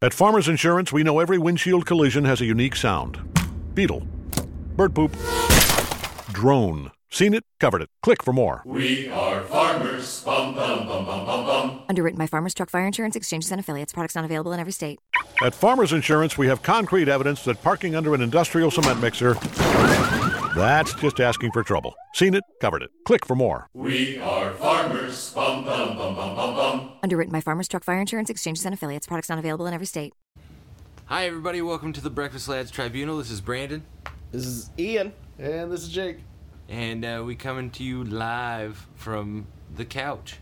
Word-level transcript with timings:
At 0.00 0.14
Farmers 0.14 0.46
Insurance, 0.46 0.92
we 0.92 1.02
know 1.02 1.18
every 1.18 1.38
windshield 1.38 1.84
collision 1.84 2.24
has 2.24 2.40
a 2.40 2.44
unique 2.44 2.76
sound. 2.76 3.18
Beetle. 3.74 4.06
Bird 4.76 4.94
poop. 4.94 5.10
Drone. 6.30 6.92
Seen 7.10 7.34
it, 7.34 7.42
covered 7.58 7.82
it. 7.82 7.88
Click 8.00 8.22
for 8.22 8.32
more. 8.32 8.62
We 8.64 9.08
are 9.08 9.42
farmers. 9.42 10.22
Bum, 10.22 10.54
bum, 10.54 10.86
bum, 10.86 11.04
bum, 11.04 11.26
bum, 11.26 11.46
bum. 11.46 11.82
Underwritten 11.88 12.16
by 12.16 12.28
Farmers 12.28 12.54
Truck 12.54 12.70
Fire 12.70 12.86
Insurance 12.86 13.16
Exchanges 13.16 13.50
and 13.50 13.58
Affiliates. 13.58 13.92
Products 13.92 14.14
not 14.14 14.24
available 14.24 14.52
in 14.52 14.60
every 14.60 14.70
state. 14.70 15.00
At 15.42 15.52
Farmers 15.52 15.92
Insurance, 15.92 16.38
we 16.38 16.46
have 16.46 16.62
concrete 16.62 17.08
evidence 17.08 17.42
that 17.42 17.60
parking 17.60 17.96
under 17.96 18.14
an 18.14 18.20
industrial 18.20 18.70
cement 18.70 19.00
mixer. 19.00 19.34
That's 20.54 20.94
just 20.94 21.18
asking 21.18 21.50
for 21.50 21.64
trouble. 21.64 21.96
Seen 22.14 22.34
it, 22.34 22.44
covered 22.60 22.84
it. 22.84 22.90
Click 23.04 23.26
for 23.26 23.34
more. 23.34 23.66
We 23.74 24.20
are 24.20 24.52
farmers. 24.52 25.32
Bum, 25.32 25.64
bum, 25.64 25.96
bum, 25.96 26.14
bum, 26.14 26.36
bum, 26.36 26.54
bum. 26.54 26.87
Underwritten 27.02 27.32
by 27.32 27.40
Farmers 27.40 27.68
Truck 27.68 27.84
Fire 27.84 28.00
Insurance 28.00 28.30
Exchanges 28.30 28.64
and 28.64 28.74
Affiliates. 28.74 29.06
Products 29.06 29.28
not 29.28 29.38
available 29.38 29.66
in 29.66 29.74
every 29.74 29.86
state. 29.86 30.14
Hi, 31.06 31.26
everybody. 31.26 31.62
Welcome 31.62 31.92
to 31.94 32.00
the 32.00 32.10
Breakfast 32.10 32.48
Lads 32.48 32.70
Tribunal. 32.70 33.18
This 33.18 33.30
is 33.30 33.40
Brandon, 33.40 33.84
This 34.32 34.44
is 34.46 34.70
Ian. 34.78 35.12
And 35.38 35.70
this 35.70 35.82
is 35.82 35.88
Jake. 35.90 36.18
and 36.68 37.04
uh, 37.04 37.22
we 37.24 37.34
coming 37.36 37.70
to 37.70 37.84
you 37.84 38.04
live 38.04 38.86
from 38.96 39.46
the 39.74 39.84
couch. 39.84 40.38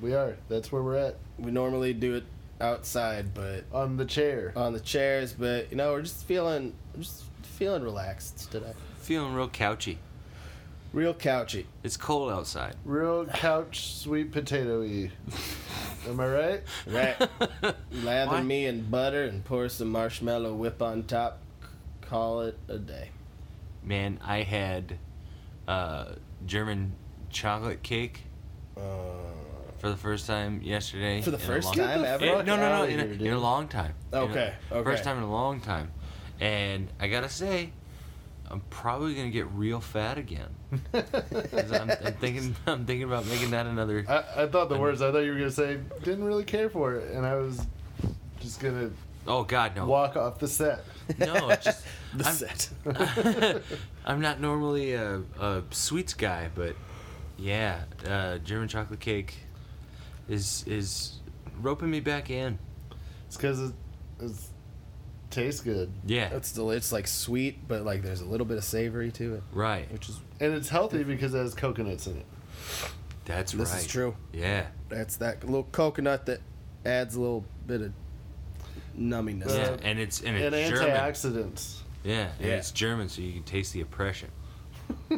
We 0.00 0.14
are. 0.14 0.36
That's 0.48 0.70
where 0.70 0.82
we're 0.82 0.96
at. 0.96 1.16
We 1.38 1.50
normally 1.50 1.92
do 1.92 2.14
it 2.14 2.24
outside, 2.60 3.34
but 3.34 3.64
On 3.72 3.96
the 3.96 4.04
chair. 4.04 4.52
on 4.56 4.72
the 4.72 4.80
chairs. 4.80 5.32
But 5.32 5.70
you 5.70 5.76
know, 5.76 5.92
we're 5.92 6.02
just 6.02 6.24
feeling, 6.24 6.74
just 6.98 7.24
feeling 7.42 7.82
relaxed 7.82 8.50
today. 8.52 8.72
Feeling 9.00 9.34
real 9.34 9.48
couchy. 9.48 9.96
Real 10.94 11.12
couchy. 11.12 11.64
It's 11.82 11.96
cold 11.96 12.30
outside. 12.30 12.76
Real 12.84 13.26
couch 13.26 13.94
sweet 13.96 14.30
potato 14.30 14.80
y. 14.82 15.10
Am 16.08 16.20
I 16.20 16.26
right? 16.28 16.62
Right. 16.86 17.16
Lather 18.04 18.30
Why? 18.30 18.42
me 18.42 18.66
in 18.66 18.82
butter 18.88 19.24
and 19.24 19.44
pour 19.44 19.68
some 19.68 19.88
marshmallow 19.88 20.54
whip 20.54 20.80
on 20.80 21.02
top. 21.02 21.40
C- 21.60 21.68
Call 22.02 22.42
it 22.42 22.56
a 22.68 22.78
day. 22.78 23.10
Man, 23.82 24.20
I 24.24 24.42
had 24.42 24.98
uh, 25.66 26.12
German 26.46 26.92
chocolate 27.30 27.82
cake 27.82 28.20
Uh, 28.76 28.80
for 29.78 29.88
the 29.90 29.96
first 29.96 30.28
time 30.28 30.60
yesterday. 30.62 31.22
for 31.22 31.32
the 31.32 31.38
first 31.38 31.66
long- 31.76 31.88
time 31.88 32.04
ever. 32.04 32.24
Eh, 32.24 32.42
no, 32.42 32.54
no, 32.56 32.68
no, 32.78 32.84
in 32.84 33.00
a, 33.00 33.04
in 33.04 33.32
a 33.32 33.38
long 33.40 33.66
time. 33.66 33.94
In 34.12 34.18
a- 34.18 34.22
Okay, 34.22 34.54
okay. 34.70 34.84
First 34.90 35.02
time 35.02 35.16
in 35.16 35.24
a 35.24 35.30
long 35.32 35.60
time. 35.60 35.90
And 36.40 36.88
I 37.00 37.08
gotta 37.08 37.28
say, 37.28 37.70
I'm 38.54 38.60
probably 38.70 39.16
gonna 39.16 39.30
get 39.30 39.50
real 39.50 39.80
fat 39.80 40.16
again. 40.16 40.46
I'm, 40.94 41.90
I'm 41.90 42.14
thinking, 42.20 42.54
I'm 42.68 42.86
thinking 42.86 43.02
about 43.02 43.26
making 43.26 43.50
that 43.50 43.66
another. 43.66 44.04
I, 44.08 44.44
I 44.44 44.46
thought 44.46 44.68
the 44.68 44.78
words. 44.78 45.02
I 45.02 45.10
thought 45.10 45.18
you 45.24 45.32
were 45.32 45.38
gonna 45.38 45.50
say 45.50 45.80
didn't 46.04 46.22
really 46.22 46.44
care 46.44 46.70
for 46.70 46.94
it, 46.94 47.10
and 47.10 47.26
I 47.26 47.34
was 47.34 47.66
just 48.38 48.60
gonna 48.60 48.90
Oh 49.26 49.42
God, 49.42 49.74
no, 49.74 49.86
walk 49.86 50.14
off 50.16 50.38
the 50.38 50.46
set. 50.46 50.84
no, 51.18 51.48
just 51.56 51.84
The 52.14 52.24
I'm, 52.28 52.34
set. 52.34 53.62
I'm 54.06 54.20
not 54.20 54.40
normally 54.40 54.92
a, 54.92 55.22
a 55.40 55.64
sweets 55.72 56.14
guy, 56.14 56.48
but 56.54 56.76
yeah, 57.36 57.80
uh, 58.06 58.38
German 58.38 58.68
chocolate 58.68 59.00
cake 59.00 59.34
is 60.28 60.62
is 60.68 61.18
roping 61.60 61.90
me 61.90 61.98
back 61.98 62.30
in. 62.30 62.60
It's 63.26 63.36
because 63.36 63.58
it 63.60 63.74
it's, 64.20 64.50
tastes 65.34 65.60
good, 65.60 65.92
Yeah, 66.06 66.28
It's 66.34 66.48
still, 66.48 66.70
it's 66.70 66.92
like 66.92 67.06
sweet, 67.06 67.66
but 67.68 67.84
like 67.84 68.02
there's 68.02 68.20
a 68.20 68.24
little 68.24 68.46
bit 68.46 68.56
of 68.56 68.64
savory 68.64 69.10
to 69.12 69.34
it, 69.34 69.42
right. 69.52 69.90
which 69.92 70.08
is 70.08 70.18
and 70.40 70.54
it's 70.54 70.68
healthy 70.68 71.02
because 71.04 71.34
it 71.34 71.38
has 71.38 71.54
coconuts 71.54 72.06
in 72.06 72.16
it. 72.18 72.26
That's 73.26 73.52
this 73.52 73.70
right. 73.72 73.80
is 73.80 73.86
true. 73.86 74.14
Yeah, 74.32 74.66
That's 74.88 75.16
that 75.16 75.44
little 75.44 75.64
coconut 75.64 76.26
that 76.26 76.40
adds 76.84 77.14
a 77.14 77.20
little 77.20 77.44
bit 77.66 77.80
of 77.82 77.92
numminess. 78.98 79.48
Uh, 79.50 79.54
yeah, 79.54 79.76
and 79.88 79.98
it's 79.98 80.20
and 80.22 80.36
And 80.36 80.54
it's 80.54 80.70
German. 80.70 80.90
antioxidants. 80.90 81.78
Yeah, 82.04 82.28
and 82.38 82.46
Yeah. 82.48 82.54
it's 82.56 82.70
German, 82.70 83.08
so 83.08 83.22
you 83.22 83.32
can 83.32 83.42
taste 83.44 83.72
the 83.72 83.80
oppression. 83.80 84.30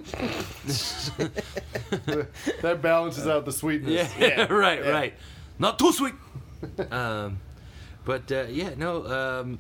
that 2.63 2.79
balances 2.83 3.27
out 3.27 3.45
the 3.45 3.53
sweetness. 3.53 4.13
Yeah, 4.19 4.47
right, 4.53 4.85
right. 4.85 5.15
Not 5.59 5.79
too 5.79 5.93
sweet. 5.93 6.15
um, 6.91 7.41
but 8.05 8.31
uh, 8.31 8.45
yeah, 8.49 8.71
no. 8.77 9.07
Um, 9.07 9.59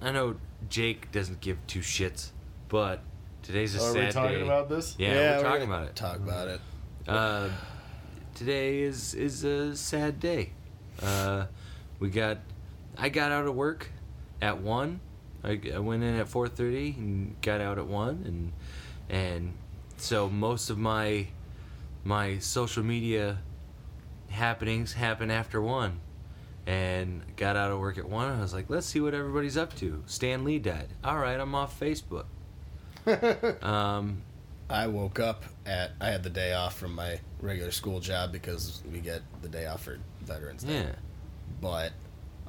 I 0.00 0.12
know 0.12 0.36
Jake 0.68 1.10
doesn't 1.12 1.40
give 1.40 1.58
two 1.66 1.80
shits, 1.80 2.30
but 2.68 3.00
today's 3.42 3.74
a 3.74 3.78
Are 3.78 3.92
sad 3.92 4.06
we 4.06 4.12
talking 4.12 4.38
day. 4.38 4.44
about 4.44 4.68
this? 4.68 4.94
Yeah, 4.98 5.08
we're, 5.12 5.36
we're 5.36 5.42
talking 5.42 5.60
gonna 5.68 5.74
about 5.74 5.88
it. 5.88 5.96
Talk 5.96 6.16
about 6.16 6.48
it. 6.48 6.60
Uh, 7.06 7.48
today 8.34 8.80
is 8.80 9.14
is 9.14 9.44
a 9.44 9.74
sad 9.74 10.20
day. 10.20 10.50
Uh, 11.02 11.46
we 11.98 12.10
got, 12.10 12.38
I 12.96 13.08
got 13.08 13.32
out 13.32 13.46
of 13.46 13.54
work 13.54 13.90
at 14.40 14.60
one. 14.60 15.00
I, 15.42 15.60
I 15.74 15.78
went 15.78 16.02
in 16.02 16.14
at 16.16 16.28
four 16.28 16.48
thirty 16.48 16.94
and 16.96 17.40
got 17.42 17.60
out 17.60 17.78
at 17.78 17.86
one, 17.86 18.22
and 18.24 18.52
and 19.08 19.54
so 19.96 20.28
most 20.28 20.70
of 20.70 20.78
my 20.78 21.26
my 22.04 22.38
social 22.38 22.84
media 22.84 23.38
happenings 24.28 24.92
happen 24.92 25.30
after 25.30 25.60
one. 25.60 26.00
And 26.68 27.22
got 27.36 27.56
out 27.56 27.70
of 27.70 27.78
work 27.80 27.96
at 27.96 28.06
one. 28.08 28.30
I 28.30 28.40
was 28.42 28.52
like, 28.52 28.68
let's 28.68 28.86
see 28.86 29.00
what 29.00 29.14
everybody's 29.14 29.56
up 29.56 29.74
to. 29.76 30.02
Stan 30.06 30.44
Lee 30.44 30.58
died. 30.58 30.88
All 31.02 31.16
right, 31.18 31.40
I'm 31.40 31.54
off 31.54 31.80
Facebook. 31.80 32.26
um, 33.64 34.22
I 34.68 34.86
woke 34.88 35.18
up 35.18 35.44
at 35.64 35.92
I 36.00 36.08
had 36.10 36.22
the 36.22 36.30
day 36.30 36.52
off 36.52 36.78
from 36.78 36.94
my 36.94 37.20
regular 37.40 37.70
school 37.70 38.00
job 38.00 38.32
because 38.32 38.82
we 38.92 38.98
get 39.00 39.22
the 39.40 39.48
day 39.48 39.66
off 39.66 39.84
for 39.84 39.98
Veterans 40.20 40.62
Day. 40.62 40.74
yeah. 40.74 40.90
But 41.60 41.92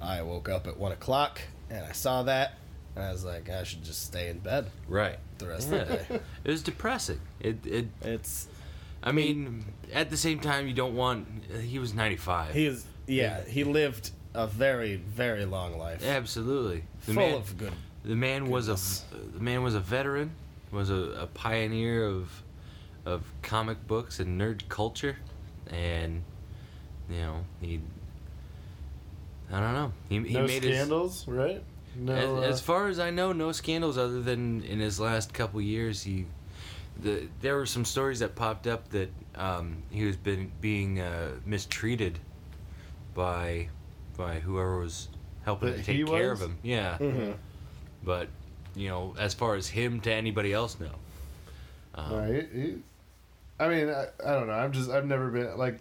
I 0.02 0.22
woke 0.22 0.50
up 0.50 0.68
at 0.68 0.78
one 0.78 0.92
o'clock 0.92 1.40
and 1.70 1.86
I 1.86 1.94
saw 1.94 2.24
that 2.24 2.56
and 2.96 3.06
I 3.06 3.12
was 3.12 3.24
like, 3.24 3.50
I 3.50 3.64
should 3.64 3.84
just 3.86 4.04
stay 4.06 4.30
in 4.30 4.40
bed 4.40 4.70
Right. 4.90 5.18
the 5.38 5.48
rest 5.48 5.70
Yeah. 5.70 5.78
of 5.78 5.88
the 5.88 5.96
day. 5.96 6.20
it 6.44 6.52
was 6.52 6.62
depressing. 6.62 7.22
It 7.40 7.66
it 7.66 7.88
It's 8.02 8.48
I 9.02 9.14
mean, 9.14 9.64
at 9.94 10.10
the 10.10 10.18
same 10.18 10.42
time, 10.42 10.68
you 10.68 10.74
don't 10.74 10.94
want. 10.94 11.26
He 11.62 11.80
was 11.80 11.94
95. 11.94 12.54
he 12.54 12.66
is 12.66 12.86
yeah, 13.10 13.42
he 13.46 13.64
lived 13.64 14.12
a 14.34 14.48
very, 14.48 14.96
very 14.96 15.46
long 15.46 15.78
life. 15.78 16.06
Absolutely. 16.06 16.84
The 17.06 17.14
full 17.14 17.24
man, 17.24 17.34
of 17.36 17.58
good 17.58 17.74
the 18.04 18.16
man 18.16 18.50
was 18.50 18.70
a 18.70 18.78
the 19.34 19.40
man 19.40 19.64
was 19.64 19.76
a 19.76 19.80
veteran, 19.80 20.32
was 20.72 20.90
a, 20.90 20.96
a 21.22 21.28
pioneer 21.28 22.06
of 22.06 22.44
of 23.06 23.24
comic 23.42 23.86
books 23.88 24.20
and 24.20 24.40
nerd 24.40 24.68
culture, 24.70 25.18
and 25.70 26.24
you 27.10 27.18
know 27.20 27.46
he. 27.62 27.80
I 29.52 29.60
don't 29.60 29.74
know. 29.74 29.92
He, 30.10 30.20
he 30.20 30.34
no 30.36 30.46
made 30.46 30.64
scandals, 30.64 31.28
right? 31.28 31.64
No. 31.96 32.16
his. 32.16 32.30
uh, 32.30 32.42
As, 32.42 32.50
as 32.52 32.62
far 32.62 32.88
as 32.88 33.00
I 33.00 33.10
know, 33.10 33.32
no 33.32 33.52
scandals 33.52 33.98
other 33.98 34.22
than 34.22 34.64
in 34.64 34.80
his 34.80 35.00
last 35.00 35.34
couple 35.34 35.62
years 35.62 36.04
he. 36.04 36.26
The, 37.02 37.28
there 37.42 37.56
were 37.56 37.66
some 37.66 37.86
stories 37.86 38.20
that 38.20 38.36
popped 38.36 38.68
up 38.68 38.90
that 38.90 39.10
um, 39.36 39.84
he 39.90 40.04
was 40.04 40.18
been 40.18 40.52
being 40.60 41.00
uh, 41.00 41.30
mistreated 41.46 42.20
by 43.20 43.68
by 44.18 44.40
whoever 44.40 44.80
was 44.80 45.10
helping 45.44 45.74
to 45.74 45.84
take 45.84 46.06
care 46.08 46.30
was? 46.32 46.42
of 46.42 46.50
him. 46.50 46.58
Yeah, 46.64 46.98
Mhm. 47.00 47.36
but 48.02 48.30
you 48.76 48.88
know, 48.88 49.14
as 49.20 49.34
far 49.34 49.56
as 49.56 49.68
him 49.68 50.00
to 50.02 50.14
anybody 50.14 50.54
else, 50.54 50.78
no. 50.80 50.90
Um, 51.96 52.14
Right. 52.14 52.50
He, 52.54 52.76
I 53.60 53.68
mean, 53.68 53.90
I, 53.90 54.06
I 54.26 54.32
don't 54.36 54.48
know. 54.48 54.54
I'm 54.54 54.72
just 54.72 54.90
I've 54.90 55.06
never 55.06 55.30
been 55.32 55.58
like, 55.58 55.80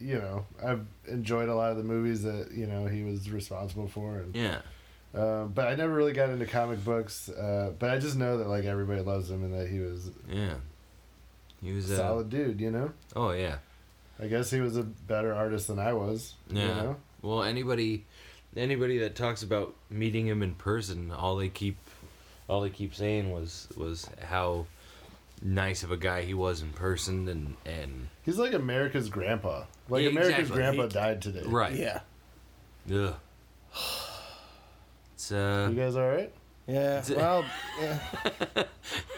you 0.00 0.14
know, 0.14 0.46
I've 0.64 0.86
enjoyed 1.06 1.50
a 1.50 1.54
lot 1.54 1.70
of 1.70 1.76
the 1.76 1.82
movies 1.84 2.22
that 2.22 2.52
you 2.52 2.66
know 2.66 2.86
he 2.86 3.02
was 3.02 3.28
responsible 3.30 3.88
for, 3.88 4.16
and 4.20 4.34
Yeah, 4.34 4.60
um, 5.14 5.52
but 5.54 5.68
I 5.68 5.74
never 5.74 5.92
really 5.92 6.14
got 6.14 6.30
into 6.30 6.46
comic 6.46 6.82
books. 6.82 7.28
Uh, 7.28 7.72
but 7.78 7.90
I 7.90 7.98
just 7.98 8.16
know 8.16 8.38
that 8.38 8.48
like 8.48 8.64
everybody 8.64 9.02
loves 9.02 9.30
him 9.30 9.44
and 9.44 9.52
that 9.52 9.68
he 9.68 9.80
was 9.80 10.10
yeah. 10.30 10.54
He 11.62 11.72
was 11.72 11.90
a 11.90 11.94
uh, 11.94 11.98
solid 11.98 12.30
dude. 12.30 12.58
You 12.58 12.70
know, 12.70 12.92
Oh 13.14 13.32
yeah, 13.32 13.56
I 14.22 14.28
guess 14.28 14.50
he 14.50 14.60
was 14.60 14.76
a 14.76 14.84
better 14.84 15.34
artist 15.34 15.66
than 15.66 15.78
I 15.80 15.92
was. 15.92 16.34
yeah. 16.48 16.62
You 16.62 16.68
know? 16.68 16.96
Well, 17.22 17.42
anybody, 17.42 18.04
anybody 18.56 18.98
that 18.98 19.16
talks 19.16 19.42
about 19.42 19.74
meeting 19.90 20.26
him 20.26 20.42
in 20.42 20.54
person, 20.54 21.10
all 21.10 21.36
they 21.36 21.48
keep, 21.48 21.76
all 22.48 22.60
they 22.60 22.70
keep 22.70 22.94
saying 22.94 23.32
was 23.32 23.68
was 23.76 24.08
how 24.28 24.66
nice 25.42 25.82
of 25.82 25.90
a 25.90 25.96
guy 25.96 26.22
he 26.22 26.34
was 26.34 26.62
in 26.62 26.70
person, 26.70 27.28
and 27.28 27.56
and 27.66 28.08
He's 28.24 28.38
like 28.38 28.52
America's 28.52 29.08
grandpa. 29.08 29.64
Like 29.88 30.02
Yeah, 30.04 30.10
America's 30.10 30.38
exactly. 30.50 30.56
grandpa 30.56 30.82
He- 30.84 30.88
died 30.88 31.22
today. 31.22 31.42
right. 31.46 31.74
Yeah. 31.74 32.00
Yeah. 32.86 33.14
It's 35.14 35.32
uh. 35.32 35.68
You 35.70 35.76
guys 35.76 35.96
all 35.96 36.08
right? 36.08 36.32
Yeah. 36.66 37.02
Well, 37.16 37.44
yeah. 37.80 37.98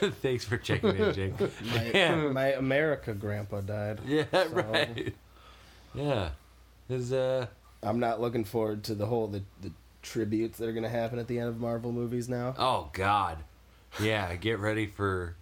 Thanks 0.22 0.44
for 0.44 0.56
checking 0.56 0.96
in, 0.96 1.12
Jake. 1.14 1.40
My, 1.40 1.90
yeah. 1.94 2.14
my 2.28 2.46
America 2.54 3.12
grandpa 3.14 3.60
died. 3.60 4.00
Yeah, 4.06 4.24
So- 4.32 4.48
right. 4.48 5.14
Yeah. 5.94 6.30
His 6.88 7.12
uh 7.12 7.46
I'm 7.82 8.00
not 8.00 8.20
looking 8.20 8.44
forward 8.44 8.82
to 8.84 8.94
the 8.94 9.06
whole 9.06 9.26
the, 9.26 9.42
the 9.62 9.70
tributes 10.02 10.58
that 10.58 10.68
are 10.68 10.72
gonna 10.72 10.88
happen 10.88 11.18
at 11.18 11.28
the 11.28 11.38
end 11.38 11.48
of 11.48 11.58
Marvel 11.60 11.92
movies 11.92 12.28
now. 12.28 12.54
oh 12.58 12.90
god. 12.92 13.38
Yeah, 14.00 14.34
get 14.36 14.58
ready 14.58 14.86
for 14.86 15.36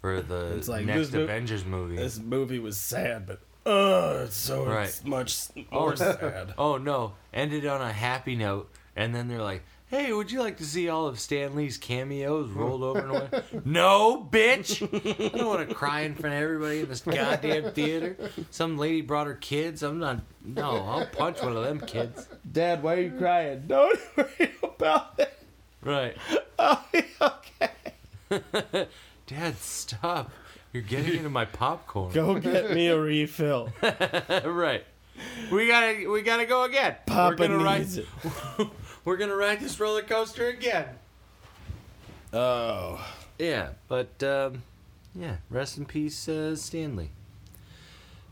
for 0.00 0.20
the 0.20 0.56
It's 0.56 0.68
like, 0.68 0.84
next 0.86 1.08
this 1.08 1.12
mo- 1.14 1.20
Avengers 1.22 1.64
movie. 1.64 1.96
This 1.96 2.18
movie 2.18 2.58
was 2.58 2.76
sad, 2.76 3.26
but 3.26 3.40
Oh, 3.64 4.24
it's 4.24 4.34
so 4.36 4.66
Right. 4.66 5.00
much 5.04 5.36
Oh, 5.70 5.94
sad. 5.94 6.52
Oh 6.58 6.78
no! 6.78 7.12
Ended 7.32 7.64
on 7.64 7.80
a 7.80 7.92
happy 7.92 8.34
note, 8.34 8.68
and 8.96 9.14
then 9.14 9.28
they're 9.28 9.40
like, 9.40 9.62
"Hey, 9.92 10.10
would 10.10 10.32
you 10.32 10.40
like 10.40 10.56
to 10.56 10.64
see 10.64 10.88
all 10.88 11.06
of 11.06 11.20
Stan 11.20 11.54
Lee's 11.54 11.76
cameos 11.76 12.48
rolled 12.50 12.82
over 12.82 12.98
and 12.98 13.10
away?" 13.10 13.42
no, 13.66 14.26
bitch! 14.32 14.80
I 14.82 15.36
don't 15.36 15.46
want 15.46 15.68
to 15.68 15.74
cry 15.74 16.00
in 16.00 16.14
front 16.14 16.34
of 16.34 16.42
everybody 16.42 16.80
in 16.80 16.88
this 16.88 17.02
goddamn 17.02 17.72
theater. 17.72 18.16
Some 18.50 18.78
lady 18.78 19.02
brought 19.02 19.26
her 19.26 19.34
kids. 19.34 19.82
I'm 19.82 19.98
not. 19.98 20.20
No, 20.46 20.76
I'll 20.76 21.04
punch 21.04 21.42
one 21.42 21.54
of 21.54 21.62
them 21.62 21.78
kids. 21.78 22.26
Dad, 22.50 22.82
why 22.82 22.94
are 22.94 23.00
you 23.02 23.10
crying? 23.10 23.64
Don't 23.66 24.00
worry 24.16 24.52
about 24.62 25.12
it. 25.18 25.38
Right, 25.82 26.16
oh, 26.30 26.38
I'll 26.58 26.84
be 26.90 27.04
okay. 27.20 28.86
Dad, 29.26 29.58
stop! 29.58 30.30
You're 30.72 30.82
getting 30.82 31.16
into 31.18 31.28
my 31.28 31.44
popcorn. 31.44 32.14
Go 32.14 32.38
get 32.38 32.72
me 32.72 32.88
a 32.88 32.98
refill. 32.98 33.70
right. 34.42 34.86
We 35.50 35.68
gotta, 35.68 36.08
we 36.08 36.22
gotta 36.22 36.46
go 36.46 36.64
again. 36.64 36.96
Papa 37.06 37.36
we're 37.38 37.48
gonna 37.48 37.78
needs 37.78 37.98
ride, 37.98 38.06
it. 38.58 38.68
We're 39.04 39.16
gonna 39.16 39.36
ride 39.36 39.60
this 39.60 39.80
roller 39.80 40.02
coaster 40.02 40.48
again. 40.48 40.86
Oh, 42.32 43.04
Yeah, 43.38 43.70
but 43.88 44.22
um, 44.22 44.62
yeah, 45.14 45.36
rest 45.50 45.76
in 45.76 45.84
peace, 45.84 46.28
uh, 46.28 46.56
Stan 46.56 46.96
Lee. 46.96 47.10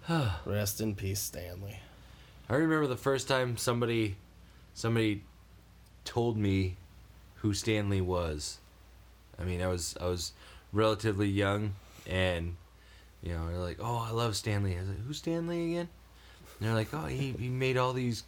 rest 0.46 0.80
in 0.80 0.94
peace, 0.94 1.20
Stan 1.20 1.60
Lee. 1.62 1.80
I 2.48 2.54
remember 2.54 2.86
the 2.86 2.96
first 2.96 3.28
time 3.28 3.56
somebody, 3.56 4.16
somebody, 4.74 5.22
told 6.04 6.36
me 6.36 6.76
who 7.36 7.52
Stanley 7.54 8.00
was. 8.00 8.58
I 9.38 9.44
mean, 9.44 9.62
I 9.62 9.66
was 9.66 9.96
I 10.00 10.06
was 10.06 10.32
relatively 10.72 11.28
young, 11.28 11.74
and 12.08 12.56
you 13.22 13.32
know, 13.32 13.48
they're 13.48 13.58
like, 13.58 13.78
"Oh, 13.80 14.06
I 14.08 14.10
love 14.12 14.36
Stanley." 14.36 14.76
I 14.76 14.80
was 14.80 14.88
like, 14.88 15.04
"Who's 15.06 15.18
Stanley 15.18 15.72
again?" 15.72 15.88
And 16.58 16.68
they're 16.68 16.74
like, 16.74 16.92
"Oh, 16.92 17.06
he 17.06 17.32
he 17.32 17.48
made 17.48 17.76
all 17.76 17.92
these." 17.92 18.24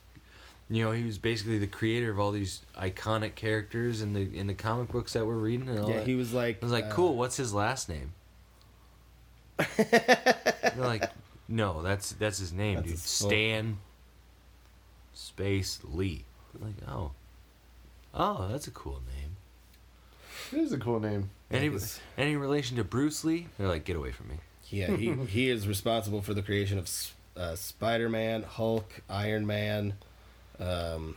You 0.73 0.85
know, 0.85 0.93
he 0.93 1.05
was 1.05 1.19
basically 1.19 1.59
the 1.59 1.67
creator 1.67 2.11
of 2.11 2.19
all 2.19 2.31
these 2.33 2.63
iconic 2.79 3.35
characters 3.35 4.01
in 4.01 4.15
the 4.15 4.23
in 4.39 4.47
the 4.47 4.55
comic 4.55 4.89
books 4.91 5.13
that 5.13 5.27
we're 5.27 5.35
reading 5.35 5.69
and 5.69 5.79
all 5.81 5.91
Yeah, 5.91 5.97
that. 5.99 6.07
he 6.07 6.15
was 6.15 6.33
like. 6.33 6.63
I 6.63 6.65
was 6.65 6.73
like, 6.73 6.87
uh, 6.87 6.91
cool. 6.93 7.15
What's 7.17 7.37
his 7.37 7.53
last 7.53 7.89
name? 7.91 8.15
They're 9.77 10.75
like, 10.79 11.11
no, 11.49 11.83
that's 11.83 12.13
that's 12.13 12.39
his 12.39 12.53
name, 12.53 12.77
That's 12.77 12.89
dude. 12.89 12.99
Stan. 12.99 13.79
Space 15.15 15.81
Lee. 15.85 16.25
I'm 16.55 16.67
like, 16.67 16.89
oh, 16.89 17.11
oh, 18.15 18.49
that's 18.49 18.67
a 18.67 18.71
cool 18.71 19.01
name. 19.15 19.37
It 20.53 20.65
is 20.65 20.73
a 20.73 20.79
cool 20.79 21.01
name. 21.01 21.31
Any 21.51 21.69
he's- 21.69 22.01
any 22.17 22.37
relation 22.37 22.77
to 22.79 22.85
Bruce 22.85 23.25
Lee? 23.25 23.49
They're 23.59 23.69
like, 23.69 23.85
get 23.85 23.97
away 23.97 24.13
from 24.13 24.29
me. 24.29 24.37
Yeah, 24.71 24.97
he, 24.97 25.13
he 25.27 25.51
is 25.51 25.69
responsible 25.69 26.23
for 26.23 26.33
the 26.33 26.41
creation 26.41 26.79
of 26.79 26.89
uh, 27.37 27.57
Spider 27.57 28.09
Man, 28.09 28.43
Hulk, 28.43 29.03
Iron 29.11 29.47
Man, 29.47 29.95
um, 30.61 31.17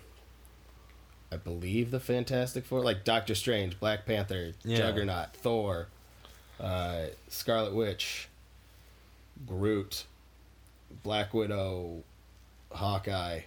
I 1.31 1.37
believe 1.37 1.91
the 1.91 1.99
Fantastic 1.99 2.65
Four, 2.65 2.81
like 2.81 3.03
Doctor 3.03 3.35
Strange, 3.35 3.79
Black 3.79 4.05
Panther, 4.05 4.53
Yeah. 4.63 4.77
Juggernaut, 4.77 5.33
Thor, 5.35 5.87
uh, 6.59 7.05
Scarlet 7.27 7.73
Witch, 7.73 8.27
Groot, 9.45 10.05
Black 11.03 11.33
Widow, 11.33 12.03
Hawkeye. 12.71 13.41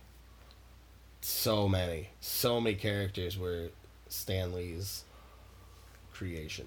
So 1.20 1.68
many, 1.68 2.10
so 2.20 2.60
many 2.60 2.76
characters 2.76 3.36
were 3.36 3.68
Stan 4.08 4.52
Lee's 4.54 5.04
creation. 6.12 6.66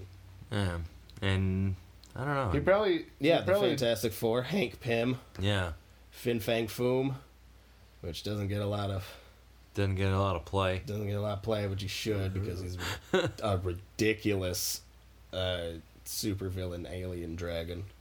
Yeah, 0.52 0.80
and 1.22 1.76
I 2.16 2.26
don't 2.26 2.36
know. 2.36 2.50
He 2.52 2.60
probably 2.60 3.06
Yeah, 3.20 3.40
he 3.40 3.46
the 3.46 3.56
Fantastic 3.56 4.12
Four, 4.12 4.42
Hank 4.44 4.80
Pym. 4.82 5.20
yeah, 5.40 5.72
Fin 6.12 6.40
Fang 6.42 6.68
Foom, 6.68 7.16
which 8.02 8.24
doesn't 8.24 8.48
get 8.48 8.62
a 8.62 8.66
lot 8.66 8.90
of 8.92 9.08
doesn't 9.74 9.96
get 9.96 10.12
a 10.12 10.20
lot 10.20 10.36
of 10.36 10.44
play. 10.46 10.82
doesn't 10.86 11.08
get 11.08 11.14
a 11.16 11.22
lot 11.22 11.34
of 11.38 11.44
play, 11.44 11.66
but 11.68 11.80
he 11.82 11.88
should 11.88 12.34
because 12.34 12.60
he's 12.62 12.78
a 13.44 13.58
ridiculous 13.58 14.82
uh, 15.34 15.70
supervillain 16.06 16.90
alien 16.92 17.36
dragon. 17.36 17.86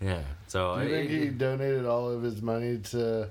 Yeah, 0.00 0.22
so 0.46 0.76
Do 0.78 0.82
you 0.86 0.94
I- 0.94 0.98
think 1.08 1.10
he 1.10 1.28
donated 1.30 1.84
all 1.84 2.08
of 2.10 2.22
his 2.22 2.40
money 2.40 2.78
to 2.90 3.30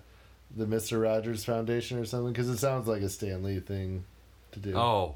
the 0.56 0.68
Mister 0.68 1.00
Rogers 1.00 1.46
Foundation 1.46 1.98
or 1.98 2.04
something? 2.06 2.34
Because 2.34 2.50
it 2.50 2.58
sounds 2.58 2.88
like 2.90 3.02
a 3.02 3.08
Stan 3.10 3.42
Lee 3.42 3.60
thing 3.62 4.04
to 4.52 4.60
do. 4.60 4.76
oh, 4.76 5.16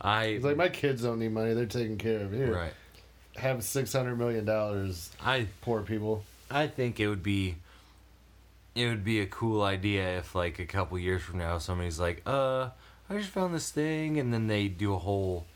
I 0.00 0.26
He's 0.30 0.42
like, 0.44 0.56
my 0.56 0.68
kids 0.68 1.02
don't 1.02 1.20
need 1.20 1.30
money; 1.32 1.54
they're 1.54 1.66
taken 1.66 1.98
care 1.98 2.22
of. 2.22 2.32
Here, 2.32 2.52
right. 2.52 2.72
have 3.36 3.62
six 3.62 3.92
hundred 3.92 4.16
million 4.18 4.44
dollars, 4.44 5.10
I 5.20 5.46
poor 5.60 5.82
people. 5.82 6.24
I 6.50 6.66
think 6.66 6.98
it 6.98 7.06
would 7.06 7.22
be 7.22 7.54
it 8.74 8.86
would 8.88 9.04
be 9.04 9.20
a 9.20 9.26
cool 9.26 9.62
idea 9.62 10.18
if 10.18 10.34
like 10.34 10.58
a 10.58 10.66
couple 10.66 10.98
years 10.98 11.22
from 11.22 11.38
now 11.38 11.58
somebody's 11.58 12.00
like, 12.00 12.22
"Uh, 12.26 12.70
I 13.10 13.18
just 13.18 13.30
found 13.30 13.54
this 13.54 13.70
thing," 13.70 14.18
and 14.18 14.32
then 14.32 14.46
they 14.46 14.68
do 14.68 14.94
a 14.94 14.98
whole 14.98 15.46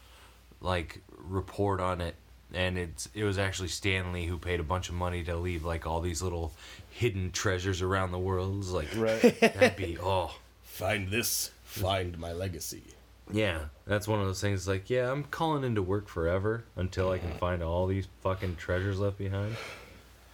like 0.61 1.01
report 1.19 1.81
on 1.81 2.01
it 2.01 2.15
and 2.55 2.79
it's 2.79 3.09
it 3.15 3.25
was 3.25 3.39
actually 3.39 3.69
Stan 3.69 4.13
Lee 4.13 4.27
who 4.27 4.39
paid 4.39 4.61
a 4.61 4.63
bunch 4.63 4.89
of 4.89 4.95
money 4.95 5.23
to 5.25 5.37
leave 5.37 5.65
like 5.65 5.87
all 5.87 6.01
these 6.01 6.23
little 6.23 6.53
hidden 6.91 7.31
treasures 7.33 7.83
around 7.83 8.13
the 8.13 8.19
world. 8.19 8.59
It's 8.59 8.71
like 8.71 8.89
Right. 8.97 9.39
that'd 9.41 9.77
be 9.77 9.99
oh 10.03 10.35
Find 10.63 11.11
this, 11.11 11.51
find 11.65 12.19
my 12.19 12.33
legacy. 12.33 12.83
yeah, 13.33 13.61
that's 13.87 14.07
one 14.07 14.21
of 14.21 14.27
those 14.27 14.41
things. 14.41 14.69
Like 14.69 14.89
yeah, 14.89 15.11
I'm 15.11 15.25
calling 15.25 15.65
into 15.65 15.83
work 15.83 16.07
forever 16.09 16.65
until 16.77 17.11
I 17.11 17.19
can 17.19 17.33
find 17.33 17.63
all 17.63 17.87
these 17.87 18.07
fucking 18.23 18.57
treasures 18.57 18.99
left 19.01 19.19
behind. 19.19 19.57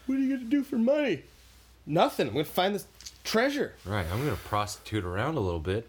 What 0.07 0.19
are 0.19 0.21
you 0.21 0.37
gonna 0.37 0.51
do 0.51 0.63
for 0.63 0.77
money? 0.77 1.23
Nothing. 1.87 2.29
I'm 2.29 2.33
gonna 2.35 2.45
find 2.45 2.75
this 2.75 2.87
treasure. 3.25 3.75
Right, 3.85 4.07
I'm 4.13 4.25
gonna 4.25 4.37
prostitute 4.37 5.05
around 5.05 5.37
a 5.37 5.41
little 5.41 5.61
bit 5.61 5.89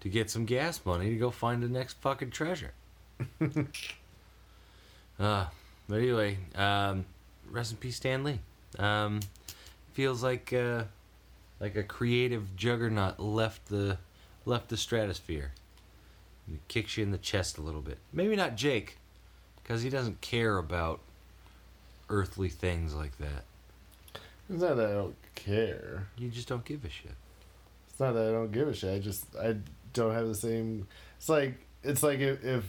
to 0.00 0.08
get 0.08 0.30
some 0.30 0.44
gas 0.44 0.80
money 0.84 1.10
to 1.10 1.16
go 1.16 1.30
find 1.30 1.62
the 1.62 1.68
next 1.68 2.00
fucking 2.00 2.30
treasure. 2.30 2.72
uh, 5.18 5.46
but 5.88 5.96
anyway, 5.96 6.38
um, 6.54 7.04
rest 7.50 7.72
in 7.72 7.78
peace, 7.78 7.96
Stan 7.96 8.24
Lee. 8.24 8.40
Um, 8.78 9.20
feels 9.92 10.22
like 10.22 10.52
uh, 10.52 10.84
like 11.60 11.76
a 11.76 11.82
creative 11.82 12.56
juggernaut 12.56 13.18
left 13.18 13.68
the 13.68 13.98
left 14.44 14.68
the 14.68 14.76
stratosphere. 14.76 15.52
And 16.46 16.56
it 16.56 16.68
kicks 16.68 16.96
you 16.96 17.02
in 17.02 17.10
the 17.10 17.18
chest 17.18 17.58
a 17.58 17.60
little 17.60 17.80
bit. 17.80 17.98
Maybe 18.12 18.36
not 18.36 18.56
Jake, 18.56 18.98
because 19.62 19.82
he 19.82 19.90
doesn't 19.90 20.20
care 20.20 20.58
about 20.58 21.00
earthly 22.08 22.48
things 22.48 22.94
like 22.94 23.18
that. 23.18 23.42
It's 24.48 24.62
not 24.62 24.76
that 24.76 24.90
I 24.90 24.92
don't 24.92 25.16
care. 25.36 26.08
You 26.18 26.28
just 26.28 26.48
don't 26.48 26.64
give 26.64 26.84
a 26.84 26.90
shit. 26.90 27.12
It's 27.88 28.00
not 28.00 28.12
that 28.14 28.28
I 28.28 28.32
don't 28.32 28.50
give 28.50 28.66
a 28.66 28.74
shit. 28.74 28.92
I 28.92 28.98
just 28.98 29.24
I 29.36 29.56
don't 29.92 30.12
have 30.12 30.26
the 30.26 30.34
same. 30.34 30.88
It's 31.18 31.28
like 31.28 31.54
it's 31.84 32.02
like 32.02 32.18
if, 32.18 32.44
if 32.44 32.64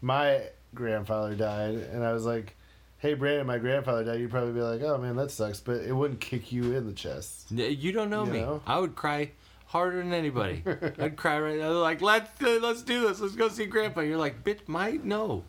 my 0.00 0.42
grandfather 0.74 1.34
died 1.34 1.74
and 1.74 2.04
I 2.04 2.12
was 2.12 2.24
like, 2.24 2.54
"Hey, 2.98 3.14
Brandon, 3.14 3.46
my 3.46 3.58
grandfather 3.58 4.04
died," 4.04 4.20
you'd 4.20 4.30
probably 4.30 4.52
be 4.52 4.60
like, 4.62 4.82
"Oh 4.82 4.96
man, 4.98 5.16
that 5.16 5.30
sucks," 5.32 5.60
but 5.60 5.82
it 5.82 5.92
wouldn't 5.92 6.20
kick 6.20 6.52
you 6.52 6.74
in 6.76 6.86
the 6.86 6.92
chest. 6.92 7.50
You 7.50 7.90
don't 7.92 8.08
know 8.10 8.24
You 8.24 8.32
me. 8.32 8.40
know? 8.40 8.62
I 8.66 8.78
would 8.78 8.94
cry 8.94 9.32
harder 9.66 9.98
than 9.98 10.12
anybody. 10.12 10.62
I'd 10.98 11.16
cry 11.16 11.38
right 11.40 11.58
now. 11.58 11.72
Like, 11.72 12.00
let's 12.00 12.30
uh, 12.42 12.58
let's 12.62 12.82
do 12.82 13.08
this. 13.08 13.20
Let's 13.20 13.34
go 13.34 13.48
see 13.48 13.66
Grandpa. 13.66 14.00
You're 14.02 14.16
like, 14.18 14.44
bitch, 14.44 14.60
Mike, 14.68 15.02
no, 15.04 15.44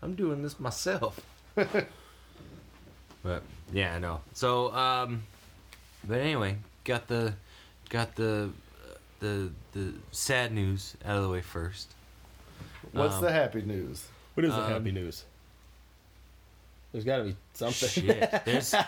I'm 0.00 0.14
doing 0.14 0.42
this 0.42 0.58
myself. 0.60 1.20
but 1.54 3.42
yeah, 3.72 3.94
I 3.94 3.98
know. 3.98 4.20
So, 4.32 4.72
um, 4.74 5.22
but 6.06 6.20
anyway, 6.20 6.56
got 6.84 7.08
the 7.08 7.34
got 7.90 8.14
the 8.16 8.50
uh, 8.90 8.94
the 9.20 9.50
the 9.72 9.92
sad 10.12 10.52
news 10.52 10.96
out 11.04 11.16
of 11.16 11.22
the 11.22 11.28
way 11.28 11.40
first. 11.40 11.92
What's 12.92 13.16
Um, 13.16 13.22
the 13.24 13.32
happy 13.32 13.62
news? 13.62 14.06
What 14.34 14.44
is 14.44 14.52
the 14.52 14.62
Um, 14.64 14.70
happy 14.72 14.92
news? 14.92 15.24
There's 16.92 17.04
got 17.04 17.18
to 17.18 17.24
be 17.24 17.36
something. 17.54 17.88
Shit, 17.88 18.42
there's 18.44 18.72
I 18.74 18.78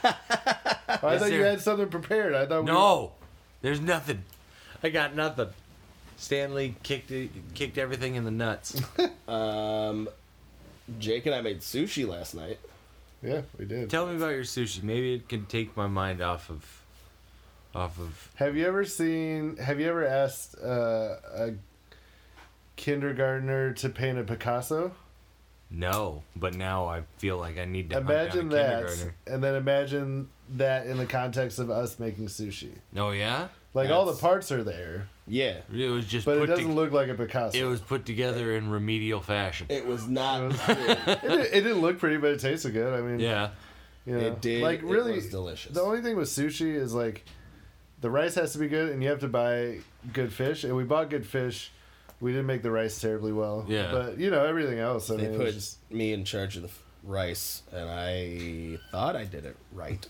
is 1.14 1.20
thought 1.20 1.32
you 1.32 1.42
had 1.42 1.60
something 1.60 1.88
prepared. 1.88 2.34
I 2.34 2.46
thought 2.46 2.60
we- 2.60 2.66
no, 2.66 3.12
there's 3.62 3.80
nothing. 3.80 4.22
I 4.82 4.90
got 4.90 5.14
nothing. 5.16 5.48
Stan 6.18 6.54
Lee 6.54 6.74
kicked 6.82 7.10
it, 7.10 7.30
kicked 7.54 7.78
everything 7.78 8.14
in 8.14 8.24
the 8.24 8.30
nuts. 8.30 8.80
Um, 9.28 10.08
Jake 11.00 11.26
and 11.26 11.34
I 11.34 11.40
made 11.40 11.60
sushi 11.60 12.06
last 12.06 12.32
night. 12.36 12.60
Yeah, 13.24 13.40
we 13.58 13.64
did. 13.64 13.90
Tell 13.90 14.06
me 14.06 14.14
about 14.14 14.28
your 14.30 14.44
sushi. 14.44 14.84
Maybe 14.84 15.14
it 15.14 15.28
can 15.28 15.46
take 15.46 15.76
my 15.76 15.88
mind 15.88 16.20
off 16.22 16.48
of, 16.48 16.64
off 17.76 17.98
of. 18.00 18.30
Have 18.36 18.56
you 18.56 18.66
ever 18.66 18.84
seen? 18.84 19.56
Have 19.58 19.78
you 19.80 19.88
ever 19.88 20.04
asked 20.06 20.56
uh, 20.62 21.16
a 21.34 21.54
kindergartner 22.76 23.72
to 23.74 23.88
paint 23.88 24.18
a 24.18 24.24
Picasso? 24.24 24.92
No, 25.70 26.22
but 26.36 26.54
now 26.54 26.86
I 26.86 27.02
feel 27.18 27.38
like 27.38 27.58
I 27.58 27.64
need 27.64 27.90
to. 27.90 27.96
hunt 27.96 28.08
Imagine 28.08 28.48
down 28.48 28.58
a 28.58 28.62
that, 28.62 28.76
kindergartner. 28.86 29.14
and 29.26 29.42
then 29.44 29.54
imagine 29.56 30.28
that 30.56 30.86
in 30.86 30.96
the 30.96 31.06
context 31.06 31.58
of 31.58 31.70
us 31.70 31.98
making 31.98 32.26
sushi. 32.26 32.70
Oh 32.96 33.10
yeah, 33.10 33.48
Like 33.74 33.90
all 33.90 34.04
the 34.06 34.14
parts 34.14 34.52
are 34.52 34.62
there, 34.62 35.08
Yeah, 35.26 35.56
it 35.74 35.88
was 35.90 36.06
just 36.06 36.24
but 36.24 36.38
it 36.38 36.46
doesn't 36.46 36.66
to- 36.68 36.72
look 36.72 36.92
like 36.92 37.08
a 37.08 37.14
Picasso. 37.14 37.58
it 37.58 37.64
was 37.68 37.80
put 37.80 38.06
together 38.06 38.54
in 38.54 38.70
remedial 38.70 39.20
fashion. 39.20 39.66
it 39.68 39.84
was 39.84 40.06
not. 40.06 40.52
It, 40.52 40.56
didn't, 41.22 41.40
it 41.40 41.60
didn't 41.62 41.80
look 41.80 41.98
pretty, 41.98 42.18
but 42.18 42.30
it 42.30 42.40
tasted 42.40 42.72
good. 42.72 42.94
I 42.94 43.00
mean, 43.00 43.18
Yeah, 43.18 43.50
You 44.06 44.14
know? 44.14 44.20
It 44.20 44.40
did. 44.40 44.62
Like 44.62 44.80
It 44.80 44.84
really, 44.86 45.14
was 45.16 45.28
delicious. 45.30 45.72
The 45.72 45.82
only 45.82 46.00
thing 46.00 46.14
with 46.16 46.28
sushi 46.28 46.76
is 46.76 46.94
like 46.94 47.24
the 48.00 48.10
rice 48.10 48.34
has 48.34 48.52
to 48.52 48.58
be 48.58 48.68
good, 48.68 48.90
and 48.90 49.02
you 49.02 49.08
have 49.08 49.20
to 49.20 49.28
buy 49.28 49.78
good 50.12 50.32
fish. 50.32 50.64
And 50.64 50.76
we 50.76 50.84
bought 50.84 51.10
good 51.10 51.26
fish. 51.26 51.70
We 52.20 52.32
didn't 52.32 52.46
make 52.46 52.62
the 52.62 52.70
rice 52.70 53.00
terribly 53.00 53.32
well. 53.32 53.64
Yeah. 53.68 53.90
But 53.92 54.18
you 54.18 54.30
know 54.30 54.44
everything 54.44 54.78
else. 54.78 55.10
I 55.10 55.16
They 55.16 55.22
mean, 55.24 55.32
it 55.32 55.36
put 55.36 55.44
was 55.46 55.54
just, 55.54 55.90
me 55.92 56.12
in 56.12 56.24
charge 56.24 56.56
of 56.56 56.62
the 56.62 56.68
f- 56.68 56.82
rice, 57.02 57.62
and 57.72 57.88
I 57.90 58.78
thought 58.90 59.16
I 59.16 59.24
did 59.24 59.44
it 59.44 59.56
right. 59.72 60.06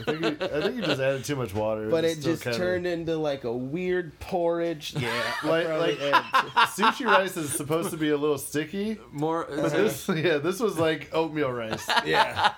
I, 0.00 0.04
think 0.04 0.20
you, 0.22 0.46
I 0.46 0.60
think 0.62 0.76
you 0.76 0.82
just 0.82 1.00
added 1.00 1.24
too 1.24 1.36
much 1.36 1.54
water. 1.54 1.88
But 1.90 2.04
it 2.04 2.20
just 2.20 2.42
kinda- 2.44 2.56
turned 2.58 2.86
into 2.86 3.16
like 3.16 3.44
a 3.44 3.52
weird 3.52 4.18
porridge. 4.20 4.94
Yeah, 4.96 5.10
like 5.44 5.68
like 5.68 5.98
sushi 6.68 7.04
rice 7.06 7.36
is 7.36 7.50
supposed 7.50 7.90
to 7.90 7.96
be 7.96 8.10
a 8.10 8.16
little 8.16 8.38
sticky. 8.38 8.98
More. 9.12 9.46
But 9.48 9.72
this, 9.72 10.08
yeah, 10.08 10.38
this 10.38 10.60
was 10.60 10.78
like 10.78 11.10
oatmeal 11.12 11.50
rice. 11.50 11.86
yeah. 12.06 12.54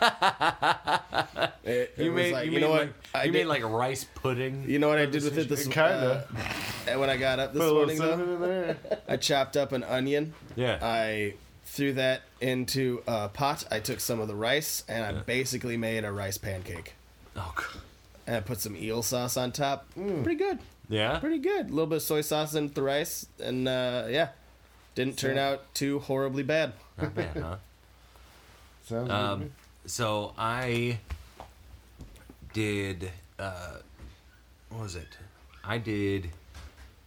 It- 1.62 1.94
it 1.96 2.04
you 2.04 2.10
made 2.12 2.32
like, 2.32 2.46
you, 2.46 2.52
you 2.52 2.56
made 2.58 2.60
know 2.66 2.70
what? 2.70 2.80
like 2.80 2.94
I 3.14 3.24
you 3.24 3.32
did- 3.32 3.38
made 3.40 3.46
like 3.46 3.62
rice 3.62 4.04
pudding. 4.04 4.64
You 4.68 4.78
know 4.78 4.88
what 4.88 4.98
I 4.98 5.06
did 5.06 5.22
with 5.22 5.38
it 5.38 5.48
this 5.48 5.64
Kinda. 5.64 6.26
uh, 6.92 6.98
when 6.98 7.10
I 7.10 7.16
got 7.16 7.38
up 7.38 7.52
this 7.52 7.62
Put 7.62 7.74
morning 7.74 7.98
though? 7.98 8.74
I 9.08 9.16
chopped 9.16 9.56
up 9.56 9.72
an 9.72 9.84
onion. 9.84 10.32
Yeah. 10.56 10.78
I 10.82 11.34
threw 11.72 11.92
that 11.94 12.22
into 12.40 13.02
a 13.06 13.28
pot. 13.28 13.64
I 13.70 13.78
took 13.80 14.00
some 14.00 14.18
of 14.20 14.26
the 14.28 14.34
rice 14.34 14.82
and 14.88 15.04
I 15.04 15.12
Yeah. 15.12 15.20
basically 15.24 15.76
made 15.76 16.04
a 16.04 16.10
rice 16.12 16.36
pancake. 16.38 16.94
oh, 17.36 17.52
God. 17.54 17.66
And 18.26 18.36
I 18.36 18.40
put 18.40 18.60
some 18.60 18.76
eel 18.76 19.02
sauce 19.02 19.36
on 19.36 19.52
top. 19.52 19.86
Pretty 19.94 20.34
good. 20.34 20.58
yeah. 20.88 21.18
Pretty 21.20 21.38
good. 21.38 21.66
A 21.66 21.68
little 21.70 21.86
bit 21.86 21.96
of 21.96 22.02
soy 22.02 22.20
sauce 22.22 22.54
in 22.54 22.68
the 22.72 22.82
rice, 22.82 23.26
and 23.42 23.66
uh, 23.68 24.06
yeah, 24.08 24.28
didn't 24.94 25.16
turn 25.18 25.38
out 25.38 25.72
too 25.74 26.00
horribly 26.00 26.42
bad. 26.42 26.72
Not 27.00 27.14
bad, 27.14 27.36
huh? 27.36 27.56
Sounds 28.86 29.10
Um, 29.10 29.40
me. 29.40 29.46
so 29.86 30.34
I 30.38 30.98
did. 32.52 33.10
Uh, 33.38 33.76
what 34.70 34.82
was 34.82 34.96
it? 34.96 35.16
I 35.64 35.78
did 35.78 36.30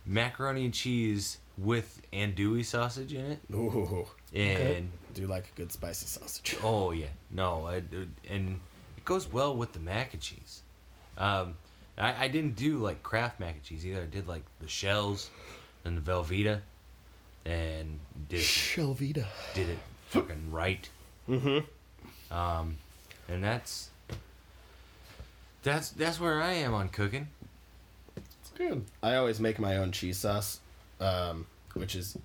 macaroni 0.05 0.65
and 0.65 0.73
cheese 0.73 1.37
with 1.57 2.01
andouille 2.11 2.65
sausage 2.65 3.13
in 3.13 3.25
it, 3.31 3.39
Ooh, 3.53 4.07
and 4.33 4.91
do 5.13 5.27
like 5.27 5.45
a 5.45 5.57
good 5.57 5.71
spicy 5.71 6.05
sausage. 6.05 6.57
oh 6.63 6.91
yeah, 6.91 7.07
no, 7.31 7.67
I, 7.67 7.83
and 8.29 8.59
it 8.97 9.05
goes 9.05 9.31
well 9.31 9.55
with 9.55 9.73
the 9.73 9.79
mac 9.79 10.13
and 10.13 10.21
cheese. 10.21 10.61
Um, 11.17 11.55
I, 11.97 12.25
I 12.25 12.27
didn't 12.27 12.55
do 12.55 12.77
like 12.77 13.03
Kraft 13.03 13.39
mac 13.39 13.53
and 13.53 13.63
cheese 13.63 13.85
either. 13.85 14.01
I 14.01 14.05
did 14.05 14.27
like 14.27 14.43
the 14.59 14.67
shells 14.67 15.29
and 15.85 15.97
the 15.97 16.01
Velveeta, 16.11 16.61
and 17.45 17.99
did 18.29 18.39
it 18.39 18.43
Shelvita. 18.43 19.25
did 19.53 19.69
it 19.69 19.79
fucking 20.09 20.51
right. 20.51 20.87
Mm-hmm. 21.29 22.33
Um, 22.35 22.77
and 23.29 23.43
that's 23.43 23.89
that's 25.61 25.89
that's 25.91 26.19
where 26.19 26.41
I 26.41 26.53
am 26.53 26.73
on 26.73 26.89
cooking. 26.89 27.27
It's 28.17 28.51
good. 28.57 28.83
I 29.01 29.15
always 29.15 29.39
make 29.39 29.59
my 29.59 29.77
own 29.77 29.91
cheese 29.91 30.17
sauce, 30.17 30.59
um, 30.99 31.45
which 31.73 31.95
is 31.95 32.17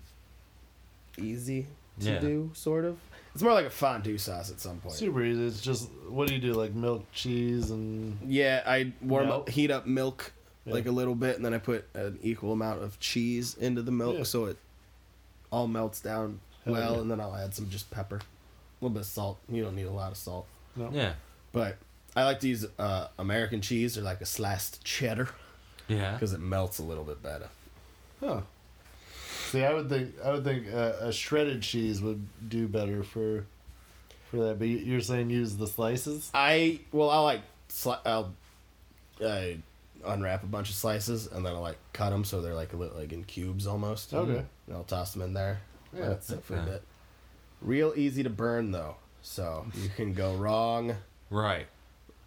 easy 1.19 1.67
to 2.00 2.11
Yeah. 2.12 2.19
do, 2.21 2.50
sort 2.55 2.85
of. 2.85 2.99
It's 3.35 3.43
more 3.43 3.52
like 3.52 3.67
a 3.67 3.71
fondue 3.71 4.19
sauce 4.19 4.50
at 4.50 4.59
some 4.59 4.78
point. 4.78 4.95
Super 4.97 5.23
easy. 5.23 5.47
It's 5.47 5.61
just 5.61 5.90
what 6.09 6.26
do 6.28 6.35
you 6.35 6.40
do? 6.40 6.55
Like 6.55 6.75
milk, 6.75 7.05
cheese, 7.12 7.71
and 7.71 8.19
Yeah, 8.26 8.62
I 8.67 8.93
warm 9.00 9.26
Milk? 9.28 9.43
up, 9.43 9.49
heat 9.50 9.71
up 9.71 9.87
milk 9.87 10.33
Yeah. 10.64 10.75
like 10.75 10.87
a 10.87 10.90
little 10.90 11.14
bit, 11.14 11.37
and 11.37 11.45
then 11.45 11.55
I 11.55 11.59
put 11.59 11.85
an 11.95 12.19
equal 12.23 12.52
amount 12.52 12.83
of 12.83 12.99
cheese 12.99 13.55
into 13.55 13.83
the 13.83 13.93
milk 13.93 14.17
Yeah. 14.19 14.23
so 14.25 14.47
it 14.47 14.57
all 15.52 15.69
melts 15.69 16.00
down 16.00 16.40
Hell 16.64 16.75
well, 16.75 16.95
yeah. 16.95 17.00
and 17.00 17.11
then 17.11 17.21
I'll 17.21 17.35
add 17.37 17.55
some 17.55 17.71
just 17.71 17.90
pepper, 17.90 18.17
a 18.17 18.21
little 18.81 18.93
bit 18.95 19.00
of 19.00 19.07
salt. 19.07 19.38
You 19.49 19.62
don't 19.62 19.76
need 19.76 19.87
a 19.87 19.93
lot 19.93 20.11
of 20.11 20.17
salt, 20.17 20.47
no. 20.75 20.90
Yeah, 20.93 21.12
but 21.52 21.76
I 22.17 22.25
like 22.25 22.40
to 22.40 22.49
use 22.49 22.67
uh, 22.78 23.09
American 23.19 23.61
cheese 23.61 23.97
or 23.97 24.00
like 24.02 24.21
a 24.21 24.26
sliced 24.26 24.83
cheddar 24.85 25.28
yeah. 25.87 26.12
because 26.14 26.33
it 26.33 26.40
melts 26.40 26.78
a 26.78 26.83
little 26.83 27.05
bit 27.05 27.23
better. 27.23 27.49
Huh. 28.21 28.40
See, 29.50 29.64
I 29.64 29.73
would 29.75 29.88
think 29.88 30.14
I 30.25 30.33
would 30.33 30.45
think 30.45 30.67
uh, 30.73 30.93
a 31.00 31.12
shredded 31.12 31.62
cheese 31.62 32.00
would 32.02 32.26
do 32.49 32.69
better 32.69 33.02
for 33.02 33.45
for 34.31 34.37
that. 34.45 34.59
But 34.59 34.69
you- 34.69 34.78
you're 34.78 35.00
saying 35.00 35.31
use 35.31 35.57
the 35.57 35.67
slices. 35.67 36.31
I 36.35 36.81
well, 36.93 37.11
I 37.11 37.19
like 37.21 37.40
sli- 37.71 38.00
I'll 38.05 38.35
uh, 39.25 39.43
unwrap 40.05 40.43
a 40.43 40.47
bunch 40.47 40.69
of 40.69 40.75
slices 40.76 41.26
and 41.26 41.45
then 41.45 41.55
I'll 41.55 41.61
like 41.61 41.78
cut 41.93 42.11
them 42.11 42.25
so 42.25 42.40
they're 42.40 42.55
like 42.55 42.73
a 42.73 42.76
little 42.76 42.97
like 42.99 43.12
in 43.12 43.25
cubes 43.25 43.67
almost. 43.67 44.12
Okay. 44.14 44.45
And 44.67 44.76
I'll 44.76 44.85
toss 44.85 45.12
them 45.12 45.23
in 45.23 45.33
there. 45.35 45.61
Yeah. 45.97 46.09
That's 46.11 46.31
it 46.31 46.45
for 46.45 46.57
a 46.57 46.62
bit. 46.62 46.83
Real 47.62 47.93
easy 47.97 48.23
to 48.23 48.31
burn 48.31 48.71
though, 48.71 48.97
so 49.23 49.67
you 49.83 49.88
can 49.97 50.12
go 50.14 50.35
wrong 50.35 50.95
Right. 51.31 51.67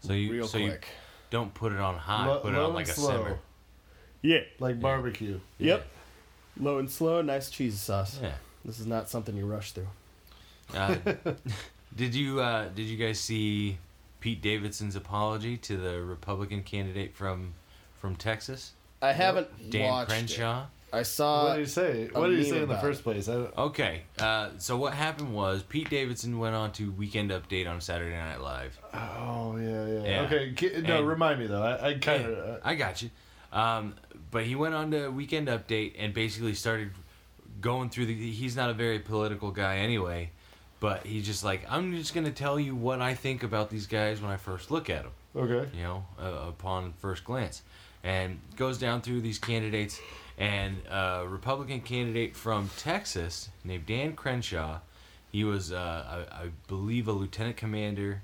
So 0.01 0.13
you 0.13 0.31
real 0.31 0.47
so 0.47 0.57
you 0.57 0.69
quick. 0.69 0.87
don't 1.29 1.53
put 1.53 1.71
it 1.71 1.79
on 1.79 1.95
high. 1.95 2.27
Lo- 2.27 2.39
put 2.39 2.53
it 2.53 2.59
on 2.59 2.73
like 2.73 2.87
a 2.87 2.93
slow, 2.93 3.09
simmer. 3.23 3.39
Yeah. 4.23 4.39
like 4.59 4.79
barbecue. 4.79 5.39
Yep. 5.59 5.85
Low 6.61 6.77
and 6.77 6.89
slow, 6.89 7.21
nice 7.21 7.49
cheese 7.49 7.79
sauce. 7.79 8.19
Yeah. 8.21 8.33
This 8.63 8.79
is 8.79 8.85
not 8.85 9.09
something 9.09 9.35
you 9.35 9.45
rush 9.45 9.71
through. 9.71 9.87
Uh, 10.75 10.95
did 11.95 12.13
you 12.15 12.39
uh, 12.39 12.69
did 12.69 12.83
you 12.83 12.97
guys 12.97 13.19
see 13.19 13.77
Pete 14.19 14.41
Davidson's 14.41 14.95
apology 14.95 15.57
to 15.57 15.75
the 15.77 16.01
Republican 16.01 16.61
candidate 16.63 17.15
from 17.15 17.53
from 17.97 18.15
Texas, 18.15 18.73
I 19.01 19.11
haven't 19.11 19.47
Dan 19.71 19.89
watched 19.89 20.09
Crenshaw? 20.09 20.61
it. 20.63 20.67
I 20.93 21.03
saw. 21.03 21.45
what 21.45 21.55
did 21.55 21.61
he 21.61 21.65
say? 21.71 22.09
What 22.11 22.27
did 22.27 22.39
he 22.39 22.49
say 22.49 22.61
in 22.61 22.67
the 22.67 22.77
first 22.77 22.99
it. 22.99 23.03
place? 23.03 23.29
I 23.29 23.33
Okay, 23.33 24.01
uh, 24.19 24.49
so 24.57 24.77
what 24.77 24.93
happened 24.93 25.33
was 25.33 25.63
Pete 25.63 25.89
Davidson 25.89 26.37
went 26.37 26.53
on 26.53 26.73
to 26.73 26.91
Weekend 26.91 27.31
Update 27.31 27.67
on 27.69 27.79
Saturday 27.81 28.15
Night 28.15 28.41
Live. 28.41 28.77
oh 28.93 29.57
yeah, 29.57 29.87
yeah. 29.87 30.03
Yeah. 30.03 30.21
Okay, 30.51 30.81
no, 30.81 30.99
And- 30.99 31.07
remind 31.07 31.39
me 31.39 31.47
though. 31.47 31.63
I, 31.63 31.89
I 31.89 31.93
kind 31.95 32.25
of. 32.25 32.37
Uh, 32.37 32.57
I 32.63 32.75
got 32.75 33.01
you. 33.01 33.09
Um, 33.51 33.95
but 34.29 34.45
he 34.45 34.55
went 34.55 34.73
on 34.73 34.91
to 34.91 35.09
Weekend 35.09 35.47
Update 35.47 35.93
and 35.97 36.13
basically 36.13 36.53
started 36.53 36.91
going 37.59 37.89
through 37.89 38.07
the. 38.07 38.31
He's 38.31 38.55
not 38.55 38.69
a 38.69 38.73
very 38.73 38.99
political 38.99 39.51
guy 39.51 39.77
anyway, 39.77 40.31
but 40.79 41.05
he's 41.05 41.25
just 41.25 41.43
like, 41.43 41.65
I'm 41.69 41.95
just 41.95 42.13
gonna 42.13 42.31
tell 42.31 42.59
you 42.59 42.75
what 42.75 43.01
I 43.01 43.13
think 43.13 43.43
about 43.43 43.69
these 43.69 43.87
guys 43.87 44.21
when 44.21 44.31
I 44.31 44.37
first 44.37 44.71
look 44.71 44.89
at 44.89 45.03
them. 45.03 45.11
okay. 45.35 45.69
You 45.75 45.83
know, 45.83 46.05
uh, 46.19 46.47
upon 46.49 46.93
first 46.93 47.23
glance, 47.25 47.61
and 48.03 48.39
goes 48.55 48.77
down 48.77 49.01
through 49.01 49.21
these 49.21 49.37
candidates. 49.39 49.99
And 50.37 50.77
a 50.89 51.25
Republican 51.27 51.81
candidate 51.81 52.35
from 52.35 52.71
Texas 52.77 53.49
named 53.63 53.85
Dan 53.85 54.13
Crenshaw, 54.13 54.79
he 55.31 55.43
was, 55.43 55.71
uh, 55.71 56.25
I, 56.31 56.45
I 56.45 56.49
believe, 56.67 57.07
a 57.07 57.11
lieutenant 57.11 57.57
commander 57.57 58.23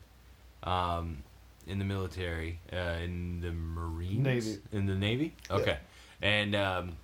um, 0.63 1.22
in 1.67 1.79
the 1.79 1.86
military, 1.86 2.59
uh, 2.71 2.97
in 3.03 3.41
the 3.41 3.51
Marines, 3.51 4.19
Navy. 4.24 4.57
in 4.71 4.86
the 4.86 4.95
Navy. 4.95 5.36
Okay, 5.51 5.77
and 6.21 6.55
um, 6.55 6.97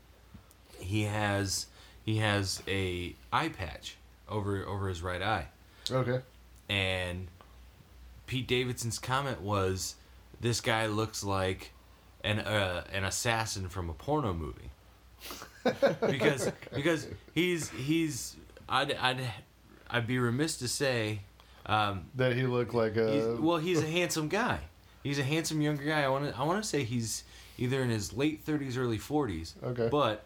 he 0.79 1.03
has 1.03 1.67
he 2.05 2.17
has 2.17 2.62
a 2.67 3.15
eye 3.32 3.50
patch 3.50 3.96
over 4.29 4.65
over 4.65 4.88
his 4.89 5.01
right 5.01 5.22
eye, 5.22 5.48
Okay. 5.91 6.22
and 6.70 7.27
Pete 8.27 8.48
Davidson's 8.48 9.00
comment 9.00 9.41
was, 9.41 9.96
"This 10.41 10.62
guy 10.62 10.86
looks 10.88 11.24
like 11.24 11.72
an 12.24 12.39
uh, 12.39 12.84
an 12.91 13.03
assassin 13.03 13.70
from 13.70 13.89
a 13.89 13.93
porno 13.93 14.34
movie." 14.34 14.70
because 16.10 16.51
because 16.74 17.08
he's 17.34 17.70
he's 17.70 18.36
I'd 18.67 18.93
I'd 18.96 19.22
I'd 19.89 20.08
be 20.08 20.20
remiss 20.20 20.58
to 20.58 20.67
say 20.67 21.22
um, 21.65 22.05
That 22.15 22.36
he 22.36 22.43
looked 22.43 22.74
like 22.74 22.93
he's, 22.96 23.24
a. 23.25 23.38
well 23.39 23.58
he's 23.58 23.82
a 23.82 23.88
handsome 23.88 24.27
guy. 24.27 24.60
He's 25.03 25.20
a 25.20 25.24
handsome 25.24 25.62
younger 25.62 25.84
guy. 25.84 26.03
I 26.03 26.08
want 26.10 26.29
to 26.32 26.38
I 26.39 26.43
want 26.43 26.62
to 26.63 26.67
say 26.67 26.84
he's 26.84 27.24
either 27.58 27.82
in 27.82 27.89
his 27.89 28.13
late 28.13 28.46
30s 28.46 28.77
early 28.77 28.98
40s. 28.98 29.53
Okay. 29.63 29.88
But 29.91 30.25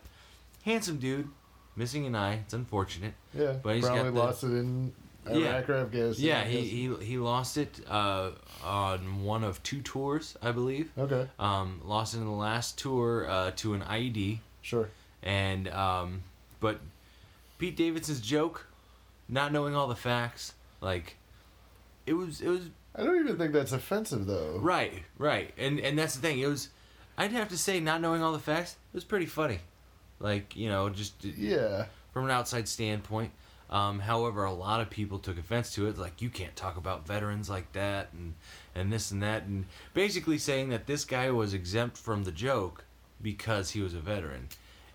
handsome 0.63 0.97
dude, 0.97 1.27
missing 1.75 2.05
an 2.05 2.15
eye. 2.15 2.35
It's 2.45 2.53
unfortunate. 2.53 3.13
yeah. 3.33 3.53
but 3.61 3.75
he's 3.75 3.85
probably 3.85 4.11
the- 4.11 4.19
lost 4.19 4.43
it 4.43 4.47
in 4.47 4.93
Iraq 5.25 5.67
Yeah. 5.67 5.73
or 5.73 5.77
Afghanistan. 5.79 6.25
Yeah, 6.25 6.43
he, 6.45 6.61
he 6.61 7.05
he 7.05 7.17
lost 7.17 7.57
it 7.57 7.79
uh, 7.89 8.31
on 8.63 9.23
one 9.23 9.43
of 9.43 9.61
two 9.63 9.81
tours, 9.81 10.37
I 10.41 10.51
believe. 10.51 10.91
Okay. 10.97 11.27
Um, 11.37 11.81
lost 11.83 12.13
it 12.13 12.19
in 12.19 12.25
the 12.25 12.31
last 12.31 12.77
tour 12.79 13.27
uh, 13.29 13.51
to 13.57 13.73
an 13.73 13.81
IED, 13.81 14.39
Sure. 14.61 14.87
and 15.23 15.67
um, 15.69 16.23
but 16.61 16.79
Pete 17.57 17.75
Davidson's 17.75 18.21
joke, 18.21 18.67
not 19.27 19.51
knowing 19.51 19.75
all 19.75 19.87
the 19.87 19.95
facts, 19.95 20.53
like 20.79 21.17
it 22.07 22.13
was 22.13 22.41
it 22.41 22.49
was 22.49 22.61
I 22.95 23.03
don't 23.03 23.19
even 23.19 23.37
think 23.37 23.53
that's 23.53 23.71
offensive 23.73 24.25
though. 24.25 24.57
right 24.59 25.03
right, 25.19 25.53
and 25.57 25.79
and 25.79 25.97
that's 25.99 26.15
the 26.15 26.21
thing. 26.21 26.39
It 26.39 26.47
was 26.47 26.69
I'd 27.17 27.31
have 27.31 27.49
to 27.49 27.57
say 27.57 27.79
not 27.79 28.01
knowing 28.01 28.23
all 28.23 28.31
the 28.33 28.39
facts, 28.39 28.71
it 28.93 28.95
was 28.95 29.03
pretty 29.03 29.25
funny, 29.27 29.59
like 30.19 30.55
you 30.55 30.69
know 30.69 30.89
just 30.89 31.23
Yeah. 31.23 31.85
from 32.13 32.25
an 32.25 32.31
outside 32.31 32.67
standpoint. 32.67 33.31
Um, 33.69 33.99
however, 33.99 34.45
a 34.45 34.53
lot 34.53 34.79
of 34.79 34.89
people 34.89 35.19
took 35.19 35.37
offense 35.37 35.73
to 35.75 35.87
it, 35.87 35.97
like 35.97 36.21
you 36.21 36.29
can't 36.29 36.55
talk 36.55 36.77
about 36.77 37.05
veterans 37.05 37.49
like 37.49 37.71
that, 37.73 38.13
and 38.13 38.33
and 38.73 38.91
this 38.93 39.11
and 39.11 39.21
that, 39.21 39.43
and 39.43 39.65
basically 39.93 40.37
saying 40.37 40.69
that 40.69 40.87
this 40.87 41.03
guy 41.05 41.29
was 41.31 41.53
exempt 41.53 41.97
from 41.97 42.23
the 42.23 42.31
joke 42.31 42.85
because 43.21 43.71
he 43.71 43.81
was 43.81 43.93
a 43.93 43.99
veteran, 43.99 44.47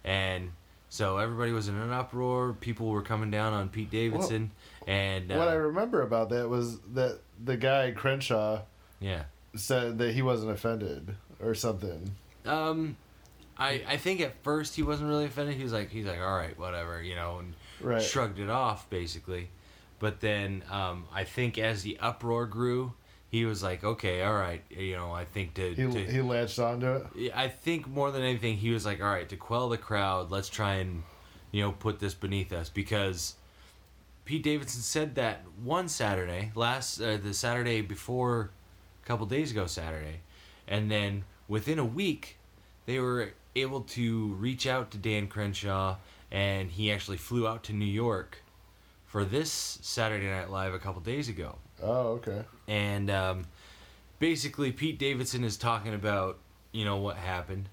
and 0.04 0.52
So 0.92 1.16
everybody 1.16 1.52
was 1.52 1.68
in 1.68 1.76
an 1.76 1.90
uproar. 1.90 2.52
People 2.52 2.88
were 2.88 3.00
coming 3.00 3.30
down 3.30 3.54
on 3.54 3.70
Pete 3.70 3.90
Davidson, 3.90 4.50
and 4.86 5.32
uh, 5.32 5.36
what 5.36 5.48
I 5.48 5.54
remember 5.54 6.02
about 6.02 6.28
that 6.28 6.50
was 6.50 6.80
that 6.92 7.20
the 7.42 7.56
guy 7.56 7.92
Crenshaw 7.92 8.60
yeah. 9.00 9.22
said 9.56 9.96
that 9.96 10.12
he 10.12 10.20
wasn't 10.20 10.50
offended 10.52 11.16
or 11.42 11.54
something. 11.54 12.14
Um, 12.44 12.98
I 13.56 13.82
I 13.88 13.96
think 13.96 14.20
at 14.20 14.34
first 14.42 14.76
he 14.76 14.82
wasn't 14.82 15.08
really 15.08 15.24
offended. 15.24 15.56
He 15.56 15.62
was 15.62 15.72
like 15.72 15.88
he's 15.88 16.04
like 16.04 16.18
all 16.18 16.36
right, 16.36 16.58
whatever, 16.58 17.02
you 17.02 17.14
know, 17.14 17.38
and 17.38 17.54
Right. 17.80 18.02
shrugged 18.02 18.38
it 18.38 18.50
off 18.50 18.90
basically. 18.90 19.48
But 19.98 20.20
then 20.20 20.62
um, 20.70 21.06
I 21.10 21.24
think 21.24 21.56
as 21.56 21.84
the 21.84 21.96
uproar 22.00 22.44
grew, 22.44 22.92
he 23.32 23.46
was 23.46 23.62
like, 23.62 23.82
okay, 23.82 24.22
all 24.22 24.34
right, 24.34 24.62
you 24.68 24.94
know, 24.94 25.10
I 25.10 25.24
think 25.24 25.54
to, 25.54 25.70
He 25.70 25.84
to 25.84 26.04
he 26.04 26.20
latched 26.20 26.58
onto 26.58 26.86
it. 27.16 27.32
I 27.34 27.48
think 27.48 27.88
more 27.88 28.10
than 28.10 28.20
anything, 28.20 28.58
he 28.58 28.68
was 28.72 28.84
like, 28.84 29.00
all 29.00 29.08
right, 29.08 29.26
to 29.30 29.36
quell 29.36 29.70
the 29.70 29.78
crowd, 29.78 30.30
let's 30.30 30.50
try 30.50 30.74
and, 30.74 31.02
you 31.50 31.62
know, 31.62 31.72
put 31.72 31.98
this 31.98 32.12
beneath 32.12 32.52
us 32.52 32.68
because 32.68 33.36
Pete 34.26 34.42
Davidson 34.42 34.82
said 34.82 35.14
that 35.14 35.44
one 35.64 35.88
Saturday, 35.88 36.52
last 36.54 37.00
uh, 37.00 37.16
the 37.16 37.32
Saturday 37.32 37.80
before, 37.80 38.50
a 39.02 39.06
couple 39.06 39.24
days 39.24 39.50
ago 39.50 39.64
Saturday, 39.64 40.20
and 40.68 40.90
then 40.90 41.24
within 41.48 41.78
a 41.78 41.86
week, 41.86 42.36
they 42.84 42.98
were 42.98 43.32
able 43.56 43.80
to 43.80 44.34
reach 44.34 44.66
out 44.66 44.90
to 44.90 44.98
Dan 44.98 45.26
Crenshaw, 45.26 45.96
and 46.30 46.70
he 46.70 46.92
actually 46.92 47.16
flew 47.16 47.48
out 47.48 47.64
to 47.64 47.72
New 47.72 47.86
York 47.86 48.42
for 49.06 49.24
this 49.24 49.78
Saturday 49.80 50.28
Night 50.28 50.50
Live 50.50 50.74
a 50.74 50.78
couple 50.78 51.00
days 51.00 51.30
ago 51.30 51.56
Oh, 51.82 52.12
okay. 52.12 52.44
And 52.68 53.10
um, 53.10 53.44
basically 54.18 54.70
Pete 54.70 55.00
Davidson 55.00 55.42
is 55.42 55.56
talking 55.56 55.94
about 55.94 56.38
you 56.70 56.84
know 56.84 56.96
what 56.98 57.16
happened, 57.16 57.68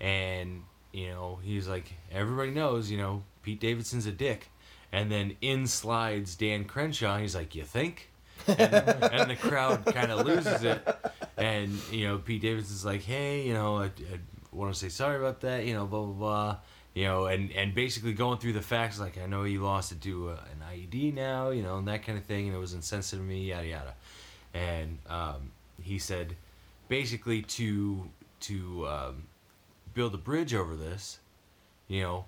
and 0.00 0.64
you 0.92 1.08
know 1.08 1.38
he's 1.42 1.68
like 1.68 1.94
everybody 2.10 2.50
knows 2.50 2.90
you 2.90 2.98
know 2.98 3.22
Pete 3.42 3.60
Davidson's 3.60 4.06
a 4.06 4.12
dick, 4.12 4.50
and 4.90 5.10
then 5.10 5.36
in 5.40 5.66
slides 5.66 6.34
Dan 6.34 6.64
Crenshaw 6.64 7.18
he's 7.18 7.34
like 7.34 7.54
you 7.54 7.62
think, 7.62 8.10
and, 8.46 8.58
and 8.58 9.30
the 9.30 9.36
crowd 9.36 9.86
kind 9.86 10.10
of 10.10 10.26
loses 10.26 10.64
it, 10.64 10.86
and 11.36 11.78
you 11.90 12.08
know 12.08 12.18
Pete 12.18 12.42
Davidson's 12.42 12.84
like 12.84 13.02
hey 13.02 13.46
you 13.46 13.54
know 13.54 13.78
I, 13.78 13.84
I 13.84 14.18
want 14.50 14.74
to 14.74 14.78
say 14.78 14.88
sorry 14.88 15.18
about 15.18 15.40
that 15.42 15.64
you 15.64 15.74
know 15.74 15.86
blah 15.86 16.02
blah 16.04 16.14
blah. 16.14 16.56
You 16.94 17.04
know, 17.04 17.24
and, 17.24 17.50
and 17.52 17.74
basically 17.74 18.12
going 18.12 18.36
through 18.36 18.52
the 18.52 18.60
facts, 18.60 19.00
like 19.00 19.16
I 19.16 19.24
know 19.24 19.44
you 19.44 19.62
lost 19.62 19.92
it 19.92 20.02
to 20.02 20.28
uh, 20.28 20.32
an 20.52 20.62
IED 20.76 21.14
now, 21.14 21.48
you 21.48 21.62
know, 21.62 21.78
and 21.78 21.88
that 21.88 22.04
kind 22.04 22.18
of 22.18 22.24
thing, 22.26 22.48
and 22.48 22.54
it 22.54 22.58
was 22.58 22.74
insensitive 22.74 23.20
to 23.20 23.24
me, 23.24 23.48
yada 23.48 23.66
yada 23.66 23.94
and 24.54 24.98
um, 25.08 25.52
he 25.82 25.98
said 25.98 26.36
basically 26.88 27.42
to 27.42 28.08
to 28.40 28.86
um, 28.86 29.24
build 29.94 30.14
a 30.14 30.18
bridge 30.18 30.54
over 30.54 30.76
this 30.76 31.18
you 31.88 32.02
know 32.02 32.24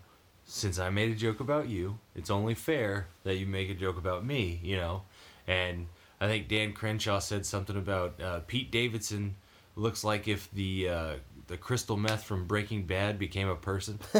since 0.47 0.78
i 0.78 0.90
made 0.90 1.11
a 1.11 1.14
joke 1.14 1.40
about 1.40 1.69
you 1.69 1.99
it's 2.14 2.31
only 2.31 2.54
fair 2.54 3.09
that 3.25 3.37
you 3.37 3.47
make 3.47 3.71
a 3.71 3.75
joke 3.75 3.97
about 3.97 4.25
me 4.25 4.61
you 4.62 4.76
know? 4.76 5.02
And 5.47 5.87
i 6.21 6.26
think 6.26 6.49
dan 6.49 6.73
crenshaw 6.73 7.19
said 7.19 7.45
something 7.45 7.76
about 7.76 8.21
uh, 8.21 8.40
pete 8.47 8.71
davidson 8.71 9.37
looks 9.76 10.04
like 10.04 10.28
if 10.28 10.50
the 10.52 10.88
uh, 10.88 11.14
the 11.46 11.56
crystal 11.56 11.96
meth 11.96 12.24
from 12.24 12.46
breaking 12.46 12.84
bad 12.84 13.18
became 13.18 13.48
a 13.48 13.56
person 13.56 13.98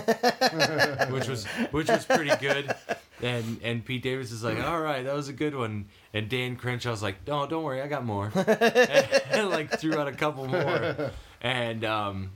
which 1.10 1.28
was 1.28 1.46
which 1.70 1.88
was 1.88 2.04
pretty 2.04 2.34
good. 2.36 2.74
And 3.22 3.60
and 3.62 3.84
Pete 3.84 4.02
Davis 4.02 4.32
is 4.32 4.42
like, 4.44 4.62
all 4.62 4.80
right, 4.80 5.04
that 5.04 5.14
was 5.14 5.28
a 5.28 5.32
good 5.32 5.54
one. 5.54 5.86
And 6.12 6.28
Dan 6.28 6.56
Crenshaw's 6.56 7.02
like, 7.02 7.26
no, 7.26 7.46
don't 7.46 7.62
worry, 7.62 7.80
I 7.80 7.86
got 7.86 8.04
more. 8.04 8.30
and, 8.34 8.48
and, 9.30 9.50
like 9.50 9.78
threw 9.78 9.98
out 9.98 10.08
a 10.08 10.12
couple 10.12 10.46
more. 10.46 11.10
And 11.40 11.84
um, 11.84 12.30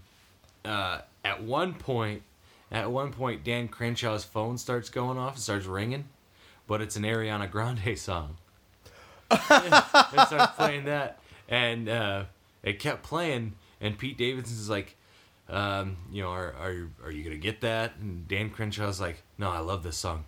uh, 0.64 1.00
at 1.24 1.42
one 1.42 1.74
point, 1.74 2.22
at 2.70 2.90
one 2.90 3.12
point, 3.12 3.44
Dan 3.44 3.68
Crenshaw's 3.68 4.24
phone 4.24 4.58
starts 4.58 4.88
going 4.90 5.18
off 5.18 5.34
and 5.34 5.42
starts 5.42 5.66
ringing, 5.66 6.04
but 6.66 6.80
it's 6.80 6.96
an 6.96 7.02
Ariana 7.02 7.50
Grande 7.50 7.98
song. 7.98 8.36
it 9.30 10.26
starts 10.26 10.56
playing 10.56 10.84
that, 10.84 11.18
and 11.48 11.88
uh, 11.88 12.24
it 12.62 12.78
kept 12.78 13.02
playing. 13.02 13.54
And 13.80 13.96
Pete 13.96 14.18
Davidson's 14.18 14.68
like, 14.68 14.96
um, 15.48 15.96
you 16.12 16.22
know, 16.22 16.30
are 16.30 16.54
are 16.60 16.72
you, 16.72 16.90
are 17.04 17.10
you 17.10 17.24
gonna 17.24 17.36
get 17.36 17.60
that? 17.62 17.96
And 18.00 18.26
Dan 18.28 18.50
Crenshaw's 18.50 19.00
like, 19.00 19.22
no, 19.38 19.50
I 19.50 19.60
love 19.60 19.82
this 19.82 19.96
song. 19.96 20.24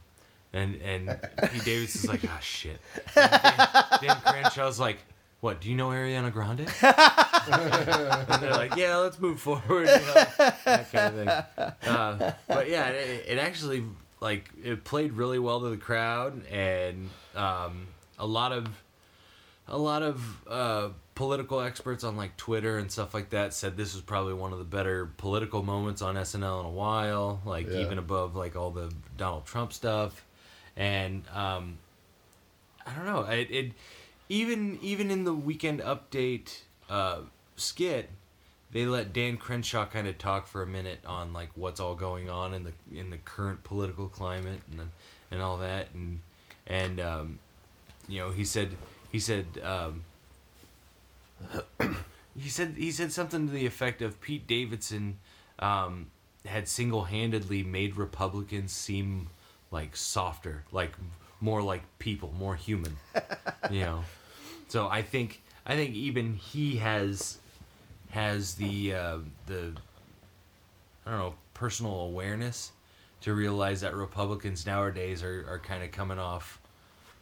And 0.53 0.81
and 0.83 1.09
Pete 1.53 1.65
Davidson's 1.65 2.09
like, 2.09 2.23
ah, 2.27 2.39
shit. 2.41 2.81
And 3.17 3.31
Dan, 3.31 3.69
Dan 4.03 4.17
Crenshaw's 4.17 4.81
like, 4.81 4.99
what? 5.41 5.61
Do 5.61 5.69
you 5.71 5.77
know 5.77 5.89
Ariana 5.89 6.33
Grande? 6.33 6.69
and 6.83 8.43
they're 8.43 8.51
like, 8.53 8.77
yeah, 8.77 8.97
let's 8.97 9.19
move 9.19 9.41
forward. 9.41 9.87
You 9.89 10.07
know, 10.07 10.15
that 10.65 10.93
kind 10.93 11.19
of 11.19 11.47
thing. 11.55 11.89
Uh, 11.91 12.33
but 12.47 12.69
yeah, 12.69 12.89
it, 12.89 13.25
it 13.29 13.39
actually 13.39 13.85
like 14.21 14.51
it 14.63 14.85
played 14.85 15.13
really 15.13 15.39
well 15.39 15.61
to 15.61 15.71
the 15.71 15.77
crowd, 15.77 16.47
and 16.47 17.09
um, 17.35 17.87
a 18.19 18.27
lot 18.27 18.53
of 18.53 18.69
a 19.67 19.79
lot 19.79 20.03
of 20.03 20.47
uh, 20.47 20.89
political 21.21 21.61
experts 21.61 22.03
on 22.03 22.17
like 22.17 22.35
Twitter 22.39 22.79
and 22.79 22.91
stuff 22.91 23.13
like 23.13 23.29
that 23.29 23.53
said 23.53 23.77
this 23.77 23.93
was 23.93 24.01
probably 24.01 24.33
one 24.33 24.55
of 24.55 24.59
the 24.59 24.65
better 24.65 25.05
political 25.19 25.63
moments 25.63 26.01
on 26.01 26.15
SNL 26.15 26.61
in 26.61 26.65
a 26.67 26.71
while, 26.71 27.43
like 27.45 27.69
Yeah. 27.69 27.81
even 27.81 27.99
above 27.99 28.35
like 28.35 28.57
all 28.57 28.71
the 28.71 28.91
Donald 29.19 29.45
Trump 29.45 29.75
stuff, 29.75 30.25
and 30.79 31.23
um, 31.35 31.77
I 32.87 32.95
don't 32.95 33.05
know, 33.05 33.25
it, 33.25 33.51
it 33.51 33.73
even 34.31 34.79
even 34.81 35.11
in 35.11 35.25
the 35.25 35.35
weekend 35.35 35.81
update 35.81 36.61
uh, 36.89 37.19
skit, 37.55 38.09
they 38.73 38.87
let 38.87 39.13
Dan 39.13 39.37
Crenshaw 39.37 39.85
kind 39.85 40.09
of 40.09 40.17
talk 40.17 40.47
for 40.47 40.63
a 40.63 40.67
minute 40.67 41.01
on 41.05 41.35
like 41.35 41.51
what's 41.55 41.81
all 41.81 41.95
going 41.97 42.31
on 42.31 42.55
in 42.55 42.65
the 42.65 42.73
in 42.99 43.11
the 43.11 43.19
current 43.19 43.63
political 43.63 44.09
climate 44.09 44.63
and 44.71 44.89
and 45.31 45.43
all 45.43 45.59
that 45.59 45.89
and 45.93 46.21
and 46.67 46.99
um, 46.99 47.39
you 48.09 48.21
know 48.21 48.31
he 48.31 48.47
said 48.47 48.71
he 49.13 49.21
said 49.21 49.45
um, 49.63 50.03
he 52.37 52.49
said 52.49 52.75
he 52.77 52.91
said 52.91 53.13
something 53.13 53.47
to 53.47 53.53
the 53.53 53.67
effect 53.67 54.03
of 54.03 54.21
Pete 54.21 54.47
Davidson 54.47 55.19
um, 55.59 56.11
had 56.47 56.69
single 56.69 57.05
handedly 57.05 57.63
made 57.63 57.97
Republicans 57.97 58.73
seem 58.73 59.29
like 59.71 59.97
softer, 59.97 60.65
like 60.73 60.93
more 61.41 61.63
like 61.63 61.83
people, 61.99 62.35
more 62.39 62.57
human. 62.57 62.97
you 63.71 63.81
know. 63.81 64.05
So 64.69 64.89
I 64.89 65.03
think 65.03 65.43
I 65.67 65.77
think 65.77 65.95
even 65.95 66.35
he 66.35 66.77
has 66.77 67.39
has 68.11 68.55
the 68.55 68.95
uh, 68.95 69.19
the 69.47 69.73
I 71.07 71.11
don't 71.11 71.19
know 71.19 71.35
personal 71.55 72.01
awareness 72.01 72.73
to 73.23 73.35
realize 73.35 73.83
that 73.83 73.95
Republicans 73.95 74.65
nowadays 74.65 75.23
are, 75.23 75.45
are 75.49 75.59
kind 75.59 75.85
of 75.85 75.93
coming 75.93 76.19
off 76.19 76.59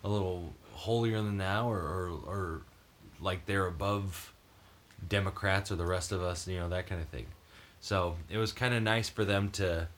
a 0.05 0.09
little 0.09 0.53
holier 0.73 1.21
than 1.21 1.39
thou 1.39 1.69
or, 1.69 1.79
or 1.79 2.11
or 2.27 2.63
like 3.21 3.47
they're 3.47 3.67
above 3.67 4.33
Democrats 5.09 5.71
or 5.73 5.77
the 5.77 5.87
rest 5.87 6.13
of 6.13 6.23
us, 6.23 6.47
you 6.49 6.59
know, 6.59 6.69
that 6.69 6.87
kind 6.87 7.01
of 7.01 7.09
thing. 7.09 7.27
So 7.81 8.17
it 8.29 8.39
was 8.39 8.53
kind 8.53 8.75
of 8.75 8.83
nice 8.83 9.09
for 9.09 9.25
them 9.25 9.51
to 9.53 9.89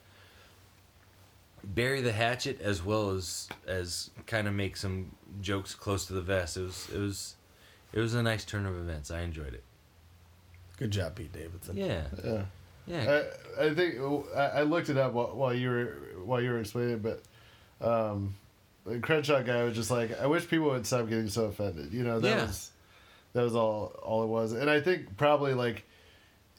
bury 1.63 2.01
the 2.01 2.11
hatchet 2.11 2.59
as 2.61 2.83
well 2.83 3.11
as 3.11 3.47
as 3.67 4.09
kind 4.25 4.47
of 4.47 4.53
make 4.53 4.75
some 4.75 5.11
jokes 5.41 5.75
close 5.75 6.05
to 6.07 6.13
the 6.13 6.21
vest. 6.21 6.57
It 6.57 6.61
was 6.63 6.89
it 6.93 6.97
was 6.99 7.35
it 7.93 7.99
was 7.99 8.13
a 8.13 8.23
nice 8.23 8.45
turn 8.45 8.65
of 8.65 8.75
events. 8.75 9.11
I 9.11 9.21
enjoyed 9.21 9.53
it. 9.53 9.63
Good 10.77 10.91
job, 10.91 11.15
Pete 11.15 11.31
Davidson. 11.33 11.77
Yeah, 11.77 12.03
Yeah. 12.23 12.43
yeah. 12.87 13.21
I, 13.59 13.65
I 13.65 13.73
think 13.75 13.95
I, 14.35 14.39
I 14.45 14.61
looked 14.63 14.89
it 14.89 14.97
up 14.97 15.13
while, 15.13 15.35
while 15.35 15.53
you 15.53 15.69
were 15.69 15.97
while 16.25 16.41
you 16.41 16.49
were 16.51 16.59
explaining, 16.59 16.95
it, 16.95 17.03
but 17.03 17.21
um, 17.87 18.33
the 18.85 18.99
Crenshaw 18.99 19.41
guy 19.43 19.63
was 19.63 19.75
just 19.75 19.91
like, 19.91 20.19
I 20.19 20.25
wish 20.27 20.47
people 20.47 20.69
would 20.69 20.85
stop 20.87 21.07
getting 21.07 21.29
so 21.29 21.45
offended. 21.45 21.93
You 21.93 22.03
know, 22.03 22.19
that 22.19 22.27
Yeah. 22.29 22.45
was 22.45 22.70
that 23.33 23.43
was 23.43 23.55
all 23.55 23.93
all 24.03 24.23
it 24.23 24.27
was. 24.27 24.53
And 24.53 24.69
I 24.69 24.79
think 24.81 25.17
probably 25.17 25.53
like 25.53 25.83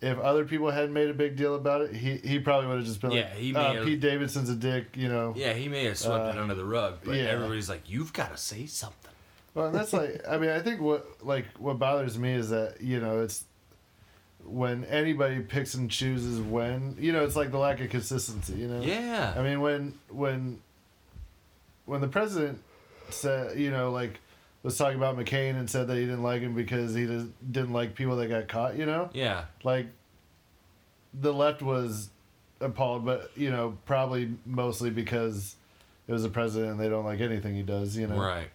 if 0.01 0.19
other 0.19 0.45
people 0.45 0.69
hadn't 0.71 0.93
made 0.93 1.09
a 1.09 1.15
big 1.15 1.37
deal 1.37 1.55
about 1.55 1.83
it, 1.83 1.95
he 1.95 2.17
he 2.17 2.39
probably 2.41 2.67
would 2.69 2.79
have 2.79 2.87
just 2.87 3.01
been 3.01 3.13
Yeah, 3.13 3.23
like, 3.23 3.33
he 3.35 3.55
uh, 3.55 3.73
have- 3.75 3.85
Pete 3.85 4.01
Davidson's 4.01 4.51
a 4.51 4.57
dick. 4.57 4.97
You 4.97 5.09
know. 5.09 5.33
yeah, 5.37 5.53
he 5.53 5.69
may 5.69 5.85
have 5.85 5.99
swept 5.99 6.35
it 6.35 6.39
Uh, 6.39 6.43
under 6.43 6.55
the 6.55 6.65
rug, 6.65 6.99
but 7.05 7.15
yeah. 7.17 7.25
everybody's 7.25 7.69
like, 7.69 7.89
"You've 7.89 8.13
got 8.13 8.31
to 8.33 8.37
say 8.37 8.67
something." 8.67 9.13
Well, 9.55 9.71
that's 9.71 9.93
like 9.93 10.23
I 10.29 10.39
mean 10.39 10.51
I 10.51 10.61
think 10.61 10.81
what 10.81 11.25
like 11.25 11.45
what 11.59 11.79
bothers 11.79 12.19
me 12.19 12.33
is 12.33 12.51
that 12.51 12.81
you 12.81 12.99
know 13.01 13.21
it's 13.21 13.45
when 14.45 14.85
anybody 14.87 15.39
picks 15.41 15.75
and 15.75 15.89
chooses 15.89 16.41
when 16.41 16.97
you 16.99 17.13
know 17.13 17.23
it's 17.25 17.37
like 17.37 17.51
the 17.53 17.59
lack 17.59 17.81
of 17.81 17.91
consistency. 17.91 18.55
You 18.55 18.67
know. 18.69 18.81
Yeah, 18.81 19.35
I 19.37 19.43
mean, 19.43 19.61
when 19.61 19.95
when 20.09 20.59
when 21.85 22.01
the 22.01 22.09
president 22.09 22.63
said, 23.11 23.59
you 23.59 23.71
know, 23.71 23.91
like 23.93 24.19
was 24.63 24.77
talking 24.79 24.97
about 24.97 25.17
McCain 25.17 25.57
and 25.57 25.69
said 25.69 25.89
that 25.89 25.97
he 25.97 26.03
didn't 26.03 26.23
like 26.23 26.43
him 26.43 26.55
because 26.55 26.95
he 26.95 27.05
didn't 27.07 27.73
like 27.73 27.95
people 27.95 28.17
that 28.17 28.29
got 28.29 28.49
caught, 28.49 28.77
you 28.77 28.87
know, 28.87 29.11
yeah, 29.13 29.45
like 29.65 29.87
the 31.15 31.33
left 31.33 31.63
was 31.63 32.09
appalled, 32.61 33.05
but 33.05 33.31
you 33.37 33.51
know, 33.51 33.77
probably 33.87 34.33
mostly 34.47 34.91
because 34.91 35.57
it 36.09 36.13
was 36.13 36.23
the 36.23 36.29
president 36.29 36.73
and 36.73 36.81
they 36.81 36.89
don't 36.89 37.05
like 37.05 37.21
anything 37.21 37.55
he 37.55 37.63
does, 37.63 37.97
you 37.97 38.07
know. 38.07 38.17
right. 38.21 38.49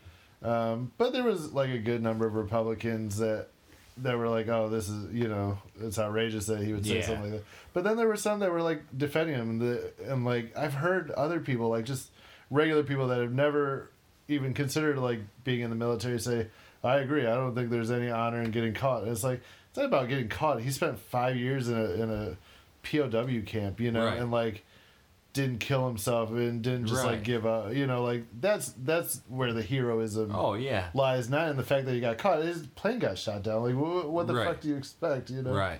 Um, 0.43 0.91
but 0.97 1.13
there 1.13 1.23
was 1.23 1.51
like 1.53 1.69
a 1.69 1.79
good 1.79 2.01
number 2.03 2.25
of 2.27 2.35
Republicans 2.35 3.17
that 3.17 3.47
that 3.97 4.15
were 4.17 4.29
like, 4.29 4.47
oh, 4.47 4.69
this 4.69 4.87
is 4.87 5.11
you 5.13 5.27
know, 5.27 5.57
it's 5.81 5.97
outrageous 5.97 6.45
that 6.45 6.61
he 6.63 6.71
would 6.73 6.85
say 6.85 6.99
Yeah. 6.99 7.05
something 7.05 7.23
like 7.23 7.41
that. 7.41 7.43
But 7.73 7.83
then 7.83 7.97
there 7.97 8.07
were 8.07 8.15
some 8.17 8.39
that 8.39 8.51
were 8.51 8.61
like 8.61 8.83
defending 8.97 9.35
him, 9.35 9.49
and, 9.49 9.61
the, 9.61 9.91
and 10.05 10.23
like 10.25 10.55
I've 10.55 10.75
heard 10.75 11.09
other 11.11 11.39
people, 11.39 11.69
like 11.69 11.85
just 11.85 12.11
regular 12.51 12.83
people 12.83 13.07
that 13.07 13.19
have 13.19 13.33
never 13.33 13.89
even 14.27 14.53
considered 14.53 14.97
like 14.97 15.19
being 15.43 15.61
in 15.61 15.69
the 15.69 15.75
military, 15.75 16.19
say, 16.19 16.47
I 16.83 16.97
agree. 16.97 17.25
I 17.25 17.35
don't 17.35 17.55
think 17.55 17.69
there's 17.69 17.91
any 17.91 18.09
honor 18.09 18.41
in 18.41 18.51
getting 18.51 18.73
caught. 18.73 19.03
And 19.03 19.11
it's 19.11 19.23
like 19.23 19.41
it's 19.69 19.77
not 19.77 19.85
about 19.85 20.09
getting 20.09 20.27
caught. 20.29 20.61
He 20.61 20.71
spent 20.71 20.99
five 20.99 21.35
years 21.35 21.67
in 21.69 21.77
a 21.77 21.91
in 21.91 22.09
a 22.11 22.37
POW 22.83 23.41
camp, 23.45 23.79
you 23.79 23.91
know, 23.91 24.05
Right. 24.05 24.17
and 24.19 24.31
like 24.31 24.63
didn't 25.33 25.59
kill 25.59 25.87
himself 25.87 26.31
and 26.31 26.63
didn't 26.63 26.87
just 26.87 27.03
Right. 27.03 27.13
like 27.13 27.23
give 27.23 27.45
up. 27.45 27.73
You 27.73 27.85
know, 27.85 28.03
like 28.03 28.23
that's 28.39 28.73
that's 28.83 29.21
where 29.27 29.53
the 29.53 29.61
heroism 29.61 30.31
Oh 30.33 30.53
yeah. 30.55 30.89
lies, 30.93 31.29
not 31.29 31.49
in 31.49 31.57
the 31.57 31.63
fact 31.63 31.85
that 31.85 31.93
he 31.93 31.99
got 31.99 32.17
caught. 32.17 32.41
His 32.43 32.65
plane 32.67 32.99
got 32.99 33.17
shot 33.17 33.43
down. 33.43 33.63
Like, 33.63 33.75
what, 33.75 34.09
what 34.09 34.27
the 34.27 34.33
Right. 34.35 34.47
fuck 34.47 34.61
do 34.61 34.69
you 34.69 34.75
expect? 34.77 35.29
You 35.29 35.41
know, 35.43 35.53
Right. 35.53 35.79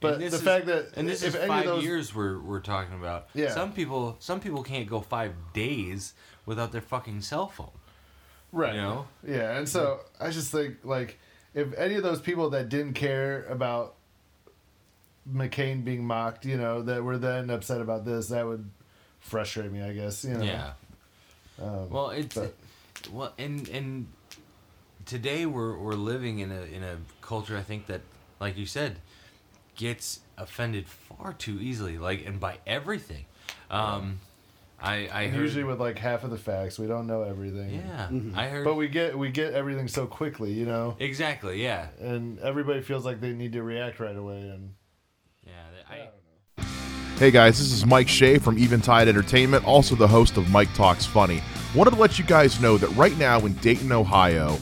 But 0.00 0.18
the 0.18 0.26
is- 0.26 0.40
fact 0.42 0.66
that 0.66 0.92
and 0.96 1.08
this 1.08 1.22
if 1.22 1.34
is 1.34 1.46
five 1.46 1.64
those- 1.64 1.82
years 1.84 2.14
we're 2.14 2.38
we're 2.38 2.60
talking 2.60 2.94
about. 2.94 3.28
Yeah. 3.34 3.50
Some 3.52 3.72
people 3.72 4.16
some 4.20 4.40
people 4.40 4.62
can't 4.62 4.88
go 4.88 5.00
five 5.00 5.32
days 5.52 6.14
without 6.46 6.72
their 6.72 6.80
fucking 6.80 7.20
cell 7.20 7.48
phone. 7.48 7.70
right? 8.52 8.74
you 8.74 8.80
know? 8.80 9.06
yeah. 9.26 9.58
And 9.58 9.68
so 9.68 10.00
I 10.18 10.30
just 10.30 10.50
think 10.50 10.76
like 10.84 11.18
if 11.54 11.74
any 11.74 11.94
of 11.96 12.02
those 12.02 12.20
people 12.20 12.50
that 12.50 12.68
didn't 12.68 12.94
care 12.94 13.44
about 13.46 13.94
McCain 15.30 15.84
being 15.84 16.04
mocked, 16.04 16.44
you 16.44 16.56
know, 16.56 16.82
that 16.82 17.02
were 17.02 17.18
then 17.18 17.50
upset 17.50 17.80
about 17.80 18.04
this, 18.04 18.28
that 18.28 18.46
would 18.46 18.68
frustrate 19.20 19.72
me. 19.72 19.82
I 19.82 19.92
guess. 19.92 20.24
You 20.24 20.34
know. 20.34 20.44
Yeah. 20.44 20.72
Um, 21.60 21.90
Well, 21.90 22.10
it's 22.10 22.34
but- 22.34 22.54
well, 23.12 23.32
and 23.38 23.68
and 23.68 24.06
today 25.04 25.46
we're 25.46 25.76
we're 25.76 25.94
living 25.94 26.38
in 26.38 26.50
a 26.52 26.62
in 26.62 26.82
a 26.82 26.96
culture 27.20 27.56
I 27.56 27.62
think 27.62 27.86
that, 27.86 28.00
like 28.40 28.56
you 28.56 28.66
said, 28.66 28.96
gets 29.74 30.20
offended 30.38 30.86
far 30.88 31.32
too 31.32 31.58
easily, 31.60 31.98
like 31.98 32.24
and 32.26 32.38
by 32.40 32.58
everything. 32.66 33.24
Um, 33.70 34.20
I 34.80 35.08
I 35.12 35.28
heard, 35.28 35.40
usually 35.40 35.64
with 35.64 35.80
like 35.80 35.98
half 35.98 36.24
of 36.24 36.30
the 36.30 36.38
facts, 36.38 36.78
we 36.78 36.86
don't 36.86 37.06
know 37.06 37.22
everything. 37.22 37.70
yeah, 37.70 38.08
mm-hmm. 38.10 38.38
I 38.38 38.48
heard, 38.48 38.64
But 38.64 38.74
we 38.74 38.88
get 38.88 39.16
we 39.16 39.30
get 39.30 39.54
everything 39.54 39.88
so 39.88 40.06
quickly, 40.06 40.52
you 40.52 40.66
know, 40.66 40.96
exactly, 40.98 41.62
yeah, 41.62 41.88
and 42.00 42.38
everybody 42.40 42.82
feels 42.82 43.04
like 43.04 43.20
they 43.20 43.32
need 43.32 43.52
to 43.52 43.62
react 43.62 44.00
right 44.00 44.16
away, 44.16 44.40
and 44.40 44.74
yeah. 45.44 45.52
I, 45.88 46.08
Hey 47.18 47.30
guys, 47.30 47.58
this 47.58 47.72
is 47.72 47.86
Mike 47.86 48.08
Shea 48.08 48.36
from 48.36 48.58
Eventide 48.58 49.08
Entertainment, 49.08 49.66
also 49.66 49.94
the 49.94 50.06
host 50.06 50.36
of 50.36 50.50
Mike 50.50 50.72
Talks 50.74 51.06
Funny. 51.06 51.42
Wanted 51.74 51.92
to 51.92 51.96
let 51.96 52.18
you 52.18 52.26
guys 52.26 52.60
know 52.60 52.76
that 52.76 52.88
right 52.88 53.16
now 53.16 53.40
in 53.40 53.54
Dayton, 53.54 53.90
Ohio, 53.90 54.58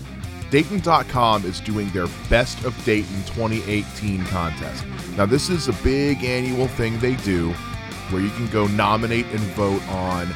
Dayton.com 0.50 1.44
is 1.46 1.58
doing 1.58 1.90
their 1.90 2.06
Best 2.30 2.64
of 2.64 2.84
Dayton 2.84 3.16
2018 3.24 4.24
contest. 4.26 4.84
Now, 5.16 5.26
this 5.26 5.50
is 5.50 5.66
a 5.66 5.72
big 5.82 6.22
annual 6.22 6.68
thing 6.68 6.96
they 7.00 7.16
do 7.16 7.52
where 8.10 8.22
you 8.22 8.30
can 8.30 8.46
go 8.48 8.66
nominate 8.68 9.26
and 9.26 9.40
vote 9.40 9.82
on 9.88 10.28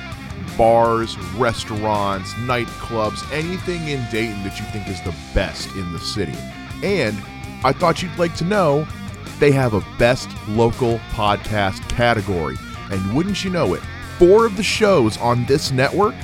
bars, 0.57 1.19
restaurants, 1.35 2.33
nightclubs, 2.35 3.31
anything 3.33 3.89
in 3.89 4.05
Dayton 4.11 4.43
that 4.45 4.59
you 4.59 4.65
think 4.67 4.89
is 4.89 5.01
the 5.03 5.15
best 5.35 5.71
in 5.77 5.93
the 5.93 5.99
city. 5.99 6.37
And 6.83 7.17
I 7.65 7.73
thought 7.73 8.03
you'd 8.03 8.17
like 8.19 8.35
to 8.37 8.45
know 8.45 8.87
they 9.39 9.53
have 9.53 9.75
a 9.75 9.85
best 9.99 10.29
local 10.49 10.99
podcast 11.11 11.89
category. 11.89 12.57
And 12.91 13.15
wouldn't 13.15 13.45
you 13.45 13.51
know 13.51 13.75
it, 13.75 13.83
four 14.19 14.47
of 14.47 14.57
the 14.57 14.63
shows 14.63 15.17
on 15.19 15.45
this 15.47 15.71
network 15.71 16.15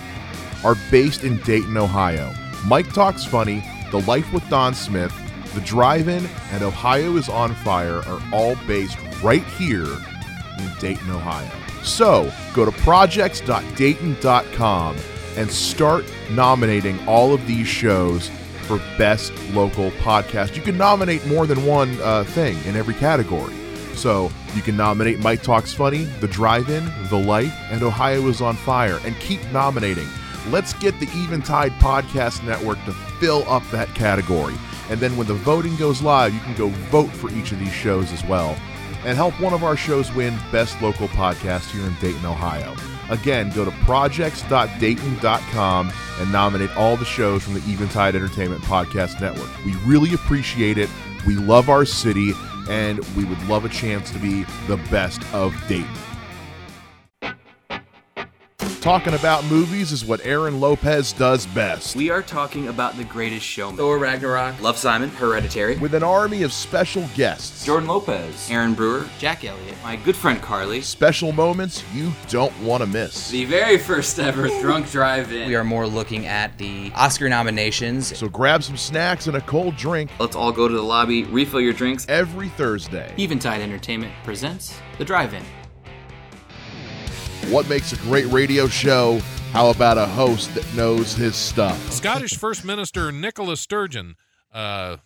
are 0.65 0.77
based 0.91 1.25
in 1.25 1.39
Dayton, 1.39 1.77
Ohio. 1.77 2.33
Mike 2.67 2.93
Talks 2.93 3.25
Funny, 3.25 3.63
The 3.91 4.01
Life 4.01 4.33
with 4.33 4.49
Don 4.49 4.75
Smith, 4.75 5.15
The 5.55 5.61
Drive 5.61 6.09
In, 6.09 6.27
and 6.53 6.63
Ohio 6.63 7.17
is 7.17 7.29
on 7.29 7.55
Fire 7.57 7.99
are 8.07 8.23
all 8.33 8.57
based 8.67 8.99
right 9.23 9.45
here 9.45 9.87
in 10.59 10.71
Dayton, 10.79 11.11
Ohio. 11.11 11.51
So 11.83 12.33
go 12.55 12.65
to 12.65 12.73
projects.dayton.com 12.73 14.97
and 15.37 15.51
start 15.51 16.05
nominating 16.31 16.99
all 17.07 17.35
of 17.35 17.47
these 17.47 17.67
shows 17.67 18.31
for 18.63 18.79
best 18.97 19.33
local 19.51 19.91
podcast. 19.93 20.57
You 20.57 20.63
can 20.63 20.79
nominate 20.79 21.27
more 21.27 21.47
than 21.47 21.67
one 21.67 22.01
uh, 22.01 22.25
thing 22.25 22.57
in 22.65 22.77
every 22.77 22.95
category. 22.95 23.53
So 23.95 24.31
you 24.55 24.63
can 24.63 24.77
nominate 24.77 25.21
Mike 25.21 25.43
Talks 25.43 25.73
Funny, 25.73 26.05
The 26.05 26.29
Drive-In, 26.29 26.91
The 27.11 27.19
Life, 27.19 27.55
and 27.71 27.83
Ohio 27.83 28.27
is 28.29 28.41
on 28.41 28.57
Fire, 28.57 28.99
and 29.05 29.19
keep 29.21 29.41
nominating. 29.53 30.09
Let's 30.49 30.73
get 30.75 30.99
the 31.01 31.09
Eventide 31.13 31.73
Podcast 31.73 32.45
Network 32.45 32.83
to 32.85 32.93
fill 32.93 33.49
up 33.49 33.63
that 33.71 33.89
category. 33.95 34.55
And 34.91 35.01
then 35.01 35.17
when 35.17 35.27
the 35.27 35.35
voting 35.35 35.77
goes 35.77 36.03
live, 36.03 36.35
you 36.35 36.41
can 36.41 36.55
go 36.55 36.69
vote 36.69 37.11
for 37.11 37.31
each 37.33 37.53
of 37.53 37.59
these 37.59 37.73
shows 37.73 38.13
as 38.13 38.23
well 38.25 38.57
and 39.05 39.17
help 39.17 39.39
one 39.41 39.53
of 39.53 39.65
our 39.65 39.77
shows 39.77 40.13
win 40.13 40.39
Best 40.51 40.81
Local 40.81 41.09
Podcast 41.09 41.71
here 41.71 41.87
in 41.87 41.95
Dayton, 42.01 42.25
Ohio. 42.25 42.75
Again, 43.11 43.51
go 43.51 43.65
to 43.65 43.71
projects.dayton.com 43.71 45.93
and 46.21 46.33
nominate 46.33 46.77
all 46.77 46.97
the 46.97 47.05
shows 47.05 47.43
from 47.43 47.55
the 47.55 47.61
Eventide 47.61 48.17
Entertainment 48.17 48.63
Podcast 48.63 49.21
Network. 49.21 49.51
We 49.65 49.75
really 49.85 50.15
appreciate 50.15 50.79
it. 50.79 50.89
We 51.27 51.37
love 51.37 51.69
our 51.69 51.85
city, 51.85 52.33
and 52.69 52.99
we 53.17 53.25
would 53.25 53.43
love 53.47 53.65
a 53.65 53.69
chance 53.69 54.11
to 54.13 54.19
be 54.19 54.45
the 54.67 54.77
best 54.91 55.23
of 55.35 55.55
Dayton. 55.69 55.89
Talking 58.85 59.15
about 59.15 59.47
movies 59.47 59.93
is 59.93 60.05
what 60.05 60.21
Aaron 60.27 60.61
Lopez 60.61 61.15
does 61.15 61.47
best. 61.47 61.97
We 61.97 62.11
are 62.11 62.21
talking 62.21 62.69
about 62.69 62.99
the 62.99 63.05
greatest 63.05 63.47
showman. 63.47 63.79
Thor 63.79 63.97
Ragnarok, 63.97 64.61
Love 64.61 64.77
Simon, 64.77 65.09
Hereditary, 65.09 65.79
With 65.79 65.95
an 65.95 66.03
army 66.03 66.43
of 66.43 66.53
special 66.53 67.09
guests, 67.15 67.65
Jordan 67.65 67.89
Lopez, 67.89 68.51
Aaron 68.51 68.75
Brewer, 68.75 69.09
Jack 69.19 69.43
Elliott, 69.43 69.75
my 69.83 69.97
good 69.97 70.15
friend 70.15 70.39
Carly, 70.43 70.83
special 70.83 71.33
moments 71.33 71.83
you 71.95 72.13
don't 72.29 72.53
want 72.61 72.83
to 72.83 72.87
miss. 72.87 73.31
the 73.31 73.47
very 73.47 73.79
first 73.79 74.19
ever 74.19 74.49
Drunk 74.61 74.91
Drive-In. 74.91 75.49
We 75.49 75.55
are 75.55 75.65
more 75.65 75.87
looking 75.87 76.27
at 76.27 76.59
the 76.59 76.93
Oscar 76.95 77.31
nominations. 77.31 78.15
So 78.15 78.29
grab 78.29 78.63
some 78.63 78.77
snacks 78.77 79.29
and 79.29 79.37
a 79.39 79.41
cold 79.41 79.77
drink 79.77 80.11
Let's 80.19 80.37
all 80.37 80.53
go 80.53 80.69
to 80.69 80.75
the 80.75 80.83
lobby, 80.83 81.25
refill 81.25 81.63
your 81.63 81.73
drinks. 81.73 82.05
every 82.11 82.51
Thursday. 82.51 83.15
Eventide 83.17 83.63
Entertainment 83.63 84.13
presents 84.25 84.79
The 84.99 85.07
Drive-In. 85.07 85.43
What 87.51 87.69
makes 87.69 87.93
a 87.93 87.97
great 87.97 88.27
radio 88.27 88.67
show? 88.69 89.19
How 89.53 89.69
about 89.71 89.99
a 89.99 90.07
host 90.07 90.55
that 90.55 90.75
knows 90.75 91.15
his 91.15 91.37
stuff? 91.37 91.79
Scottish 91.93 92.37
First 92.37 92.65
Minister 92.65 93.13
Nicola 93.13 93.57
Sturgeon. 93.57 94.17
Uh, 94.53 94.97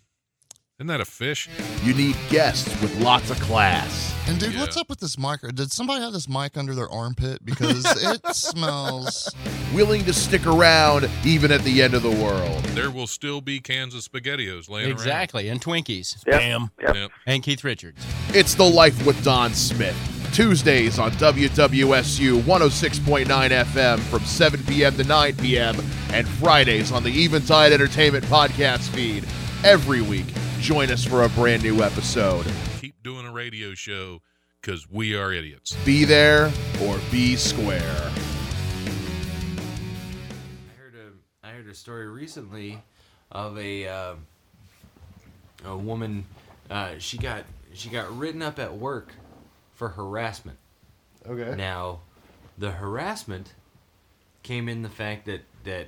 isn't 0.78 0.86
that 0.86 1.00
a 1.00 1.04
fish? 1.04 1.48
You 1.82 1.92
need 1.92 2.16
guests 2.30 2.68
with 2.80 2.98
lots 3.00 3.30
of 3.30 3.40
class. 3.40 4.14
And 4.28 4.38
dude, 4.38 4.54
what's 4.56 4.76
up 4.76 4.88
with 4.88 5.00
this 5.00 5.18
mic? 5.18 5.40
Did 5.54 5.72
somebody 5.72 6.00
have 6.00 6.12
this 6.12 6.28
mic 6.28 6.56
under 6.56 6.74
their 6.74 6.88
armpit? 6.88 7.44
Because 7.44 7.84
it 8.02 8.24
smells. 8.34 9.34
Willing 9.74 10.04
to 10.04 10.12
stick 10.12 10.46
around 10.46 11.10
even 11.24 11.50
at 11.50 11.62
the 11.62 11.82
end 11.82 11.94
of 11.94 12.02
the 12.02 12.10
world. 12.10 12.62
There 12.66 12.90
will 12.90 13.08
still 13.08 13.40
be 13.40 13.58
Kansas 13.58 14.06
SpaghettiOs 14.06 14.70
laying 14.70 14.86
around. 14.86 14.92
Exactly, 14.92 15.48
and 15.48 15.60
Twinkies. 15.60 16.24
around. 16.26 16.70
Bam. 16.78 16.94
Yep. 16.94 17.10
And 17.26 17.42
Keith 17.42 17.64
Richards. 17.64 18.06
It's 18.28 18.54
The 18.54 18.64
Life 18.64 19.04
with 19.04 19.22
Don 19.24 19.52
Smith. 19.54 19.96
Tuesdays 20.32 20.98
on 20.98 21.10
WWSU 21.12 22.40
106.9 22.42 23.26
FM 23.26 23.98
from 23.98 24.20
7 24.20 24.62
p.m. 24.64 24.96
to 24.96 25.04
9 25.04 25.36
p.m. 25.36 25.76
and 26.12 26.26
Fridays 26.28 26.92
on 26.92 27.02
the 27.02 27.10
Eventide 27.10 27.72
Entertainment 27.72 28.24
podcast 28.26 28.88
feed. 28.90 29.24
Every 29.64 30.00
week, 30.00 30.26
join 30.60 30.90
us 30.90 31.04
for 31.04 31.24
a 31.24 31.28
brand 31.30 31.62
new 31.62 31.82
episode. 31.82 32.46
Keep 32.80 33.02
doing 33.02 33.26
a 33.26 33.32
radio 33.32 33.74
show 33.74 34.20
because 34.60 34.88
we 34.90 35.16
are 35.16 35.32
idiots. 35.32 35.76
Be 35.84 36.04
there 36.04 36.52
or 36.82 36.98
be 37.10 37.36
square. 37.36 38.12
I 40.66 40.76
heard 40.76 40.94
a 40.94 41.46
I 41.46 41.50
heard 41.50 41.66
a 41.66 41.74
story 41.74 42.08
recently 42.08 42.80
of 43.32 43.58
a 43.58 43.88
uh, 43.88 44.14
a 45.64 45.76
woman. 45.76 46.24
Uh, 46.70 46.92
she 46.98 47.18
got 47.18 47.44
she 47.72 47.88
got 47.88 48.16
written 48.16 48.42
up 48.42 48.58
at 48.58 48.74
work 48.76 49.14
for 49.78 49.90
harassment. 49.90 50.58
okay, 51.26 51.54
Now, 51.56 52.00
the 52.58 52.72
harassment 52.72 53.54
came 54.42 54.68
in 54.68 54.82
the 54.82 54.88
fact 54.88 55.24
that 55.26 55.42
that 55.64 55.86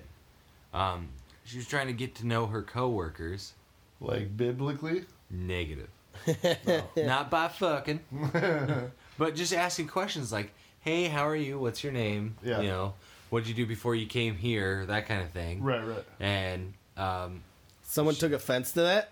um, 0.72 1.08
she 1.44 1.56
was 1.58 1.66
trying 1.66 1.88
to 1.88 1.92
get 1.92 2.14
to 2.16 2.26
know 2.26 2.46
her 2.46 2.62
coworkers. 2.62 3.52
like 4.00 4.36
biblically. 4.36 5.04
Negative. 5.28 5.88
Not 6.96 7.30
by 7.30 7.48
fucking, 7.48 8.00
but 9.18 9.34
just 9.34 9.52
asking 9.52 9.88
questions 9.88 10.30
like, 10.32 10.52
"Hey, 10.80 11.04
how 11.04 11.26
are 11.26 11.36
you? 11.36 11.58
What's 11.58 11.82
your 11.82 11.92
name? 11.92 12.36
Yeah. 12.44 12.60
You 12.60 12.68
know, 12.68 12.94
what'd 13.30 13.48
you 13.48 13.54
do 13.54 13.66
before 13.66 13.94
you 13.96 14.06
came 14.06 14.36
here? 14.36 14.86
That 14.86 15.06
kind 15.08 15.22
of 15.22 15.30
thing." 15.30 15.62
Right, 15.62 15.84
right. 15.84 16.04
And 16.20 16.74
um, 16.96 17.42
Someone 17.82 18.14
took 18.14 18.32
offense 18.32 18.70
to 18.72 18.82
that? 18.82 19.10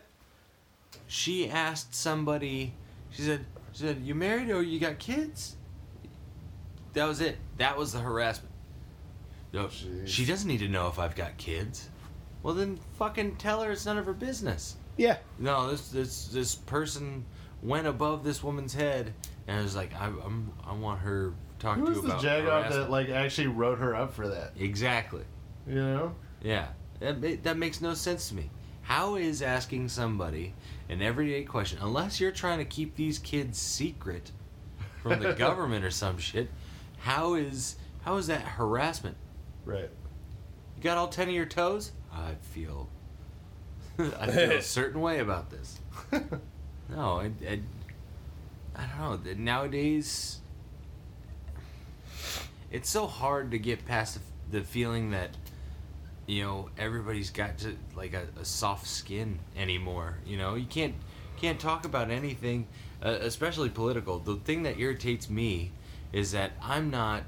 she 1.09 1.49
asked 1.49 1.95
somebody. 1.95 2.75
She 3.11 3.23
said, 3.23 3.45
"She 3.79 3.85
said 3.85 4.03
you 4.03 4.15
married 4.15 4.51
or 4.51 4.63
you 4.63 4.81
got 4.81 4.99
kids?" 4.99 5.57
That 6.95 7.07
was 7.07 7.21
it. 7.21 7.39
That 7.59 7.79
was 7.79 7.93
the 7.93 8.01
harassment. 8.01 8.53
No, 9.53 9.69
she 10.05 10.25
doesn't 10.25 10.49
need 10.49 10.59
to 10.59 10.69
know 10.69 10.89
if 10.89 10.99
I've 10.99 11.15
got 11.15 11.37
kids. 11.37 11.89
Well, 12.43 12.55
then 12.55 12.79
fucking 12.99 13.37
tell 13.37 13.63
her 13.63 13.71
it's 13.71 13.87
none 13.87 13.97
of 13.97 14.07
her 14.07 14.13
business. 14.13 14.77
Yeah. 14.97 15.19
No, 15.39 15.71
this 15.71 15.91
this 15.91 16.27
this 16.27 16.55
person 16.57 17.25
went 17.63 17.87
above 17.87 18.25
this 18.25 18.43
woman's 18.43 18.75
head 18.75 19.15
and 19.47 19.63
was 19.63 19.77
like, 19.77 19.95
I, 19.95 20.07
I'm 20.07 20.53
I 20.67 20.73
want 20.73 21.01
her 21.01 21.31
to 21.31 21.35
talk 21.65 21.77
Who 21.79 21.85
to 21.85 21.91
was 21.91 21.97
you 21.97 22.03
the 22.03 22.09
about 22.09 22.23
jagoff 22.23 22.71
that 22.71 22.91
like 22.91 23.11
actually 23.11 23.47
wrote 23.47 23.79
her 23.79 23.95
up 23.95 24.13
for 24.13 24.27
that? 24.29 24.55
Exactly. 24.59 25.23
You 25.67 25.77
know? 25.77 26.15
Yeah, 26.43 26.69
that, 27.01 27.45
that 27.45 27.57
makes 27.57 27.81
no 27.81 27.95
sense 27.95 28.29
to 28.31 28.35
me. 28.35 28.51
How 28.83 29.17
is 29.17 29.43
asking 29.43 29.89
somebody 29.89 30.55
an 30.89 31.03
everyday 31.03 31.45
question, 31.45 31.79
unless 31.81 32.21
you're 32.21 32.33
trying 32.33 32.59
to 32.59 32.65
keep 32.65 32.97
these 32.97 33.19
kids 33.19 33.59
secret 33.59 34.31
from 35.03 35.21
the 35.21 35.33
government 35.39 35.85
or 35.85 35.91
some 35.91 36.19
shit, 36.19 36.51
how 36.99 37.35
is 37.35 37.77
how 38.03 38.17
is 38.17 38.27
that 38.29 38.43
harassment? 38.43 39.17
Right. 39.65 39.91
You 40.77 40.83
got 40.83 40.97
all 40.97 41.09
ten 41.09 41.29
of 41.29 41.35
your 41.35 41.47
toes? 41.47 41.93
I 42.13 42.35
feel 42.41 42.89
I 43.99 44.31
feel 44.31 44.53
a 44.53 44.63
certain 44.63 45.01
way 45.01 45.19
about 45.19 45.51
this. 45.51 45.81
No, 46.91 47.21
I, 47.21 47.31
I, 47.47 47.61
I 48.75 48.87
don't 48.99 49.25
know. 49.25 49.35
Nowadays, 49.35 50.39
it's 52.71 52.89
so 52.89 53.07
hard 53.07 53.51
to 53.51 53.59
get 53.59 53.85
past 53.85 54.15
the, 54.51 54.59
the 54.59 54.65
feeling 54.65 55.11
that 55.11 55.31
you 56.29 56.45
know 56.45 56.69
everybody's 56.79 57.31
got 57.31 57.59
to 57.59 57.75
like 57.97 58.13
a, 58.13 58.29
a 58.41 58.45
soft 58.45 58.87
skin 58.87 59.41
anymore. 59.57 60.19
You 60.25 60.37
know, 60.37 60.55
you 60.55 60.67
can't 60.67 60.95
can't 61.41 61.59
talk 61.59 61.85
about 61.85 62.11
anything, 62.11 62.69
uh, 63.03 63.19
especially 63.23 63.71
political. 63.71 64.19
The 64.19 64.37
thing 64.37 64.63
that 64.65 64.79
irritates 64.79 65.31
me 65.31 65.73
is 66.13 66.33
that 66.33 66.53
I'm 66.63 66.91
not 66.91 67.25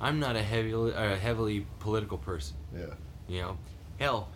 I'm 0.00 0.20
not 0.20 0.36
a 0.36 0.42
heavily 0.42 0.92
a 0.94 1.16
heavily 1.16 1.66
political 1.80 2.18
person. 2.18 2.56
Yeah. 2.76 2.94
You 3.26 3.40
know, 3.40 3.58
hell, 3.98 4.28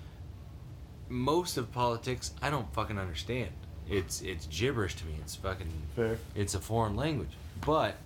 most 1.10 1.58
of 1.58 1.70
politics 1.70 2.32
I 2.40 2.48
don't 2.48 2.72
fucking 2.72 2.98
understand. 2.98 3.50
It's 3.88 4.22
it's 4.22 4.46
gibberish 4.46 4.96
to 4.96 5.04
me. 5.04 5.16
It's 5.20 5.36
fucking 5.36 5.70
Fair. 5.94 6.18
It's 6.34 6.54
a 6.54 6.60
foreign 6.60 6.96
language. 6.96 7.36
But 7.66 7.96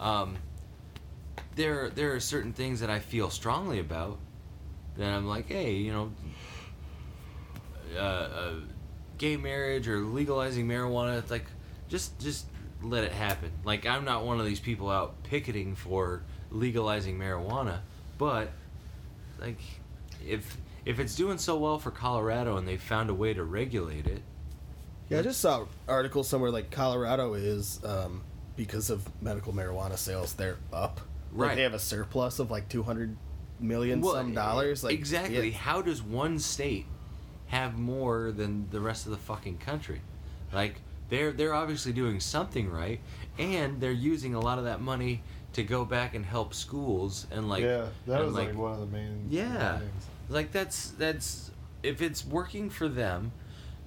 um, 0.00 0.36
there 1.56 1.90
there 1.90 2.14
are 2.14 2.20
certain 2.20 2.54
things 2.54 2.80
that 2.80 2.88
I 2.88 3.00
feel 3.00 3.28
strongly 3.28 3.78
about 3.78 4.18
that 5.02 5.12
I'm 5.12 5.26
like, 5.26 5.48
hey, 5.48 5.72
you 5.74 5.92
know, 5.92 6.12
uh, 7.94 7.98
uh, 7.98 8.54
gay 9.18 9.36
marriage 9.36 9.88
or 9.88 9.98
legalizing 9.98 10.66
marijuana. 10.66 11.18
It's 11.18 11.30
like 11.30 11.46
just 11.88 12.18
just 12.18 12.46
let 12.82 13.04
it 13.04 13.12
happen. 13.12 13.50
Like 13.64 13.86
I'm 13.86 14.04
not 14.04 14.24
one 14.24 14.40
of 14.40 14.46
these 14.46 14.60
people 14.60 14.90
out 14.90 15.22
picketing 15.24 15.74
for 15.74 16.22
legalizing 16.50 17.18
marijuana, 17.18 17.80
but 18.18 18.50
like 19.40 19.58
if 20.26 20.56
if 20.84 20.98
it's 20.98 21.14
doing 21.14 21.38
so 21.38 21.58
well 21.58 21.78
for 21.78 21.90
Colorado 21.90 22.56
and 22.56 22.66
they 22.66 22.76
found 22.76 23.10
a 23.10 23.14
way 23.14 23.34
to 23.34 23.44
regulate 23.44 24.06
it, 24.06 24.22
Yeah, 25.08 25.18
I 25.20 25.22
just 25.22 25.40
saw 25.40 25.62
an 25.62 25.68
article 25.88 26.24
somewhere 26.24 26.50
like 26.50 26.70
Colorado 26.70 27.34
is 27.34 27.80
um, 27.84 28.22
because 28.56 28.90
of 28.90 29.08
medical 29.22 29.52
marijuana 29.52 29.96
sales, 29.96 30.32
they're 30.34 30.58
up. 30.72 31.00
Like 31.34 31.48
Right. 31.48 31.54
they 31.56 31.62
have 31.62 31.72
a 31.74 31.78
surplus 31.78 32.38
of 32.40 32.50
like 32.50 32.68
two 32.68 32.82
hundred 32.82 33.16
million 33.62 34.00
Well, 34.00 34.14
some 34.14 34.34
dollars. 34.34 34.84
Like 34.84 34.94
exactly. 34.94 35.50
yeah. 35.50 35.56
How 35.56 35.82
does 35.82 36.02
one 36.02 36.38
state 36.38 36.86
have 37.46 37.78
more 37.78 38.32
than 38.32 38.68
the 38.70 38.80
rest 38.80 39.06
of 39.06 39.12
the 39.12 39.18
fucking 39.18 39.58
country? 39.58 40.00
Like 40.52 40.76
they're 41.08 41.32
they're 41.32 41.54
obviously 41.54 41.92
doing 41.92 42.20
something 42.20 42.70
right, 42.70 43.00
and 43.38 43.80
they're 43.80 43.92
using 43.92 44.34
a 44.34 44.40
lot 44.40 44.58
of 44.58 44.64
that 44.64 44.80
money 44.80 45.22
to 45.52 45.62
go 45.62 45.84
back 45.84 46.14
and 46.14 46.24
help 46.24 46.54
schools 46.54 47.26
and 47.30 47.48
like 47.48 47.62
yeah, 47.62 47.86
that 48.06 48.16
and, 48.20 48.26
was 48.26 48.34
like, 48.34 48.54
one 48.56 48.72
of 48.72 48.80
the 48.80 48.86
main 48.86 49.26
yeah, 49.28 49.78
things. 49.78 50.06
like 50.28 50.50
that's 50.52 50.90
that's 50.92 51.50
if 51.82 52.00
it's 52.00 52.24
working 52.24 52.70
for 52.70 52.88
them, 52.88 53.32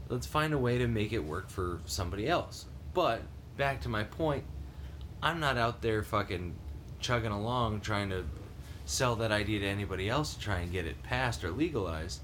let's 0.10 0.28
find 0.28 0.54
a 0.54 0.58
way 0.58 0.78
to 0.78 0.88
make 0.88 1.14
it 1.14 1.20
work 1.24 1.50
for 1.50 1.80
somebody 1.86 2.28
else. 2.28 2.66
But 2.94 3.22
back 3.58 3.82
to 3.82 3.90
my 3.90 4.04
point, 4.04 4.44
I'm 5.22 5.40
not 5.40 5.58
out 5.58 5.82
there 5.82 6.04
fucking 6.04 6.56
chugging 7.00 7.32
along 7.32 7.82
trying 7.82 8.10
to 8.10 8.26
sell 8.86 9.16
that 9.18 9.32
idea 9.32 9.60
to 9.60 9.66
anybody 9.66 10.08
else 10.10 10.34
to 10.36 10.40
try 10.40 10.60
and 10.60 10.72
get 10.72 10.86
it 10.86 11.02
passed 11.04 11.44
or 11.44 11.52
legalized. 11.52 12.22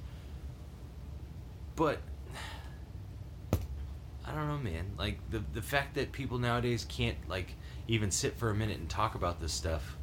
But 1.75 1.99
I 4.25 4.31
don't 4.33 4.47
know, 4.47 4.57
man. 4.57 4.91
Like 4.97 5.17
the 5.29 5.43
the 5.53 5.61
fact 5.61 5.95
that 5.95 6.11
people 6.11 6.37
nowadays 6.37 6.85
can't 6.87 7.17
like 7.27 7.53
even 7.87 8.11
sit 8.11 8.37
for 8.37 8.49
a 8.49 8.55
minute 8.55 8.77
and 8.77 8.89
talk 8.89 9.15
about 9.15 9.41
this 9.41 9.51
stuff, 9.53 9.97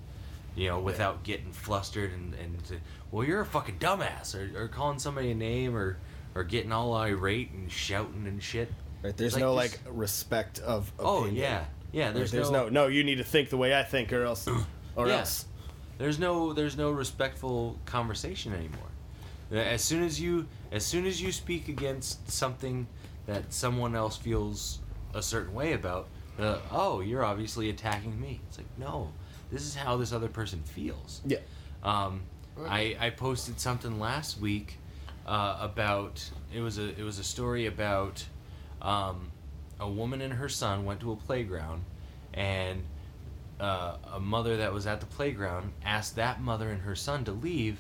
you 0.55 0.69
know, 0.69 0.81
without 0.81 1.23
getting 1.23 1.53
flustered 1.53 2.13
and 2.13 2.35
and 2.35 2.57
well, 3.11 3.25
you're 3.27 3.41
a 3.41 3.47
fucking 3.47 3.79
dumbass, 3.79 4.35
or, 4.35 4.65
or 4.65 4.69
calling 4.69 4.99
somebody 4.99 5.31
a 5.31 5.35
name, 5.35 5.75
or 5.77 5.97
or 6.35 6.45
getting 6.45 6.73
all 6.73 6.95
irate 6.95 7.53
and 7.53 7.71
shouting 7.71 8.27
and 8.27 8.43
shit. 8.43 8.71
Right, 9.03 9.17
there's 9.17 9.35
Like, 9.35 9.41
no 9.41 9.55
like 9.55 9.81
respect 9.89 10.59
of 10.59 10.93
Oh, 10.99 11.23
opinion. 11.23 11.37
yeah. 11.43 11.65
Yeah, 11.93 12.11
there's 12.11 12.33
there's 12.33 12.51
no- 12.51 12.65
no, 12.65 12.69
no 12.69 12.87
you 12.89 13.03
need 13.05 13.17
to 13.17 13.25
think 13.25 13.49
the 13.49 13.57
way 13.57 13.75
I 13.79 13.83
think 13.85 14.13
or 14.13 14.25
else 14.25 14.47
or 14.97 15.07
Yeah. 15.07 15.21
else. 15.21 15.47
There's 15.99 16.19
no 16.19 16.53
there's 16.53 16.77
no 16.77 16.91
respectful 16.91 17.79
conversation 17.85 18.55
anymore. 18.55 18.89
As 19.51 19.83
soon 19.83 20.05
as 20.05 20.21
you 20.21 20.47
as 20.71 20.87
soon 20.87 21.07
as 21.07 21.21
you 21.21 21.33
speak 21.33 21.69
against 21.69 22.31
something 22.31 22.87
that 23.27 23.53
someone 23.53 23.95
else 23.95 24.17
feels 24.17 24.79
a 25.15 25.23
certain 25.23 25.55
way 25.55 25.73
about, 25.73 26.07
uh, 26.39 26.59
oh, 26.71 27.01
you're 27.01 27.25
obviously 27.25 27.69
attacking 27.69 28.19
me. 28.21 28.41
It's 28.49 28.59
like 28.59 28.67
no, 28.79 29.11
this 29.51 29.63
is 29.63 29.75
how 29.75 29.97
this 29.97 30.13
other 30.13 30.29
person 30.29 30.63
feels. 30.63 31.21
Yeah. 31.27 31.39
Um, 31.83 32.23
I 32.67 32.97
I 33.01 33.11
posted 33.11 33.59
something 33.61 33.99
last 33.99 34.41
week 34.41 34.79
uh, 35.27 35.59
about 35.61 36.29
it 36.55 36.61
was 36.61 36.79
a 36.79 36.89
it 36.99 37.03
was 37.03 37.19
a 37.19 37.25
story 37.25 37.67
about 37.67 38.25
um, 38.81 39.31
a 39.81 39.89
woman 39.89 40.21
and 40.21 40.33
her 40.35 40.49
son 40.49 40.85
went 40.85 41.01
to 41.01 41.13
a 41.13 41.17
playground 41.17 41.85
and 42.35 42.83
uh, 43.61 43.97
a 44.15 44.21
mother 44.21 44.57
that 44.59 44.73
was 44.73 44.87
at 44.87 45.01
the 45.01 45.07
playground 45.07 45.73
asked 45.85 46.17
that 46.17 46.41
mother 46.41 46.71
and 46.71 46.83
her 46.83 46.95
son 46.95 47.25
to 47.25 47.33
leave 47.33 47.79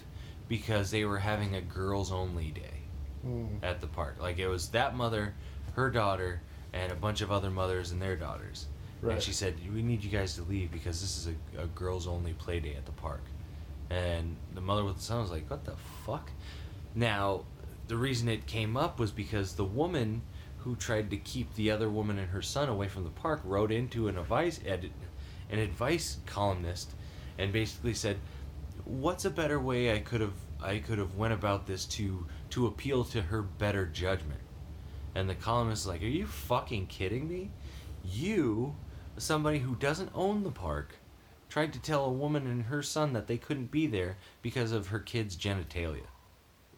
because 0.48 0.90
they 0.90 1.04
were 1.04 1.18
having 1.18 1.54
a 1.54 1.60
girls 1.60 2.10
only 2.12 2.50
day 2.50 2.62
Mm. 3.26 3.58
at 3.64 3.80
the 3.80 3.86
park. 3.88 4.16
Like 4.20 4.38
it 4.38 4.46
was 4.46 4.68
that 4.68 4.94
mother, 4.96 5.34
her 5.74 5.90
daughter, 5.90 6.40
and 6.72 6.92
a 6.92 6.94
bunch 6.94 7.20
of 7.20 7.32
other 7.32 7.50
mothers 7.50 7.90
and 7.90 8.00
their 8.00 8.14
daughters. 8.14 8.66
And 9.02 9.20
she 9.22 9.32
said, 9.32 9.56
"We 9.74 9.82
need 9.82 10.04
you 10.04 10.10
guys 10.10 10.34
to 10.36 10.42
leave 10.42 10.70
because 10.70 11.00
this 11.00 11.16
is 11.18 11.26
a, 11.56 11.62
a 11.62 11.66
girls 11.66 12.06
only 12.06 12.32
play 12.34 12.60
day 12.60 12.74
at 12.76 12.86
the 12.86 12.92
park." 12.92 13.22
And 13.90 14.36
the 14.54 14.60
mother 14.60 14.84
with 14.84 14.96
the 14.98 15.02
son 15.02 15.20
was 15.20 15.32
like, 15.32 15.50
"What 15.50 15.64
the 15.64 15.74
fuck?" 16.06 16.30
Now, 16.94 17.44
the 17.88 17.96
reason 17.96 18.28
it 18.28 18.46
came 18.46 18.76
up 18.76 19.00
was 19.00 19.10
because 19.10 19.54
the 19.54 19.64
woman 19.64 20.22
who 20.58 20.76
tried 20.76 21.10
to 21.10 21.16
keep 21.16 21.52
the 21.56 21.70
other 21.72 21.88
woman 21.88 22.18
and 22.18 22.28
her 22.30 22.42
son 22.42 22.68
away 22.68 22.86
from 22.88 23.02
the 23.04 23.10
park 23.10 23.40
wrote 23.44 23.72
into 23.72 24.06
an 24.08 24.16
advice 24.16 24.60
an 25.50 25.58
advice 25.58 26.18
columnist, 26.26 26.92
and 27.38 27.52
basically 27.52 27.94
said, 27.94 28.18
"What's 28.84 29.24
a 29.24 29.30
better 29.30 29.58
way 29.60 29.94
I 29.94 30.00
could 30.00 30.20
have 30.20 30.34
I 30.60 30.78
could 30.78 30.98
have 30.98 31.14
went 31.14 31.34
about 31.34 31.66
this 31.66 31.84
to 31.86 32.26
to 32.50 32.66
appeal 32.66 33.04
to 33.04 33.22
her 33.22 33.42
better 33.42 33.86
judgment?" 33.86 34.40
And 35.14 35.28
the 35.28 35.34
columnist 35.34 35.82
is 35.82 35.88
like, 35.88 36.02
"Are 36.02 36.06
you 36.06 36.26
fucking 36.26 36.86
kidding 36.86 37.28
me? 37.28 37.50
You, 38.04 38.76
somebody 39.16 39.58
who 39.60 39.74
doesn't 39.74 40.10
own 40.14 40.42
the 40.42 40.50
park, 40.50 40.96
tried 41.48 41.72
to 41.72 41.80
tell 41.80 42.04
a 42.04 42.12
woman 42.12 42.46
and 42.46 42.64
her 42.64 42.82
son 42.82 43.12
that 43.14 43.26
they 43.26 43.38
couldn't 43.38 43.70
be 43.70 43.86
there 43.86 44.16
because 44.42 44.72
of 44.72 44.88
her 44.88 45.00
kid's 45.00 45.36
genitalia." 45.36 46.06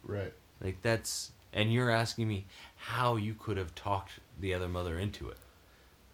Right. 0.03 0.33
Like 0.61 0.81
that's 0.81 1.31
and 1.53 1.73
you're 1.73 1.89
asking 1.89 2.27
me 2.27 2.45
how 2.75 3.17
you 3.17 3.33
could 3.33 3.57
have 3.57 3.75
talked 3.75 4.13
the 4.39 4.53
other 4.53 4.67
mother 4.67 4.97
into 4.97 5.29
it. 5.29 5.37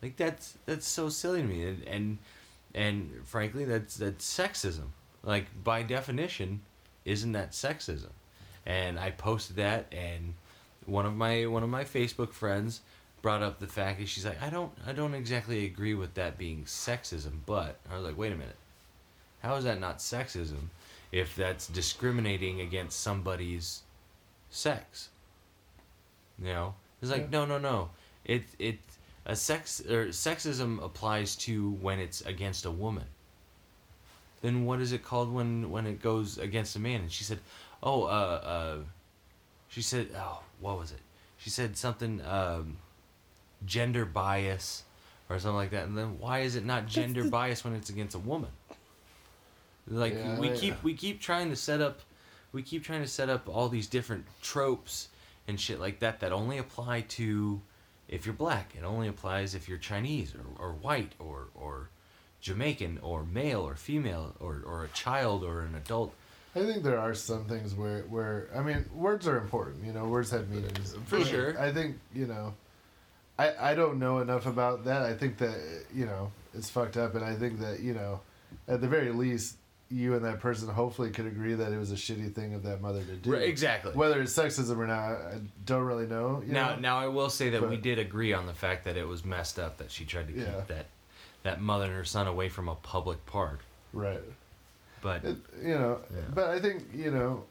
Like 0.01 0.17
that's 0.17 0.57
that's 0.65 0.87
so 0.87 1.09
silly 1.09 1.41
to 1.41 1.47
me 1.47 1.63
and 1.63 1.83
and, 1.83 2.17
and 2.73 3.11
frankly 3.25 3.65
that's 3.65 3.97
that's 3.97 4.37
sexism. 4.37 4.87
Like 5.23 5.45
by 5.63 5.83
definition, 5.83 6.61
isn't 7.05 7.31
that 7.33 7.51
sexism? 7.51 8.11
And 8.65 8.99
I 8.99 9.11
posted 9.11 9.55
that 9.57 9.91
and 9.91 10.33
one 10.85 11.05
of 11.05 11.15
my 11.15 11.45
one 11.45 11.63
of 11.63 11.69
my 11.69 11.83
Facebook 11.83 12.31
friends 12.31 12.81
brought 13.21 13.41
up 13.41 13.59
the 13.59 13.67
fact 13.67 13.99
that 13.99 14.07
she's 14.07 14.25
like, 14.25 14.41
I 14.41 14.49
don't 14.49 14.71
I 14.85 14.93
don't 14.93 15.13
exactly 15.13 15.65
agree 15.65 15.93
with 15.93 16.13
that 16.15 16.37
being 16.37 16.63
sexism, 16.63 17.39
but 17.45 17.77
I 17.91 17.95
was 17.95 18.05
like, 18.05 18.17
wait 18.17 18.31
a 18.31 18.35
minute. 18.35 18.55
How 19.41 19.55
is 19.55 19.65
that 19.65 19.79
not 19.79 19.99
sexism 19.99 20.69
if 21.11 21.35
that's 21.35 21.67
discriminating 21.67 22.61
against 22.61 22.99
somebody's 22.99 23.81
sex? 24.49 25.09
You 26.41 26.53
know? 26.53 26.73
It's 27.01 27.11
like, 27.11 27.29
no, 27.29 27.45
no, 27.45 27.57
no. 27.57 27.89
It 28.25 28.43
it 28.59 28.79
a 29.27 29.35
sex 29.35 29.81
or 29.81 30.07
sexism 30.07 30.83
applies 30.83 31.35
to 31.35 31.71
when 31.73 31.99
it's 31.99 32.21
against 32.21 32.65
a 32.65 32.71
woman. 32.71 33.03
Then 34.41 34.65
what 34.65 34.79
is 34.79 34.91
it 34.93 35.03
called 35.03 35.31
when 35.31 35.69
when 35.69 35.85
it 35.85 36.01
goes 36.01 36.37
against 36.37 36.75
a 36.75 36.79
man? 36.79 37.01
And 37.01 37.11
she 37.11 37.23
said, 37.23 37.39
"Oh, 37.83 38.03
uh 38.03 38.07
uh 38.07 38.77
she 39.69 39.81
said, 39.81 40.07
oh, 40.15 40.39
what 40.61 40.79
was 40.79 40.91
it? 40.91 41.01
She 41.37 41.49
said 41.49 41.75
something 41.77 42.21
um 42.25 42.77
gender 43.65 44.05
bias 44.05 44.83
or 45.29 45.37
something 45.39 45.57
like 45.57 45.71
that. 45.71 45.85
And 45.87 45.97
then 45.97 46.19
why 46.19 46.39
is 46.39 46.55
it 46.55 46.63
not 46.65 46.87
gender 46.87 47.25
bias 47.29 47.63
when 47.63 47.75
it's 47.75 47.89
against 47.89 48.15
a 48.15 48.19
woman? 48.19 48.51
Like 49.89 50.13
Yeah, 50.13 50.39
we 50.39 50.51
I- 50.51 50.55
keep 50.55 50.83
we 50.83 50.93
keep 50.93 51.19
trying 51.19 51.49
to 51.49 51.55
set 51.55 51.81
up 51.81 51.99
we 52.53 52.63
keep 52.63 52.83
trying 52.83 53.01
to 53.01 53.07
set 53.07 53.29
up 53.29 53.49
all 53.49 53.67
these 53.67 53.87
different 53.87 54.25
tropes 54.41 55.09
and 55.49 55.59
shit 55.59 55.79
like 55.81 55.99
that 55.99 56.21
that 56.21 56.31
only 56.31 56.57
apply 56.59 57.01
to 57.01 57.61
if 58.07 58.25
you're 58.25 58.33
black. 58.33 58.73
It 58.77 58.83
only 58.83 59.07
applies 59.07 59.55
if 59.55 59.67
you're 59.67 59.77
Chinese 59.77 60.33
or, 60.33 60.67
or 60.67 60.73
white 60.73 61.13
or 61.19 61.47
or 61.55 61.89
Jamaican 62.41 62.99
or 63.01 63.23
male 63.23 63.61
or 63.61 63.75
female 63.75 64.35
or, 64.39 64.61
or 64.65 64.85
a 64.85 64.89
child 64.89 65.43
or 65.43 65.61
an 65.61 65.75
adult. 65.75 66.13
I 66.55 66.59
think 66.65 66.83
there 66.83 66.99
are 66.99 67.13
some 67.13 67.45
things 67.45 67.75
where, 67.75 68.01
where 68.03 68.47
I 68.55 68.61
mean, 68.61 68.85
words 68.93 69.27
are 69.27 69.37
important. 69.37 69.85
You 69.85 69.93
know, 69.93 70.05
words 70.05 70.31
have 70.31 70.49
meanings. 70.49 70.95
For 71.05 71.23
sure. 71.23 71.59
I 71.59 71.71
think 71.71 71.97
you 72.13 72.25
know, 72.25 72.53
I 73.37 73.71
I 73.71 73.75
don't 73.75 73.99
know 73.99 74.19
enough 74.19 74.45
about 74.45 74.85
that. 74.85 75.03
I 75.03 75.13
think 75.13 75.37
that 75.37 75.59
you 75.93 76.05
know 76.05 76.31
it's 76.53 76.69
fucked 76.69 76.97
up, 76.97 77.15
and 77.15 77.23
I 77.23 77.35
think 77.35 77.59
that 77.59 77.81
you 77.81 77.93
know, 77.93 78.21
at 78.67 78.81
the 78.81 78.87
very 78.87 79.11
least, 79.11 79.57
you 79.89 80.15
and 80.15 80.25
that 80.25 80.39
person 80.39 80.67
hopefully 80.67 81.09
could 81.11 81.25
agree 81.25 81.53
that 81.53 81.71
it 81.71 81.77
was 81.77 81.91
a 81.91 81.95
shitty 81.95 82.33
thing 82.33 82.53
of 82.53 82.63
that 82.63 82.81
mother 82.81 83.01
to 83.03 83.15
do. 83.15 83.31
Right, 83.33 83.43
exactly. 83.43 83.93
Whether 83.93 84.21
it's 84.21 84.33
sexism 84.37 84.77
or 84.77 84.87
not, 84.87 85.11
I 85.11 85.39
don't 85.65 85.83
really 85.83 86.07
know. 86.07 86.43
Now, 86.45 86.75
know? 86.75 86.79
now 86.79 86.97
I 86.99 87.07
will 87.07 87.29
say 87.29 87.49
that 87.51 87.69
we 87.69 87.77
did 87.77 87.97
agree 87.97 88.33
on 88.33 88.47
the 88.47 88.53
fact 88.53 88.83
that 88.85 88.97
it 88.97 89.07
was 89.07 89.23
messed 89.23 89.57
up 89.59 89.77
that 89.77 89.89
she 89.91 90.03
tried 90.03 90.27
to 90.27 90.33
keep 90.33 90.43
Yeah. 90.43 90.61
that 90.67 90.85
that 91.43 91.61
mother 91.61 91.85
and 91.85 91.93
her 91.93 92.03
son 92.03 92.27
away 92.27 92.49
from 92.49 92.67
a 92.67 92.75
public 92.75 93.25
park. 93.25 93.59
Right. 93.93 94.19
But 95.01 95.23
It, 95.23 95.37
you 95.61 95.75
know, 95.75 95.99
Yeah. 96.13 96.21
but 96.33 96.49
I 96.49 96.59
think 96.59 96.83
you 96.93 97.11
know, 97.11 97.45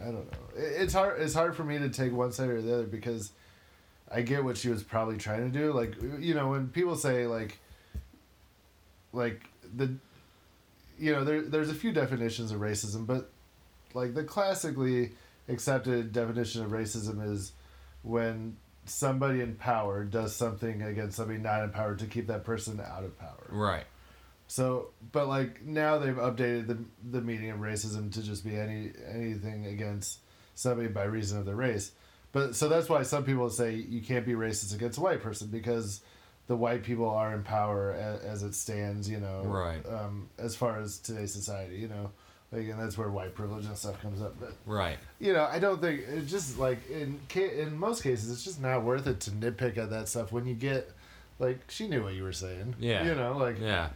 I 0.00 0.04
don't 0.04 0.14
know. 0.30 0.38
It, 0.56 0.82
it's 0.82 0.92
hard. 0.92 1.20
It's 1.20 1.34
hard 1.34 1.56
for 1.56 1.64
me 1.64 1.78
to 1.78 1.88
take 1.88 2.12
one 2.12 2.30
side 2.30 2.50
or 2.50 2.62
the 2.62 2.72
other 2.72 2.86
because 2.86 3.32
I 4.12 4.22
get 4.22 4.44
what 4.44 4.56
she 4.56 4.68
was 4.68 4.84
probably 4.84 5.16
trying 5.16 5.50
to 5.50 5.58
do. 5.58 5.72
Like 5.72 5.96
you 6.20 6.34
know, 6.34 6.50
when 6.50 6.68
people 6.68 6.94
say 6.94 7.26
like, 7.26 7.58
like 9.12 9.42
the, 9.76 9.94
you 11.00 11.12
know, 11.12 11.24
there 11.24 11.40
there's 11.40 11.70
a 11.70 11.74
few 11.74 11.92
definitions 11.92 12.52
of 12.52 12.60
racism, 12.60 13.06
but 13.06 13.30
like 13.94 14.14
the 14.14 14.22
classically 14.22 15.12
accepted 15.48 16.12
definition 16.12 16.62
of 16.62 16.70
racism 16.70 17.26
is 17.26 17.52
when 18.02 18.56
somebody 18.84 19.40
in 19.40 19.54
power 19.54 20.04
does 20.04 20.34
something 20.34 20.82
against 20.82 21.16
somebody 21.16 21.38
not 21.38 21.64
in 21.64 21.70
power 21.70 21.96
to 21.96 22.06
keep 22.06 22.26
that 22.26 22.44
person 22.44 22.80
out 22.80 23.02
of 23.04 23.18
power. 23.18 23.46
right. 23.48 23.84
So, 24.46 24.88
but 25.12 25.28
like 25.28 25.62
now 25.62 25.98
they've 25.98 26.14
updated 26.14 26.66
the 26.66 26.78
the 27.08 27.20
meaning 27.20 27.50
of 27.50 27.60
racism 27.60 28.12
to 28.14 28.22
just 28.22 28.44
be 28.44 28.56
any 28.56 28.90
anything 29.08 29.66
against 29.66 30.18
somebody 30.54 30.88
by 30.88 31.04
reason 31.04 31.38
of 31.38 31.46
their 31.46 31.54
race. 31.54 31.92
But 32.32 32.54
so 32.54 32.68
that's 32.68 32.88
why 32.88 33.04
some 33.04 33.24
people 33.24 33.48
say 33.50 33.74
you 33.74 34.02
can't 34.02 34.26
be 34.26 34.32
racist 34.32 34.74
against 34.74 34.98
a 34.98 35.00
white 35.00 35.22
person 35.22 35.48
because 35.48 36.00
the 36.50 36.56
white 36.56 36.82
people 36.82 37.08
are 37.08 37.32
in 37.32 37.44
power 37.44 37.92
as, 37.92 38.20
as 38.24 38.42
it 38.42 38.56
stands, 38.56 39.08
you 39.08 39.20
know. 39.20 39.42
Right. 39.44 39.86
Um, 39.86 40.28
as 40.36 40.56
far 40.56 40.80
as 40.80 40.98
today's 40.98 41.32
society, 41.32 41.76
you 41.76 41.86
know, 41.86 42.10
like 42.50 42.66
and 42.66 42.76
that's 42.76 42.98
where 42.98 43.08
white 43.08 43.36
privilege 43.36 43.66
and 43.66 43.78
stuff 43.78 44.02
comes 44.02 44.20
up. 44.20 44.34
But 44.40 44.54
Right. 44.66 44.98
you 45.20 45.32
know, 45.32 45.44
I 45.44 45.60
don't 45.60 45.80
think 45.80 46.00
it's 46.08 46.28
just 46.28 46.58
like 46.58 46.78
in 46.90 47.20
in 47.36 47.78
most 47.78 48.02
cases 48.02 48.32
it's 48.32 48.42
just 48.42 48.60
not 48.60 48.82
worth 48.82 49.06
it 49.06 49.20
to 49.20 49.30
nitpick 49.30 49.78
at 49.78 49.90
that 49.90 50.08
stuff 50.08 50.32
when 50.32 50.44
you 50.44 50.54
get 50.54 50.90
like 51.38 51.60
she 51.68 51.86
knew 51.86 52.02
what 52.02 52.14
you 52.14 52.24
were 52.24 52.32
saying. 52.32 52.74
Yeah. 52.80 53.04
You 53.04 53.14
know, 53.14 53.38
like 53.38 53.60
Yeah. 53.60 53.90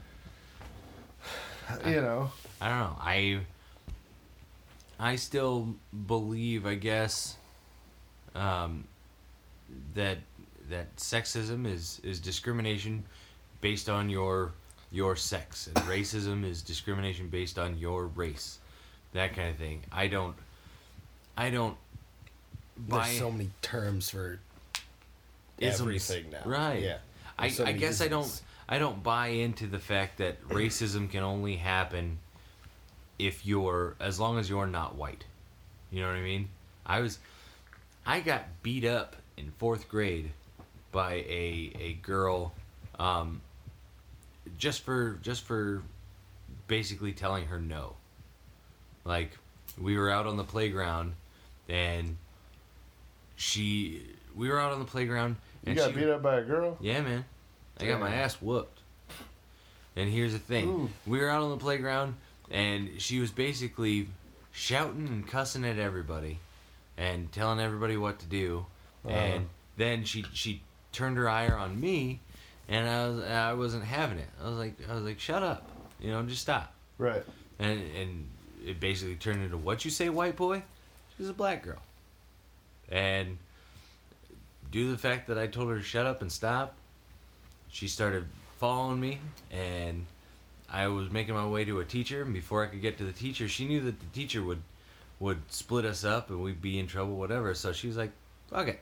you 1.85 2.01
know. 2.01 2.31
I 2.61 2.69
don't 2.69 2.79
know. 2.79 2.97
I 3.01 3.41
I 5.01 5.17
still 5.17 5.75
believe, 6.07 6.67
I 6.67 6.77
guess, 6.77 7.37
um, 8.37 8.85
that 9.95 10.19
that 10.71 10.97
sexism 10.97 11.67
is 11.67 12.01
is 12.05 12.21
discrimination 12.21 13.05
based 13.61 13.89
on 13.89 14.09
your 14.11 14.53
your 14.91 15.17
sex, 15.17 15.67
and 15.67 15.77
racism 15.87 16.45
is 16.45 16.63
discrimination 16.63 17.29
based 17.29 17.59
on 17.59 17.77
your 17.79 18.07
race, 18.07 18.59
that 19.13 19.35
kind 19.35 19.51
of 19.51 19.57
thing. 19.57 19.83
I 19.91 20.07
don't. 20.07 20.37
I 21.37 21.51
don't. 21.51 21.77
Buy 22.77 23.07
There's 23.07 23.19
so 23.19 23.31
many 23.31 23.51
terms 23.63 24.11
for 24.11 24.39
isms. 25.59 25.81
everything 25.81 26.31
now. 26.31 26.43
Right. 26.45 26.83
Yeah. 26.83 26.99
I, 27.39 27.49
so 27.49 27.65
I 27.65 27.73
guess 27.73 28.01
I 28.01 28.09
don't. 28.09 28.43
I 28.69 28.79
don't 28.79 29.03
buy 29.03 29.29
into 29.29 29.67
the 29.67 29.79
fact 29.79 30.19
that 30.19 30.43
racism 30.49 31.11
can 31.11 31.23
only 31.23 31.57
happen 31.57 32.19
if 33.19 33.45
you're 33.47 33.97
as 34.01 34.19
long 34.21 34.39
as 34.39 34.49
you're 34.49 34.67
not 34.67 34.95
white. 34.95 35.25
You 35.91 36.03
know 36.03 36.09
what 36.09 36.17
I 36.17 36.23
mean? 36.23 36.49
I 36.87 37.01
was 37.01 37.19
I 38.07 38.21
got 38.21 38.63
beat 38.63 38.85
up 38.85 39.17
in 39.37 39.51
fourth 39.59 39.89
grade 39.89 40.31
by 40.95 41.15
a 41.15 41.73
a 41.79 41.93
girl 42.01 42.55
um, 42.99 43.43
just 44.57 44.83
for 44.83 45.19
just 45.21 45.43
for 45.43 45.83
basically 46.69 47.13
telling 47.13 47.47
her 47.47 47.61
no. 47.61 47.97
Like 49.05 49.33
we 49.79 49.99
were 49.99 50.09
out 50.11 50.27
on 50.27 50.39
the 50.39 50.45
playground 50.45 51.15
and 51.69 52.17
she 53.37 54.03
we 54.35 54.49
were 54.49 54.59
out 54.59 54.73
on 54.73 54.79
the 54.79 54.85
playground 54.87 55.37
And 55.67 55.77
You 55.77 55.83
got 55.83 55.91
she, 55.91 56.01
beat 56.01 56.09
up 56.09 56.23
by 56.23 56.37
a 56.39 56.43
girl? 56.43 56.79
yeah, 56.81 57.03
man. 57.03 57.25
I 57.81 57.87
got 57.87 58.01
my 58.01 58.15
ass 58.15 58.41
whooped. 58.41 58.81
And 59.97 60.09
here's 60.09 60.33
the 60.33 60.39
thing. 60.39 60.69
Ooh. 60.69 60.91
We 61.07 61.19
were 61.19 61.29
out 61.29 61.43
on 61.43 61.51
the 61.51 61.57
playground 61.57 62.15
and 62.51 63.01
she 63.01 63.19
was 63.19 63.31
basically 63.31 64.09
shouting 64.53 65.09
and 65.09 65.27
cussing 65.27 65.65
at 65.65 65.79
everybody 65.79 66.39
and 66.97 67.31
telling 67.33 67.59
everybody 67.59 67.97
what 67.97 68.21
to 68.21 68.27
do. 68.27 68.67
Uh-huh. 69.05 69.15
And 69.15 69.49
then 69.77 70.05
she 70.05 70.25
she 70.33 70.63
turned 70.95 71.19
her 71.19 71.29
ire 71.29 71.57
on 71.57 71.79
me 71.79 72.21
and 72.69 72.89
I 72.89 73.09
was 73.09 73.25
I 73.25 73.53
wasn't 73.53 73.85
having 73.85 74.19
it. 74.19 74.29
I 74.43 74.49
was 74.49 74.57
like 74.57 74.75
I 74.89 74.95
was 74.95 75.05
like 75.05 75.21
shut 75.21 75.43
up. 75.43 75.69
You 76.01 76.11
know, 76.11 76.23
just 76.23 76.43
stop. 76.43 76.73
Right. 76.99 77.23
And 77.59 77.81
and 77.97 78.29
it 78.65 78.81
basically 78.81 79.17
turned 79.17 79.43
into 79.43 79.57
what 79.57 79.85
you 79.85 79.91
say 79.91 80.09
white 80.09 80.37
boy? 80.37 80.63
She's 81.17 81.29
a 81.29 81.35
black 81.35 81.63
girl. 81.63 81.81
And 82.89 83.39
due 84.71 84.87
to 84.87 84.93
the 84.93 84.99
fact 84.99 85.29
that 85.29 85.39
I 85.39 85.47
told 85.47 85.69
her 85.71 85.77
to 85.77 85.83
shut 85.83 86.07
up 86.07 86.23
and 86.23 86.31
stop, 86.31 86.75
she 87.69 87.89
started 87.89 88.25
following 88.59 89.01
me 89.01 89.19
and 89.51 90.07
I 90.71 90.89
was 90.89 91.11
making 91.11 91.35
my 91.35 91.47
way 91.47 91.65
to 91.65 91.81
a 91.81 91.85
teacher 91.85 92.23
and 92.23 92.33
before 92.33 92.65
I 92.65 92.67
could 92.69 92.81
get 92.81 92.99
to 92.99 93.05
the 93.05 93.13
teacher, 93.13 93.49
she 93.49 93.67
knew 93.67 93.81
that 93.83 94.01
the 94.01 94.07
teacher 94.07 94.43
would 94.43 94.63
would 95.21 95.41
split 95.53 95.85
us 95.85 96.05
up 96.05 96.31
and 96.31 96.43
we'd 96.43 96.61
be 96.61 96.79
in 96.79 96.87
trouble 96.87 97.17
whatever. 97.17 97.55
So 97.55 97.73
she 97.73 97.87
was 97.87 97.97
like, 97.97 98.11
"Fuck 98.51 98.69
it." 98.69 98.81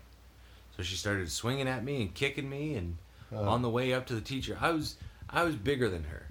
So 0.76 0.82
she 0.82 0.96
started 0.96 1.30
swinging 1.30 1.68
at 1.68 1.84
me 1.84 2.02
and 2.02 2.14
kicking 2.14 2.48
me 2.48 2.74
and 2.74 2.96
Uh. 3.32 3.40
on 3.42 3.62
the 3.62 3.70
way 3.70 3.92
up 3.92 4.06
to 4.06 4.14
the 4.14 4.20
teacher, 4.20 4.56
I 4.60 4.70
was 4.70 4.96
I 5.30 5.44
was 5.44 5.56
bigger 5.56 5.88
than 5.88 6.04
her, 6.04 6.26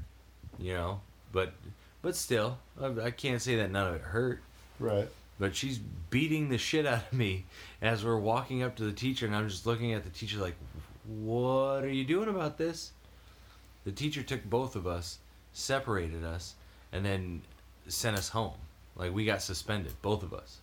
you 0.59 0.73
know, 0.73 1.01
but 1.31 1.53
but 2.01 2.15
still, 2.15 2.57
I, 2.79 2.87
I 3.05 3.11
can't 3.11 3.41
say 3.41 3.55
that 3.57 3.71
none 3.71 3.87
of 3.87 3.95
it 3.95 4.01
hurt. 4.01 4.41
Right. 4.79 5.07
But 5.39 5.55
she's 5.55 5.79
beating 6.11 6.49
the 6.49 6.57
shit 6.59 6.85
out 6.85 7.03
of 7.11 7.13
me 7.13 7.45
as 7.81 8.03
we're 8.05 8.17
walking 8.19 8.61
up 8.61 8.75
to 8.75 8.83
the 8.83 8.91
teacher, 8.91 9.25
and 9.25 9.35
I'm 9.35 9.49
just 9.49 9.65
looking 9.65 9.93
at 9.93 10.03
the 10.03 10.09
teacher 10.11 10.37
like, 10.39 10.55
"What 11.05 11.83
are 11.83 11.89
you 11.91 12.03
doing 12.03 12.29
about 12.29 12.57
this?" 12.59 12.91
The 13.83 13.91
teacher 13.91 14.21
took 14.21 14.43
both 14.43 14.75
of 14.75 14.85
us, 14.85 15.17
separated 15.53 16.23
us, 16.23 16.53
and 16.91 17.03
then 17.03 17.41
sent 17.87 18.15
us 18.17 18.29
home. 18.29 18.53
Like 18.95 19.13
we 19.13 19.25
got 19.25 19.41
suspended, 19.41 19.93
both 20.03 20.21
of 20.21 20.33
us. 20.33 20.59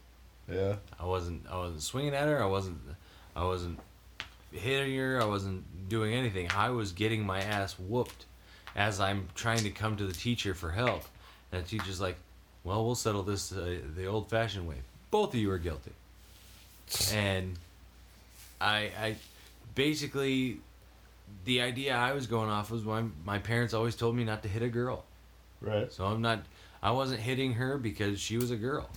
Yeah. 0.48 0.76
I 1.00 1.04
wasn't 1.06 1.46
I 1.48 1.56
wasn't 1.56 1.82
swinging 1.82 2.14
at 2.14 2.28
her. 2.28 2.40
I 2.40 2.46
wasn't 2.46 2.78
I 3.38 3.44
wasn't 3.44 3.78
hitting 4.50 4.96
her. 4.96 5.22
I 5.22 5.24
wasn't 5.24 5.88
doing 5.88 6.12
anything. 6.12 6.50
I 6.56 6.70
was 6.70 6.90
getting 6.90 7.24
my 7.24 7.40
ass 7.40 7.78
whooped 7.78 8.24
as 8.74 8.98
I'm 8.98 9.28
trying 9.36 9.62
to 9.62 9.70
come 9.70 9.96
to 9.96 10.06
the 10.06 10.12
teacher 10.12 10.54
for 10.54 10.72
help. 10.72 11.04
And 11.52 11.64
the 11.64 11.68
teacher's 11.68 12.00
like, 12.00 12.16
"Well, 12.64 12.84
we'll 12.84 12.96
settle 12.96 13.22
this 13.22 13.52
uh, 13.52 13.78
the 13.94 14.06
old-fashioned 14.06 14.66
way. 14.68 14.78
Both 15.12 15.34
of 15.34 15.40
you 15.40 15.52
are 15.52 15.58
guilty." 15.58 15.92
And 17.12 17.56
I 18.60 18.90
I 19.00 19.16
basically 19.76 20.58
the 21.44 21.60
idea 21.60 21.94
I 21.94 22.12
was 22.12 22.26
going 22.26 22.50
off 22.50 22.72
was 22.72 22.82
my 22.82 23.04
my 23.24 23.38
parents 23.38 23.72
always 23.72 23.94
told 23.94 24.16
me 24.16 24.24
not 24.24 24.42
to 24.42 24.48
hit 24.48 24.62
a 24.62 24.68
girl. 24.68 25.04
Right. 25.60 25.92
So 25.92 26.04
I'm 26.06 26.22
not 26.22 26.40
I 26.82 26.90
wasn't 26.90 27.20
hitting 27.20 27.52
her 27.54 27.78
because 27.78 28.20
she 28.20 28.36
was 28.36 28.50
a 28.50 28.56
girl. 28.56 28.90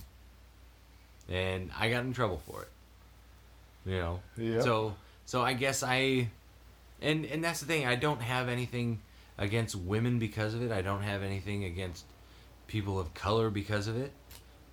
And 1.28 1.70
I 1.78 1.90
got 1.90 2.02
in 2.02 2.12
trouble 2.12 2.42
for 2.44 2.62
it. 2.62 2.68
You 3.84 3.98
know. 3.98 4.20
Yep. 4.36 4.62
So 4.62 4.94
so 5.24 5.42
I 5.42 5.54
guess 5.54 5.82
I 5.82 6.30
and 7.00 7.24
and 7.26 7.42
that's 7.42 7.60
the 7.60 7.66
thing, 7.66 7.86
I 7.86 7.96
don't 7.96 8.22
have 8.22 8.48
anything 8.48 9.00
against 9.38 9.74
women 9.74 10.18
because 10.18 10.54
of 10.54 10.62
it. 10.62 10.70
I 10.70 10.82
don't 10.82 11.02
have 11.02 11.22
anything 11.22 11.64
against 11.64 12.04
people 12.66 12.98
of 12.98 13.12
color 13.14 13.50
because 13.50 13.88
of 13.88 13.96
it. 13.96 14.12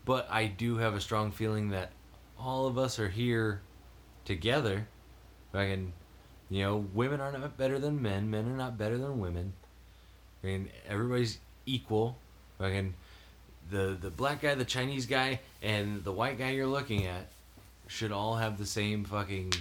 But 0.05 0.27
I 0.29 0.45
do 0.45 0.77
have 0.77 0.95
a 0.95 1.01
strong 1.01 1.31
feeling 1.31 1.69
that 1.69 1.91
all 2.39 2.67
of 2.67 2.77
us 2.77 2.99
are 2.99 3.09
here 3.09 3.61
together. 4.25 4.87
Fucking 5.51 5.93
you 6.49 6.63
know, 6.63 6.77
women 6.93 7.21
are 7.21 7.31
not 7.31 7.57
better 7.57 7.79
than 7.79 8.01
men, 8.01 8.29
men 8.29 8.45
are 8.47 8.57
not 8.57 8.77
better 8.77 8.97
than 8.97 9.19
women. 9.19 9.53
I 10.43 10.47
mean, 10.47 10.69
everybody's 10.87 11.37
equal. 11.65 12.17
Fucking 12.59 12.93
the 13.69 13.97
the 13.99 14.09
black 14.09 14.41
guy, 14.41 14.55
the 14.55 14.65
Chinese 14.65 15.05
guy, 15.05 15.41
and 15.61 16.03
the 16.03 16.11
white 16.11 16.37
guy 16.37 16.51
you're 16.51 16.67
looking 16.67 17.05
at 17.05 17.27
should 17.89 18.11
all 18.11 18.35
have 18.35 18.57
the 18.57 18.65
same 18.65 19.03
fucking 19.03 19.51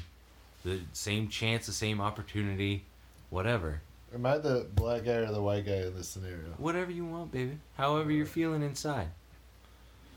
the 0.62 0.80
same 0.92 1.28
chance, 1.28 1.66
the 1.66 1.72
same 1.72 2.00
opportunity, 2.00 2.84
whatever. 3.30 3.80
Am 4.14 4.24
I 4.26 4.36
the 4.38 4.66
black 4.74 5.04
guy 5.04 5.12
or 5.12 5.32
the 5.32 5.40
white 5.42 5.64
guy 5.66 5.76
in 5.86 5.94
this 5.96 6.08
scenario? 6.10 6.44
Whatever 6.58 6.90
you 6.90 7.04
want, 7.06 7.32
baby. 7.32 7.58
However 7.76 8.12
you're 8.12 8.26
feeling 8.26 8.62
inside. 8.62 9.08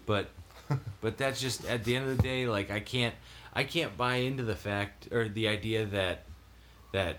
But 0.05 0.29
but 1.01 1.17
that's 1.17 1.39
just 1.39 1.65
at 1.65 1.83
the 1.85 1.95
end 1.95 2.09
of 2.09 2.17
the 2.17 2.23
day, 2.23 2.47
like 2.47 2.69
I 2.69 2.81
can't, 2.81 3.15
I 3.53 3.63
can't 3.63 3.95
buy 3.97 4.15
into 4.15 4.43
the 4.43 4.55
fact 4.55 5.07
or 5.11 5.29
the 5.29 5.47
idea 5.47 5.85
that 5.85 6.25
that 6.91 7.17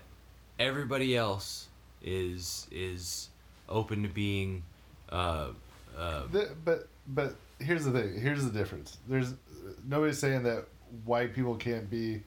everybody 0.59 1.17
else 1.17 1.67
is 2.03 2.67
is 2.71 3.29
open 3.67 4.03
to 4.03 4.09
being. 4.09 4.63
Uh, 5.09 5.49
uh, 5.97 6.23
The- 6.31 6.51
but 6.63 6.87
but 7.07 7.35
here's 7.59 7.83
the 7.85 7.91
thing. 7.91 8.19
Here's 8.21 8.43
the 8.43 8.51
difference. 8.51 8.97
There's 9.07 9.33
nobody's 9.87 10.19
saying 10.19 10.43
that 10.43 10.65
white 11.05 11.33
people 11.33 11.55
can't 11.55 11.89
be 11.89 12.21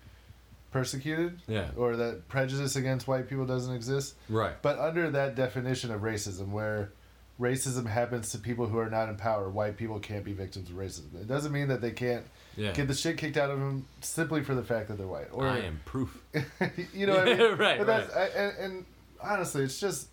persecuted. 0.71 1.41
Yeah. 1.47 1.71
Or 1.77 1.97
that 1.97 2.29
prejudice 2.29 2.77
against 2.77 3.07
white 3.09 3.29
people 3.29 3.47
doesn't 3.47 3.75
exist. 3.75 4.15
Right. 4.29 4.55
But 4.63 4.79
under 4.79 5.11
that 5.11 5.35
definition 5.35 5.91
of 5.91 6.03
racism, 6.03 6.49
where 6.51 6.93
racism 7.41 7.87
happens 7.87 8.31
to 8.33 8.39
people 8.39 8.67
who 8.67 8.79
are 8.79 8.89
not 8.91 9.09
in 9.09 9.17
power, 9.17 9.49
white 9.49 9.77
people 9.77 9.99
can't 10.01 10.25
be 10.25 10.33
victims 10.33 10.71
of 10.71 10.77
racism. 10.77 11.15
It 11.21 11.29
doesn't 11.29 11.53
mean 11.53 11.69
that 11.69 11.81
they 11.81 11.91
can't 11.93 12.25
Yeah. 12.57 12.73
get 12.73 12.89
the 12.89 12.95
shit 12.95 13.19
kicked 13.19 13.37
out 13.37 13.51
of 13.51 13.59
them 13.59 13.87
simply 14.01 14.43
for 14.43 14.55
the 14.55 14.63
fact 14.63 14.89
that 14.89 14.97
they're 14.99 15.07
white. 15.07 15.29
Or 15.33 15.47
I 15.47 15.59
am 15.61 15.81
proof. 15.85 16.19
you 16.95 17.07
know 17.07 17.17
what 17.17 17.29
I 17.29 17.35
mean? 17.35 17.57
Right, 17.59 17.79
But 17.79 17.87
that's, 17.87 18.15
I, 18.17 18.25
and, 18.29 18.59
and 18.59 18.85
honestly, 19.23 19.65
it's 19.65 19.79
just, 19.79 20.09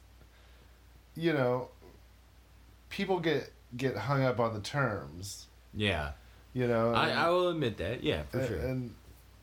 you 1.15 1.31
know, 1.33 1.69
people 2.89 3.19
get 3.19 3.51
get 3.75 3.95
hung 3.97 4.23
up 4.23 4.39
on 4.39 4.53
the 4.53 4.59
terms. 4.59 5.47
Yeah. 5.73 6.11
You 6.53 6.67
know, 6.67 6.93
I, 6.93 7.09
I 7.11 7.29
will 7.29 7.49
admit 7.49 7.77
that. 7.77 8.03
Yeah, 8.03 8.23
for 8.29 8.39
and, 8.39 8.47
sure. 8.47 8.57
And 8.57 8.95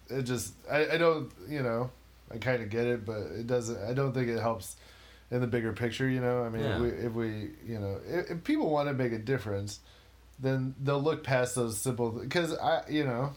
it 0.08 0.22
just, 0.22 0.54
I, 0.70 0.90
I 0.90 0.96
don't, 0.98 1.30
you 1.48 1.62
know, 1.62 1.90
I 2.32 2.38
kind 2.38 2.62
of 2.62 2.70
get 2.70 2.86
it, 2.86 3.04
but 3.04 3.18
it 3.18 3.46
doesn't. 3.46 3.78
I 3.82 3.92
don't 3.94 4.12
think 4.12 4.28
it 4.28 4.38
helps 4.40 4.76
in 5.30 5.40
the 5.40 5.46
bigger 5.46 5.72
picture. 5.72 6.08
You 6.08 6.20
know, 6.20 6.44
I 6.44 6.48
mean, 6.48 6.62
Yeah. 6.62 6.76
if, 6.76 6.80
we, 6.80 6.88
if 6.88 7.12
we, 7.12 7.50
you 7.66 7.80
know, 7.80 8.00
if, 8.08 8.30
if 8.30 8.44
people 8.44 8.70
want 8.70 8.88
to 8.88 8.94
make 8.94 9.12
a 9.12 9.18
difference, 9.18 9.80
then 10.38 10.74
they'll 10.80 11.02
look 11.02 11.24
past 11.24 11.54
those 11.56 11.78
simple. 11.78 12.10
Because 12.10 12.56
I, 12.56 12.82
you 12.88 13.04
know, 13.04 13.32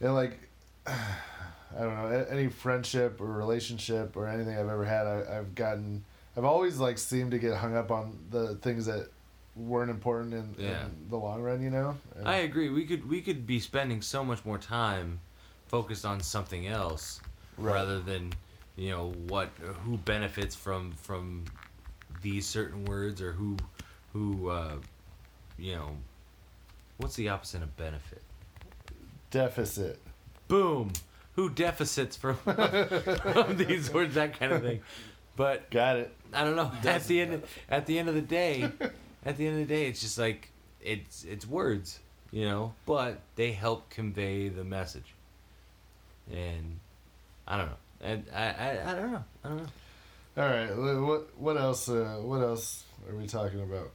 and 0.00 0.14
like, 0.14 0.38
I 0.86 1.80
don't 1.80 1.94
know, 1.94 2.26
any 2.30 2.48
friendship 2.48 3.20
or 3.20 3.26
relationship 3.26 4.16
or 4.16 4.28
anything 4.28 4.54
I've 4.54 4.68
ever 4.68 4.84
had, 4.84 5.06
I, 5.06 5.38
I've 5.38 5.54
gotten, 5.54 6.04
I've 6.36 6.44
always 6.44 6.78
like 6.78 6.98
seemed 6.98 7.30
to 7.32 7.38
get 7.38 7.54
hung 7.56 7.76
up 7.76 7.90
on 7.90 8.18
the 8.30 8.56
things 8.56 8.86
that 8.86 9.08
weren't 9.58 9.90
important 9.90 10.32
in, 10.34 10.54
Yeah. 10.58 10.84
in 10.86 11.08
the 11.10 11.16
long 11.16 11.42
run. 11.42 11.60
You 11.62 11.70
know, 11.70 11.96
And- 12.16 12.28
I 12.28 12.36
agree. 12.36 12.68
We 12.68 12.86
could 12.86 13.08
we 13.08 13.20
could 13.20 13.46
be 13.46 13.60
spending 13.60 14.00
so 14.02 14.24
much 14.24 14.44
more 14.44 14.58
time 14.58 15.20
focused 15.66 16.04
on 16.06 16.20
something 16.20 16.66
else 16.66 17.20
rather 17.58 17.98
than 18.00 18.32
you 18.76 18.90
know 18.90 19.10
what 19.26 19.50
who 19.84 19.96
benefits 19.98 20.54
from 20.54 20.92
from 20.92 21.44
these 22.22 22.46
certain 22.46 22.84
words 22.84 23.20
or 23.20 23.32
who 23.32 23.56
who 24.12 24.48
uh, 24.48 24.76
you 25.58 25.74
know 25.74 25.96
what's 26.98 27.16
the 27.16 27.28
opposite 27.28 27.62
of 27.62 27.76
benefit? 27.76 28.22
deficit. 29.30 30.00
Boom. 30.48 30.90
Who 31.36 31.50
deficits 31.50 32.16
from, 32.16 32.36
from 32.36 33.56
these 33.58 33.92
words? 33.92 34.14
That 34.14 34.38
kind 34.38 34.52
of 34.52 34.62
thing. 34.62 34.80
But 35.36 35.70
got 35.70 35.96
it. 35.96 36.12
I 36.32 36.42
don't 36.44 36.56
know. 36.56 36.72
At 36.84 37.04
the 37.04 37.20
end, 37.20 37.34
of, 37.34 37.44
at 37.70 37.86
the 37.86 37.98
end 37.98 38.08
of 38.08 38.14
the 38.14 38.22
day, 38.22 38.70
at 39.24 39.36
the 39.36 39.46
end 39.46 39.60
of 39.60 39.68
the 39.68 39.74
day, 39.74 39.86
it's 39.86 40.00
just 40.00 40.18
like 40.18 40.50
it's 40.80 41.24
it's 41.24 41.46
words, 41.46 41.98
you 42.30 42.44
know, 42.44 42.74
but 42.86 43.20
they 43.36 43.52
help 43.52 43.88
convey 43.90 44.48
the 44.48 44.64
message. 44.64 45.14
And 46.30 46.78
I 47.46 47.56
don't 47.58 47.66
know. 47.66 47.76
And 48.00 48.24
I, 48.34 48.42
I, 48.44 48.90
I 48.90 48.94
don't 48.94 49.12
know. 49.12 49.24
I 49.44 49.48
don't 49.48 49.56
know. 49.58 49.66
All 50.36 50.48
right. 50.48 51.00
What 51.00 51.38
what 51.38 51.56
else? 51.56 51.88
Uh, 51.88 52.18
what 52.20 52.40
else 52.42 52.84
are 53.08 53.14
we 53.16 53.26
talking 53.26 53.60
about? 53.62 53.90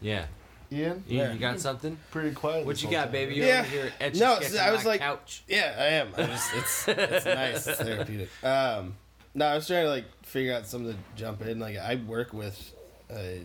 Yeah. 0.00 0.26
Ian, 0.70 1.04
You, 1.06 1.22
you 1.22 1.38
got 1.38 1.60
something? 1.60 1.98
Pretty 2.10 2.32
quiet. 2.34 2.64
What 2.64 2.82
you 2.82 2.90
got, 2.90 3.04
time. 3.04 3.12
baby? 3.12 3.34
You're 3.34 3.46
Yeah. 3.46 3.60
over 3.60 3.68
here 3.68 3.92
etch 4.00 4.14
No, 4.18 4.36
sketching 4.36 4.58
I 4.58 4.72
was 4.72 4.86
like- 4.86 5.00
couch. 5.00 5.44
Yeah, 5.46 5.74
I 5.78 5.84
am. 5.84 6.08
I 6.16 6.22
just 6.26 6.54
it's 6.54 6.88
it's 6.88 7.24
nice. 7.26 7.66
It's 7.66 7.78
therapeutic. 7.78 8.30
Um, 8.42 8.94
no, 9.34 9.46
I 9.46 9.54
was 9.54 9.66
trying 9.66 9.84
to 9.84 9.90
like 9.90 10.06
figure 10.24 10.54
out 10.54 10.66
something 10.66 10.92
to 10.94 10.98
jump 11.14 11.42
in. 11.42 11.58
Like 11.60 11.76
I 11.76 11.96
work 11.96 12.32
with 12.32 12.72
uh, 13.10 13.44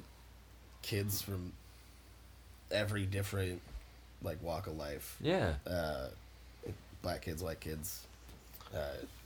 kids 0.88 1.21
from 1.21 1.51
every 2.71 3.05
different 3.05 3.61
like 4.23 4.41
walk 4.41 4.67
of 4.67 4.77
life. 4.77 5.17
Yeah. 5.21 5.53
Uh, 5.69 6.07
black 7.01 7.21
kids, 7.23 7.43
white 7.43 7.59
kids. 7.59 8.05
Uh, 8.73 8.79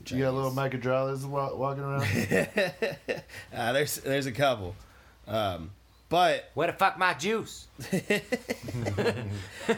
You 0.07 0.20
got 0.20 0.30
a 0.30 0.32
little 0.32 0.51
microdralas 0.51 1.24
wa- 1.26 1.53
walking 1.55 1.84
around. 1.84 2.03
uh, 3.53 3.74
there's 3.74 3.95
there's 3.97 4.26
a 4.26 4.32
couple, 4.32 4.76
um, 5.28 5.72
but 6.09 6.49
where 6.53 6.68
the 6.68 6.74
fuck 6.74 6.97
my 6.97 7.14
juice? 7.16 7.68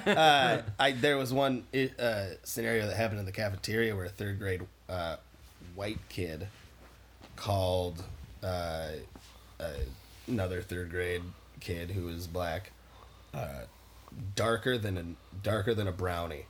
uh, 0.05 0.61
I 0.79 0.91
there 0.91 1.17
was 1.17 1.31
one 1.33 1.63
uh, 1.99 2.25
scenario 2.43 2.87
that 2.87 2.95
happened 2.95 3.19
in 3.19 3.25
the 3.25 3.31
cafeteria 3.31 3.95
where 3.95 4.05
a 4.05 4.09
third 4.09 4.39
grade 4.39 4.61
uh, 4.89 5.17
white 5.75 5.99
kid 6.09 6.47
called 7.35 8.03
uh, 8.43 8.87
uh, 9.59 9.63
another 10.27 10.61
third 10.61 10.89
grade 10.89 11.21
kid 11.63 11.91
who 11.91 12.05
was 12.05 12.27
black 12.27 12.71
uh, 13.33 13.61
darker 14.35 14.77
than 14.77 14.97
a 14.97 15.03
darker 15.43 15.73
than 15.73 15.87
a 15.87 15.91
brownie 15.91 16.45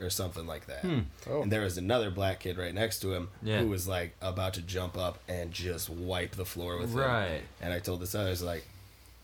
or 0.00 0.08
something 0.10 0.46
like 0.46 0.66
that. 0.66 0.80
Hmm. 0.80 1.00
Oh. 1.28 1.42
And 1.42 1.52
there 1.52 1.60
was 1.60 1.76
another 1.76 2.10
black 2.10 2.40
kid 2.40 2.56
right 2.56 2.74
next 2.74 3.00
to 3.00 3.12
him 3.12 3.28
Yeah. 3.42 3.58
who 3.60 3.68
was 3.68 3.86
like 3.86 4.16
about 4.22 4.54
to 4.54 4.62
jump 4.62 4.96
up 4.96 5.18
and 5.28 5.52
just 5.52 5.90
wipe 5.90 6.32
the 6.36 6.46
floor 6.46 6.78
with 6.78 6.90
him. 6.92 6.98
Right. 7.00 7.42
And 7.60 7.72
I 7.72 7.80
told 7.80 8.00
this 8.00 8.14
other, 8.14 8.28
I 8.28 8.30
was 8.30 8.42
like, 8.42 8.64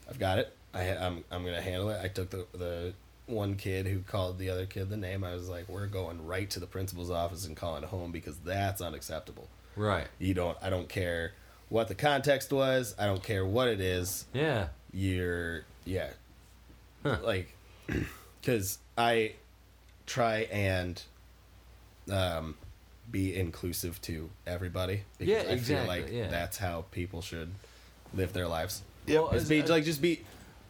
I've 0.08 0.18
got 0.18 0.38
it. 0.38 0.52
I, 0.74 0.82
I'm, 0.90 1.24
I'm 1.30 1.42
going 1.42 1.54
to 1.54 1.62
handle 1.62 1.88
it. 1.88 1.98
I 2.02 2.08
took 2.08 2.28
the, 2.28 2.46
the 2.52 2.92
one 3.24 3.56
kid 3.56 3.86
who 3.86 4.00
called 4.00 4.38
the 4.38 4.50
other 4.50 4.66
kid 4.66 4.90
the 4.90 4.98
name. 4.98 5.24
I 5.24 5.32
was 5.32 5.48
like, 5.48 5.66
we're 5.68 5.86
going 5.86 6.26
right 6.26 6.48
to 6.50 6.60
the 6.60 6.66
principal's 6.66 7.10
office 7.10 7.46
and 7.46 7.56
calling 7.56 7.82
home 7.82 8.12
because 8.12 8.36
that's 8.44 8.82
unacceptable. 8.82 9.48
Right. 9.76 10.06
You 10.18 10.34
don't, 10.34 10.58
I 10.60 10.68
don't 10.68 10.90
care 10.90 11.32
what 11.70 11.88
the 11.88 11.94
context 11.94 12.52
was. 12.52 12.94
I 12.98 13.06
don't 13.06 13.22
care 13.22 13.46
what 13.46 13.68
it 13.68 13.80
is. 13.80 14.26
Yeah. 14.34 14.68
You're, 14.96 15.64
yeah. 15.84 16.08
Like, 17.04 17.54
because 18.40 18.78
I 18.96 19.34
try 20.06 20.48
and 20.50 21.00
um, 22.10 22.54
be 23.10 23.36
inclusive 23.36 24.00
to 24.02 24.30
everybody. 24.46 25.02
Because 25.18 25.30
Yeah, 25.34 25.40
I 25.40 25.44
feel 25.44 25.52
exactly, 25.58 25.86
like 26.02 26.10
yeah. 26.10 26.28
that's 26.28 26.56
how 26.56 26.86
people 26.92 27.20
should 27.20 27.50
live 28.14 28.32
their 28.32 28.48
lives. 28.48 28.80
Well, 29.06 29.30
Just 29.32 29.50
be, 29.50 29.60
as- 29.60 29.68
like 29.68 29.84
just 29.84 30.00
be 30.00 30.22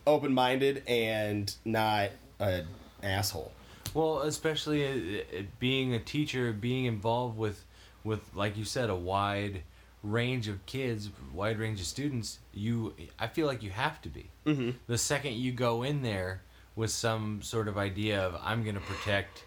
open 0.08 0.34
minded 0.34 0.82
and 0.88 1.54
not 1.64 2.10
an 2.40 2.66
asshole. 3.04 3.52
Well, 3.94 4.22
especially 4.22 4.84
uh, 4.84 5.20
uh, 5.38 5.42
being 5.60 5.94
a 5.94 6.00
teacher, 6.00 6.52
being 6.52 6.84
involved 6.86 7.38
with, 7.38 7.64
with 8.02 8.20
like 8.34 8.56
you 8.56 8.64
said, 8.64 8.90
a 8.90 8.94
wide 8.96 9.62
range 10.10 10.48
of 10.48 10.64
kids, 10.66 11.10
wide 11.32 11.58
range 11.58 11.80
of 11.80 11.86
students. 11.86 12.38
You, 12.54 12.94
I 13.18 13.26
feel 13.26 13.46
like 13.46 13.62
you 13.62 13.70
have 13.70 14.00
to 14.02 14.08
be. 14.08 14.30
Mhm. 14.46 14.74
The 14.86 14.98
second 14.98 15.34
you 15.34 15.52
go 15.52 15.82
in 15.82 16.02
there 16.02 16.42
with 16.74 16.90
some 16.90 17.42
sort 17.42 17.68
of 17.68 17.76
idea 17.78 18.20
of 18.24 18.38
I'm 18.42 18.62
going 18.62 18.74
to 18.76 18.80
protect 18.82 19.44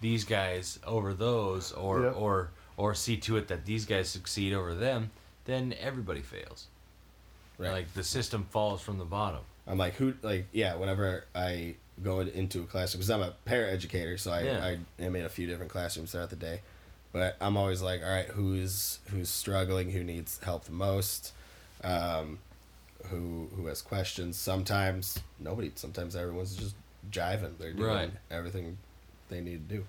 these 0.00 0.24
guys 0.24 0.78
over 0.86 1.14
those, 1.14 1.72
or 1.72 2.02
Yep. 2.02 2.16
or 2.16 2.50
or 2.76 2.94
see 2.94 3.16
to 3.16 3.36
it 3.36 3.46
that 3.48 3.64
these 3.64 3.86
guys 3.86 4.08
succeed 4.08 4.52
over 4.52 4.74
them, 4.74 5.10
then 5.44 5.72
everybody 5.80 6.20
fails. 6.20 6.66
Right. 7.56 7.70
Like 7.70 7.94
the 7.94 8.02
system 8.02 8.46
falls 8.50 8.82
from 8.82 8.98
the 8.98 9.04
bottom. 9.04 9.42
I'm 9.66 9.78
like, 9.78 9.94
who, 9.94 10.14
like, 10.22 10.46
yeah, 10.52 10.74
whenever 10.74 11.24
I 11.36 11.76
go 12.02 12.18
into 12.20 12.62
a 12.62 12.66
classroom, 12.66 12.98
because 12.98 13.10
I'm 13.10 13.22
a 13.22 13.32
paraeducator, 13.46 14.18
so 14.18 14.32
I, 14.32 14.40
Yeah. 14.42 14.64
I 14.98 15.02
am 15.02 15.14
in 15.14 15.24
a 15.24 15.28
few 15.28 15.46
different 15.46 15.70
classrooms 15.70 16.10
throughout 16.10 16.30
the 16.30 16.36
day. 16.36 16.60
But 17.14 17.36
I'm 17.40 17.56
always 17.56 17.80
like, 17.80 18.02
all 18.02 18.10
right, 18.10 18.26
who's 18.26 18.98
who's 19.06 19.28
struggling, 19.30 19.92
who 19.92 20.02
needs 20.04 20.38
help 20.42 20.64
the 20.64 20.72
most, 20.72 21.32
um, 21.84 22.40
who 23.04 23.48
who 23.56 23.66
has 23.68 23.80
questions. 23.80 24.36
Sometimes 24.36 25.20
nobody. 25.38 25.70
Sometimes 25.76 26.16
everyone's 26.16 26.56
just 26.56 26.74
jiving. 27.10 27.56
They're 27.58 27.72
doing 27.72 27.88
Right. 27.88 28.10
everything 28.32 28.78
they 29.30 29.40
need 29.40 29.68
to 29.68 29.76
do. 29.76 29.84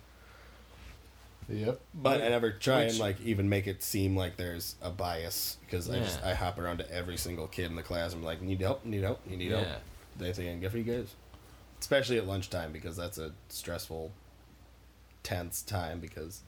Yep. 1.50 1.80
But 1.94 2.22
I 2.22 2.30
never 2.30 2.52
try 2.52 2.84
Which- 2.84 2.92
and 2.92 3.00
like 3.00 3.20
even 3.22 3.50
make 3.50 3.68
it 3.68 3.82
seem 3.84 4.16
like 4.16 4.38
there's 4.38 4.76
a 4.82 4.90
bias 4.92 5.58
because 5.66 5.90
I 5.90 5.98
just 6.00 6.22
I 6.24 6.34
hop 6.36 6.58
around 6.60 6.78
to 6.78 6.92
every 6.92 7.18
single 7.18 7.48
kid 7.48 7.66
in 7.72 7.76
the 7.76 7.84
class. 7.84 8.14
I'm 8.14 8.24
like, 8.24 8.42
need 8.42 8.62
help, 8.62 8.86
need 8.86 9.04
help, 9.04 9.20
you 9.30 9.36
need 9.38 9.52
help. 9.52 9.64
Yeah. 9.66 9.78
They 10.18 10.32
think 10.32 10.48
I 10.48 10.52
can 10.52 10.62
get 10.62 10.72
for 10.72 10.78
you 10.78 10.84
guys, 10.84 11.14
especially 11.80 12.18
at 12.18 12.26
lunchtime 12.28 12.72
because 12.72 12.96
that's 12.96 13.18
a 13.18 13.32
stressful, 13.50 14.12
tense 15.24 15.62
time 15.64 16.00
because 16.00 16.42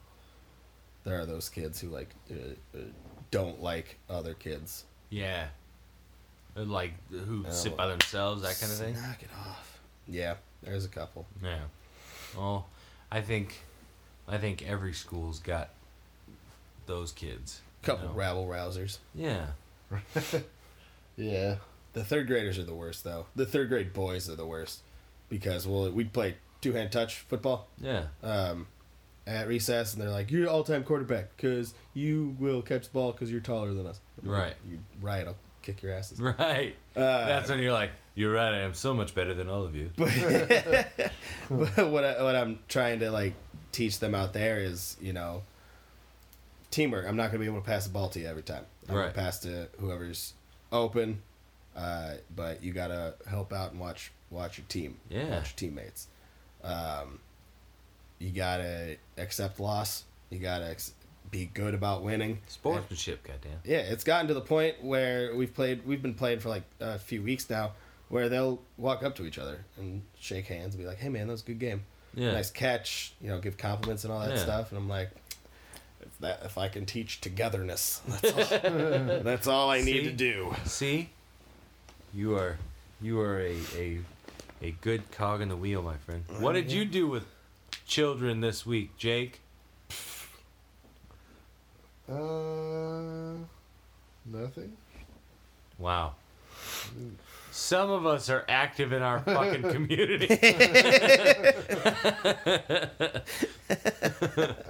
there 1.08 1.20
are 1.20 1.26
those 1.26 1.48
kids 1.48 1.80
who 1.80 1.88
like 1.88 2.08
uh, 2.30 2.34
uh, 2.76 2.80
don't 3.30 3.62
like 3.62 3.98
other 4.10 4.34
kids. 4.34 4.84
Yeah. 5.10 5.46
Like 6.54 6.92
who 7.10 7.44
Oh, 7.48 7.50
sit 7.50 7.76
by 7.76 7.86
themselves, 7.86 8.42
that 8.42 8.58
kind 8.60 8.72
of 8.72 8.78
thing. 8.78 8.94
Knock 8.94 9.22
it 9.22 9.30
off. 9.46 9.78
Yeah, 10.06 10.34
there's 10.62 10.84
a 10.84 10.88
couple. 10.88 11.26
Yeah. 11.42 11.60
Well, 12.36 12.66
I 13.10 13.20
think, 13.20 13.60
I 14.26 14.38
think 14.38 14.68
every 14.68 14.92
school's 14.92 15.38
got 15.38 15.70
those 16.86 17.12
kids. 17.12 17.60
Couple 17.82 18.08
know? 18.08 18.14
rabble 18.14 18.46
rousers. 18.46 18.98
Yeah. 19.14 19.46
Yeah. 21.16 21.56
The 21.94 22.04
third 22.04 22.28
graders 22.28 22.58
are 22.58 22.64
the 22.64 22.74
worst 22.74 23.02
though. 23.02 23.26
The 23.34 23.46
third 23.46 23.68
grade 23.70 23.92
boys 23.92 24.30
are 24.30 24.36
the 24.36 24.46
worst 24.46 24.80
because 25.28 25.66
well 25.66 25.90
we'd 25.90 26.12
play 26.12 26.36
two 26.60 26.72
hand 26.72 26.92
touch 26.92 27.16
football 27.16 27.66
Yeah. 27.80 28.04
um, 28.22 28.68
at 29.28 29.46
recess, 29.46 29.92
and 29.92 30.02
they're 30.02 30.10
like, 30.10 30.30
"You're 30.30 30.48
all 30.48 30.64
time 30.64 30.82
quarterback 30.84 31.36
because 31.36 31.74
you 31.94 32.34
will 32.40 32.62
catch 32.62 32.84
the 32.86 32.90
ball 32.92 33.12
because 33.12 33.30
you're 33.30 33.40
taller 33.40 33.72
than 33.74 33.86
us." 33.86 34.00
Right. 34.22 34.54
You 34.68 34.78
right? 35.00 35.26
I'll 35.26 35.36
kick 35.62 35.82
your 35.82 35.92
asses. 35.92 36.20
Right. 36.20 36.74
Uh, 36.96 37.00
That's 37.26 37.48
when 37.50 37.58
you're 37.60 37.72
like, 37.72 37.90
you're 38.14 38.32
right. 38.32 38.54
I 38.54 38.58
am 38.62 38.74
so 38.74 38.94
much 38.94 39.14
better 39.14 39.34
than 39.34 39.48
all 39.48 39.64
of 39.64 39.76
you. 39.76 39.90
But 41.50 41.90
what 41.90 42.04
I, 42.04 42.22
what 42.22 42.34
I'm 42.36 42.58
trying 42.68 43.00
to 43.00 43.10
like 43.10 43.34
teach 43.72 43.98
them 44.00 44.14
out 44.14 44.32
there 44.32 44.58
is 44.58 44.96
you 45.00 45.12
know 45.12 45.42
teamwork. 46.70 47.06
I'm 47.06 47.16
not 47.16 47.26
gonna 47.28 47.38
be 47.40 47.46
able 47.46 47.60
to 47.60 47.66
pass 47.66 47.84
the 47.86 47.92
ball 47.92 48.08
to 48.10 48.20
you 48.20 48.26
every 48.26 48.42
time. 48.42 48.64
I'm 48.88 48.94
Right. 48.94 49.02
gonna 49.14 49.26
pass 49.26 49.38
to 49.40 49.68
whoever's 49.80 50.34
open, 50.72 51.22
uh, 51.76 52.14
but 52.34 52.62
you 52.62 52.72
gotta 52.72 53.14
help 53.28 53.52
out 53.52 53.72
and 53.72 53.80
watch 53.80 54.10
watch 54.30 54.58
your 54.58 54.66
team. 54.68 54.98
Yeah. 55.08 55.30
Watch 55.30 55.50
your 55.52 55.56
teammates. 55.70 56.08
Um, 56.62 57.20
you 58.18 58.30
gotta 58.30 58.96
accept 59.16 59.60
loss. 59.60 60.04
You 60.30 60.38
gotta 60.38 60.68
ex- 60.70 60.92
be 61.30 61.46
good 61.52 61.74
about 61.74 62.02
winning. 62.02 62.38
Sportsmanship, 62.48 63.22
goddamn. 63.22 63.60
Yeah, 63.64 63.78
it's 63.78 64.04
gotten 64.04 64.28
to 64.28 64.34
the 64.34 64.40
point 64.40 64.82
where 64.82 65.34
we've 65.36 65.52
played. 65.54 65.86
We've 65.86 66.00
been 66.02 66.14
playing 66.14 66.40
for 66.40 66.48
like 66.48 66.62
a 66.80 66.98
few 66.98 67.22
weeks 67.22 67.48
now, 67.50 67.72
where 68.08 68.28
they'll 68.28 68.60
walk 68.76 69.02
up 69.02 69.14
to 69.16 69.26
each 69.26 69.38
other 69.38 69.64
and 69.76 70.02
shake 70.18 70.46
hands 70.46 70.74
and 70.74 70.82
be 70.82 70.88
like, 70.88 70.98
"Hey, 70.98 71.08
man, 71.08 71.26
that 71.26 71.32
was 71.32 71.42
a 71.42 71.46
good 71.46 71.58
game. 71.58 71.82
Yeah. 72.14 72.32
Nice 72.32 72.50
catch." 72.50 73.12
You 73.20 73.28
know, 73.28 73.38
give 73.40 73.56
compliments 73.58 74.04
and 74.04 74.12
all 74.12 74.20
that 74.20 74.30
Yeah. 74.36 74.42
stuff. 74.42 74.70
And 74.72 74.78
I'm 74.78 74.88
like, 74.88 75.10
if 76.00 76.18
that 76.20 76.40
if 76.44 76.56
I 76.58 76.68
can 76.68 76.86
teach 76.86 77.20
togetherness, 77.20 78.00
that's 78.08 78.52
all, 78.52 78.60
that's 79.22 79.46
all 79.46 79.70
I 79.70 79.82
need 79.82 80.04
to 80.04 80.12
do. 80.12 80.54
See, 80.64 81.10
you 82.14 82.36
are, 82.36 82.56
you 83.00 83.20
are 83.20 83.38
a 83.40 83.56
a, 83.76 83.98
a 84.62 84.70
good 84.80 85.10
cog 85.10 85.40
in 85.42 85.48
the 85.50 85.56
wheel, 85.56 85.82
my 85.82 85.96
friend. 85.98 86.24
What 86.38 86.52
did 86.54 86.72
you 86.72 86.84
do 86.86 87.06
with 87.06 87.24
children 87.88 88.40
this 88.40 88.64
week, 88.64 88.96
Jake? 88.96 89.40
Uh, 92.08 93.34
nothing. 94.24 94.76
Wow. 95.78 96.14
Some 97.50 97.90
of 97.90 98.06
us 98.06 98.30
are 98.30 98.44
active 98.48 98.92
in 98.92 99.02
our 99.02 99.18
fucking 99.20 99.62
community. 99.72 100.28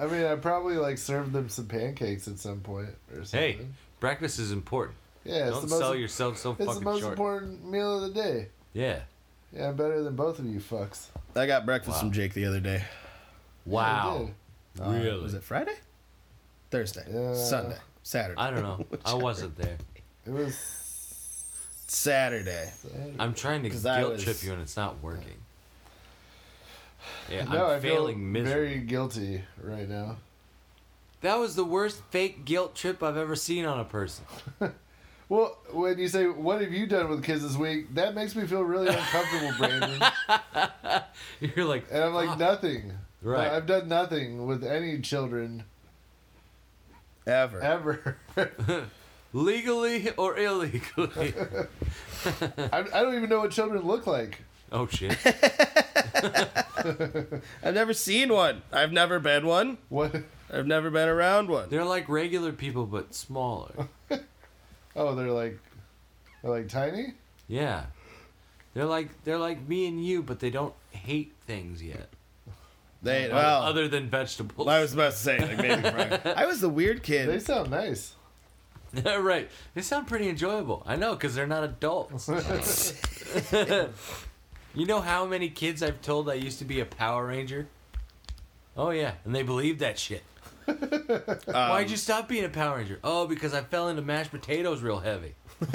I 0.00 0.06
mean, 0.06 0.24
I 0.24 0.36
probably 0.40 0.76
like 0.76 0.98
served 0.98 1.32
them 1.32 1.48
some 1.48 1.66
pancakes 1.66 2.26
at 2.28 2.38
some 2.38 2.60
point 2.60 2.88
or 3.12 3.24
something. 3.24 3.58
hey, 3.58 3.58
breakfast 4.00 4.38
is 4.38 4.52
important. 4.52 4.96
yeah, 5.24 5.48
it's 5.48 5.52
Don't 5.52 5.62
the 5.62 5.68
most, 5.68 5.78
sell 5.80 5.94
yourself 5.94 6.38
so 6.38 6.54
fucking 6.54 6.66
short. 6.66 6.76
It's 6.76 6.84
fucking 6.84 6.84
the 6.84 6.90
most 6.90 7.00
short. 7.00 7.12
important 7.12 7.70
meal 7.70 7.96
of 8.04 8.14
the 8.14 8.20
day. 8.22 8.46
Yeah. 8.72 9.00
Yeah, 9.52 9.68
I'm 9.68 9.76
better 9.76 10.02
than 10.02 10.14
both 10.16 10.38
of 10.38 10.46
you 10.46 10.60
fucks. 10.60 11.06
I 11.36 11.46
got 11.46 11.64
breakfast 11.66 11.96
Wow. 11.96 12.00
from 12.00 12.12
Jake 12.12 12.34
the 12.34 12.44
other 12.46 12.60
day. 12.60 12.84
Wow. 13.68 14.30
did. 14.74 14.82
Uh, 14.84 14.90
really? 14.90 15.22
was 15.22 15.34
it 15.34 15.42
Friday? 15.42 15.74
Thursday, 16.70 17.04
Yeah. 17.10 17.34
Sunday, 17.34 17.76
Saturday. 18.02 18.38
I 18.40 18.50
don't 18.50 18.62
know. 18.62 18.86
I 19.04 19.14
wasn't 19.14 19.56
there. 19.56 19.76
It 20.26 20.30
was. 20.32 20.54
Saturday. 21.86 22.70
I'm 23.18 23.32
trying 23.34 23.62
to 23.62 23.70
guilt 23.70 24.12
was- 24.12 24.22
trip 24.24 24.42
you 24.42 24.52
and 24.52 24.60
it's 24.62 24.76
not 24.76 25.02
working. 25.02 25.24
Yeah, 27.30 27.44
no, 27.44 27.66
I'm 27.66 27.76
I 27.78 27.80
feel 27.80 28.06
miserably. 28.14 28.42
very 28.42 28.78
guilty 28.80 29.42
right 29.62 29.88
now. 29.88 30.16
That 31.22 31.36
was 31.38 31.56
the 31.56 31.64
worst 31.64 32.02
fake 32.10 32.44
guilt 32.44 32.74
trip 32.74 33.02
I've 33.02 33.16
ever 33.16 33.34
seen 33.36 33.64
on 33.64 33.80
a 33.80 33.84
person. 33.84 34.24
Well, 35.30 35.58
when 35.72 35.98
you 35.98 36.08
say 36.08 36.24
what 36.26 36.62
have 36.62 36.72
you 36.72 36.86
done 36.86 37.10
with 37.10 37.22
kids 37.22 37.42
this 37.42 37.54
week, 37.54 37.94
that 37.94 38.14
makes 38.14 38.34
me 38.34 38.46
feel 38.46 38.62
really 38.62 38.88
uncomfortable, 38.88 39.52
Brandon. 39.58 40.02
You're 41.40 41.66
like, 41.66 41.84
And 41.92 42.02
I'm 42.02 42.14
like 42.14 42.30
"Fuck." 42.30 42.38
nothing. 42.38 42.92
Right. 43.22 43.50
I've 43.50 43.66
done 43.66 43.88
nothing 43.88 44.46
with 44.46 44.62
any 44.64 45.00
children 45.00 45.64
Ever. 47.26 47.60
ever. 47.60 48.16
legally 49.32 50.10
or 50.16 50.38
illegally. 50.38 51.34
I, 52.72 52.84
I 52.92 53.02
don't 53.02 53.14
even 53.16 53.28
know 53.28 53.40
what 53.40 53.50
children 53.50 53.82
look 53.82 54.06
like. 54.06 54.38
oh 54.72 54.86
shit. 54.86 55.16
I've 57.62 57.74
never 57.74 57.92
seen 57.92 58.32
one. 58.32 58.62
I've 58.72 58.92
never 58.92 59.18
been 59.18 59.46
one. 59.46 59.78
What? 59.88 60.14
I've 60.52 60.66
never 60.66 60.90
been 60.90 61.08
around 61.08 61.48
one. 61.48 61.68
They're 61.68 61.84
like 61.84 62.08
regular 62.08 62.52
people 62.52 62.86
but 62.86 63.14
smaller. 63.14 63.88
Oh, 64.96 65.14
they're 65.14 65.30
like, 65.30 65.58
they're 66.42 66.50
like 66.50 66.68
tiny. 66.68 67.14
Yeah. 67.46 67.86
They're 68.74 68.86
like 68.86 69.24
they're 69.24 69.38
like 69.38 69.66
me 69.68 69.86
and 69.86 70.04
you, 70.04 70.22
but 70.22 70.40
they 70.40 70.50
don't 70.50 70.74
hate 70.92 71.34
things 71.46 71.82
yet. 71.82 72.08
They 73.02 73.26
Other- 73.26 73.34
well, 73.34 73.62
other 73.62 73.88
than 73.88 74.08
vegetables. 74.08 74.66
I 74.66 74.80
was 74.80 74.92
about 74.94 75.12
to 75.12 75.18
say 75.18 75.38
like 75.38 75.58
maybe. 75.58 75.80
Brian. 75.90 76.20
I 76.24 76.46
was 76.46 76.60
the 76.60 76.68
weird 76.68 77.02
kid. 77.02 77.28
They 77.28 77.38
sound 77.38 77.70
nice. 77.70 78.14
right. 79.04 79.50
They 79.74 79.82
sound 79.82 80.06
pretty 80.06 80.28
enjoyable. 80.28 80.82
I 80.86 80.96
know, 80.96 81.12
because 81.14 81.34
they're 81.34 81.46
not 81.46 81.64
adults. 81.64 82.28
you 84.74 84.86
know 84.86 85.00
how 85.00 85.26
many 85.26 85.50
kids 85.50 85.82
I've 85.82 86.00
told 86.00 86.28
I 86.30 86.34
used 86.34 86.58
to 86.60 86.64
be 86.64 86.80
a 86.80 86.84
Power 86.86 87.26
Ranger? 87.26 87.68
Oh, 88.76 88.90
yeah. 88.90 89.12
And 89.24 89.34
they 89.34 89.42
believe 89.42 89.80
that 89.80 89.98
shit. 89.98 90.22
Why'd 90.66 91.84
um, 91.84 91.88
you 91.88 91.96
stop 91.96 92.28
being 92.28 92.44
a 92.44 92.48
Power 92.48 92.78
Ranger? 92.78 92.98
Oh, 93.04 93.26
because 93.26 93.54
I 93.54 93.60
fell 93.62 93.88
into 93.88 94.02
mashed 94.02 94.30
potatoes 94.30 94.82
real 94.82 95.00
heavy. 95.00 95.34
I 95.60 95.66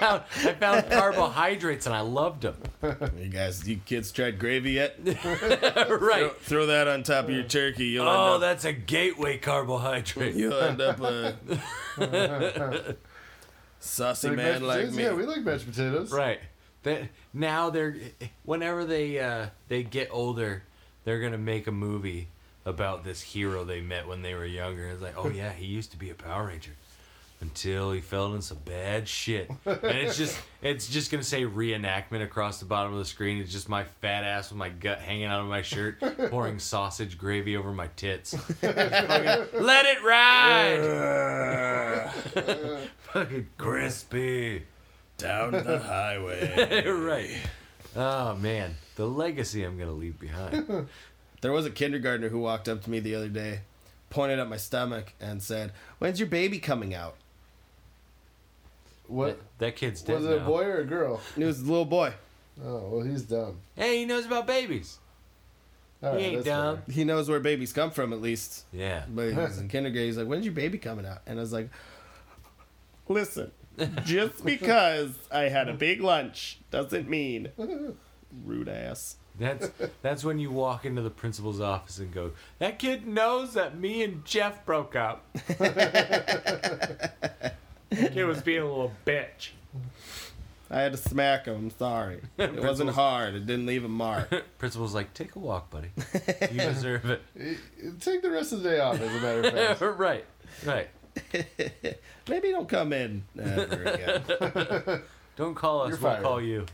found 0.00 0.22
I 0.44 0.52
found 0.54 0.90
carbohydrates 0.90 1.86
and 1.86 1.94
I 1.94 2.00
loved 2.00 2.42
them. 2.42 2.56
You 3.18 3.28
guys, 3.28 3.66
you 3.68 3.78
kids 3.84 4.12
tried 4.12 4.38
gravy 4.38 4.72
yet? 4.72 4.96
right. 5.04 5.16
Throw, 5.24 6.28
throw 6.40 6.66
that 6.66 6.88
on 6.88 7.02
top 7.02 7.24
of 7.26 7.30
your 7.30 7.42
turkey. 7.44 7.86
You'll 7.86 8.06
Oh, 8.08 8.34
end 8.34 8.34
up, 8.34 8.40
that's 8.42 8.64
a 8.64 8.72
gateway 8.72 9.38
carbohydrate. 9.38 10.34
you'll 10.36 10.54
end 10.60 10.80
up 10.80 11.00
a 11.00 11.36
saucy 13.80 14.28
Like 14.28 14.36
man 14.36 14.62
like 14.62 14.76
potatoes? 14.78 14.96
me. 14.96 15.02
Yeah, 15.02 15.12
we 15.14 15.24
like 15.26 15.42
mashed 15.42 15.66
potatoes. 15.66 16.12
Right. 16.12 16.38
They, 16.82 17.08
now 17.34 17.70
they're 17.70 17.96
whenever 18.44 18.84
they 18.84 19.18
uh, 19.18 19.46
they 19.68 19.82
get 19.82 20.08
older, 20.12 20.62
they're 21.04 21.20
gonna 21.20 21.38
make 21.38 21.66
a 21.66 21.72
movie 21.72 22.28
about 22.64 23.02
this 23.04 23.20
hero 23.22 23.64
they 23.64 23.80
met 23.80 24.06
when 24.06 24.22
they 24.22 24.34
were 24.34 24.46
younger. 24.46 24.86
It's 24.88 25.02
like, 25.02 25.14
oh 25.16 25.28
yeah, 25.30 25.52
he 25.52 25.66
used 25.66 25.90
to 25.92 25.96
be 25.96 26.10
a 26.10 26.14
Power 26.14 26.46
Ranger 26.46 26.72
until 27.40 27.92
he 27.92 28.00
fell 28.00 28.34
in 28.34 28.42
some 28.42 28.58
bad 28.64 29.06
shit. 29.06 29.50
And 29.66 29.78
it's 29.98 30.16
just 30.16 30.38
it's 30.62 30.88
just 30.88 31.10
gonna 31.10 31.22
say 31.22 31.44
reenactment 31.44 32.22
across 32.22 32.58
the 32.58 32.64
bottom 32.64 32.92
of 32.92 32.98
the 32.98 33.04
screen. 33.04 33.38
It's 33.38 33.52
just 33.52 33.68
my 33.68 33.84
fat 33.84 34.24
ass 34.24 34.50
with 34.50 34.58
my 34.58 34.68
gut 34.68 35.00
hanging 35.00 35.26
out 35.26 35.40
of 35.40 35.46
my 35.46 35.62
shirt, 35.62 36.00
pouring 36.30 36.58
sausage 36.58 37.18
gravy 37.18 37.56
over 37.56 37.72
my 37.72 37.88
tits. 37.96 38.34
Let 38.62 39.86
it 39.86 40.02
ride. 40.02 40.80
Fucking 43.12 43.48
crispy. 43.58 44.64
Down 45.18 45.52
the 45.52 45.78
highway. 45.78 46.86
right. 46.88 47.30
Oh 47.94 48.34
man, 48.34 48.76
the 48.96 49.06
legacy 49.06 49.64
I'm 49.64 49.78
gonna 49.78 49.92
leave 49.92 50.18
behind. 50.18 50.88
There 51.40 51.52
was 51.52 51.66
a 51.66 51.70
kindergartner 51.70 52.28
who 52.28 52.38
walked 52.38 52.68
up 52.68 52.82
to 52.84 52.90
me 52.90 52.98
the 53.00 53.14
other 53.14 53.28
day, 53.28 53.60
pointed 54.10 54.38
at 54.38 54.48
my 54.48 54.56
stomach, 54.56 55.14
and 55.20 55.42
said, 55.42 55.72
"When's 55.98 56.18
your 56.20 56.28
baby 56.28 56.58
coming 56.58 56.94
out?" 56.94 57.14
What? 59.08 59.38
That, 59.58 59.58
that 59.58 59.76
kid's 59.76 60.02
dead 60.02 60.16
Was 60.16 60.26
it 60.26 60.42
a 60.42 60.44
boy 60.44 60.64
or 60.64 60.78
a 60.80 60.84
girl? 60.84 61.20
It 61.36 61.44
was 61.44 61.60
a 61.60 61.64
little 61.64 61.84
boy. 61.84 62.12
Oh, 62.64 62.88
well, 62.90 63.04
he's 63.04 63.22
dumb. 63.22 63.58
Hey, 63.74 63.98
he 63.98 64.04
knows 64.06 64.24
about 64.26 64.46
babies. 64.46 64.98
All 66.02 66.12
he 66.12 66.16
right, 66.16 66.24
ain't 66.24 66.34
that's 66.44 66.46
dumb. 66.46 66.76
fair. 66.82 66.94
He 66.94 67.04
knows 67.04 67.28
where 67.28 67.40
babies 67.40 67.72
come 67.72 67.90
from, 67.90 68.12
at 68.12 68.20
least. 68.20 68.64
Yeah. 68.72 69.04
But 69.08 69.30
he 69.30 69.34
was 69.36 69.58
in 69.58 69.68
kindergarten. 69.68 70.06
He's 70.06 70.16
like, 70.16 70.26
"When's 70.26 70.44
your 70.44 70.54
baby 70.54 70.78
coming 70.78 71.06
out?" 71.06 71.18
And 71.26 71.38
I 71.38 71.42
was 71.42 71.52
like, 71.52 71.70
"Listen, 73.08 73.50
just 74.04 74.44
because 74.44 75.12
I 75.30 75.42
had 75.42 75.68
a 75.68 75.74
big 75.74 76.00
lunch 76.00 76.58
doesn't 76.70 77.08
mean 77.08 77.48
rude 78.44 78.68
ass." 78.68 79.16
That's 79.38 79.70
that's 80.00 80.24
when 80.24 80.38
you 80.38 80.50
walk 80.50 80.86
into 80.86 81.02
the 81.02 81.10
principal's 81.10 81.60
office 81.60 81.98
and 81.98 82.12
go, 82.12 82.32
"That 82.58 82.78
kid 82.78 83.06
knows 83.06 83.52
that 83.54 83.78
me 83.78 84.02
and 84.02 84.24
Jeff 84.24 84.64
broke 84.64 84.96
up." 84.96 85.26
Kid 87.90 88.24
was 88.24 88.42
being 88.42 88.62
a 88.62 88.66
little 88.66 88.92
bitch. 89.06 89.50
I 90.70 90.80
had 90.80 90.92
to 90.92 90.98
smack 90.98 91.46
him. 91.46 91.54
I'm 91.54 91.70
sorry. 91.70 92.20
It 92.38 92.60
wasn't 92.62 92.90
hard. 92.90 93.34
It 93.34 93.46
didn't 93.46 93.66
leave 93.66 93.84
a 93.84 93.88
mark. 93.88 94.30
Principal's 94.58 94.94
like, 94.94 95.14
"Take 95.14 95.36
a 95.36 95.38
walk, 95.38 95.70
buddy. 95.70 95.88
You 96.50 96.58
deserve 96.60 97.04
it." 97.10 97.22
Take 98.00 98.22
the 98.22 98.30
rest 98.30 98.52
of 98.52 98.62
the 98.62 98.70
day 98.70 98.80
off, 98.80 99.00
as 99.00 99.14
a 99.14 99.20
matter 99.20 99.40
of 99.68 99.78
fact. 99.78 99.98
right. 99.98 100.24
Right. 100.64 100.88
Maybe 102.28 102.50
don't 102.50 102.68
come 102.68 102.92
in 102.92 103.22
ever 103.40 103.84
again. 103.84 105.02
Don't 105.36 105.54
call 105.54 105.82
us. 105.82 105.90
You're 105.90 105.98
we'll 105.98 106.10
fired. 106.12 106.22
call 106.24 106.40
you. 106.40 106.66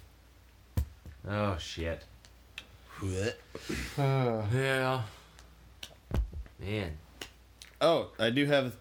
Oh 1.29 1.57
shit. 1.59 2.03
Uh, 3.99 4.43
Yeah. 4.55 5.03
Man. 6.61 6.93
Oh, 7.81 8.09
I 8.19 8.31
do 8.31 8.47
have 8.47 8.75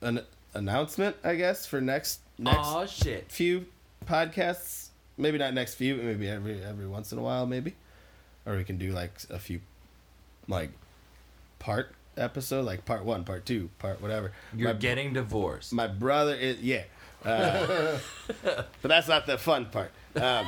an 0.00 0.20
announcement, 0.54 1.16
I 1.24 1.34
guess, 1.36 1.66
for 1.66 1.80
next 1.80 2.20
next 2.38 2.92
shit. 2.92 3.30
few 3.30 3.66
podcasts. 4.06 4.88
maybe 5.16 5.38
not 5.38 5.54
next 5.54 5.74
few, 5.74 5.96
but 5.96 6.04
maybe 6.04 6.28
every 6.28 6.62
every 6.62 6.86
once 6.86 7.12
in 7.12 7.18
a 7.18 7.22
while, 7.22 7.46
maybe, 7.46 7.74
or 8.46 8.56
we 8.56 8.64
can 8.64 8.78
do 8.78 8.92
like 8.92 9.12
a 9.30 9.38
few, 9.38 9.60
like, 10.48 10.70
part 11.58 11.94
episode, 12.16 12.64
like 12.64 12.84
part 12.84 13.04
one, 13.04 13.24
part 13.24 13.46
two, 13.46 13.70
part 13.78 14.00
whatever. 14.00 14.32
You're 14.54 14.72
My- 14.72 14.78
getting 14.78 15.12
divorced. 15.12 15.72
My 15.72 15.86
brother 15.86 16.34
is 16.34 16.60
yeah, 16.60 16.84
uh, 17.24 17.98
but 18.42 18.68
that's 18.82 19.08
not 19.08 19.26
the 19.26 19.38
fun 19.38 19.66
part. 19.66 19.92
Um, 20.16 20.46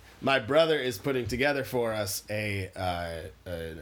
my 0.20 0.38
brother 0.38 0.78
is 0.78 0.98
putting 0.98 1.26
together 1.26 1.64
for 1.64 1.92
us 1.92 2.22
a 2.30 2.70
uh, 2.74 3.50
a, 3.50 3.74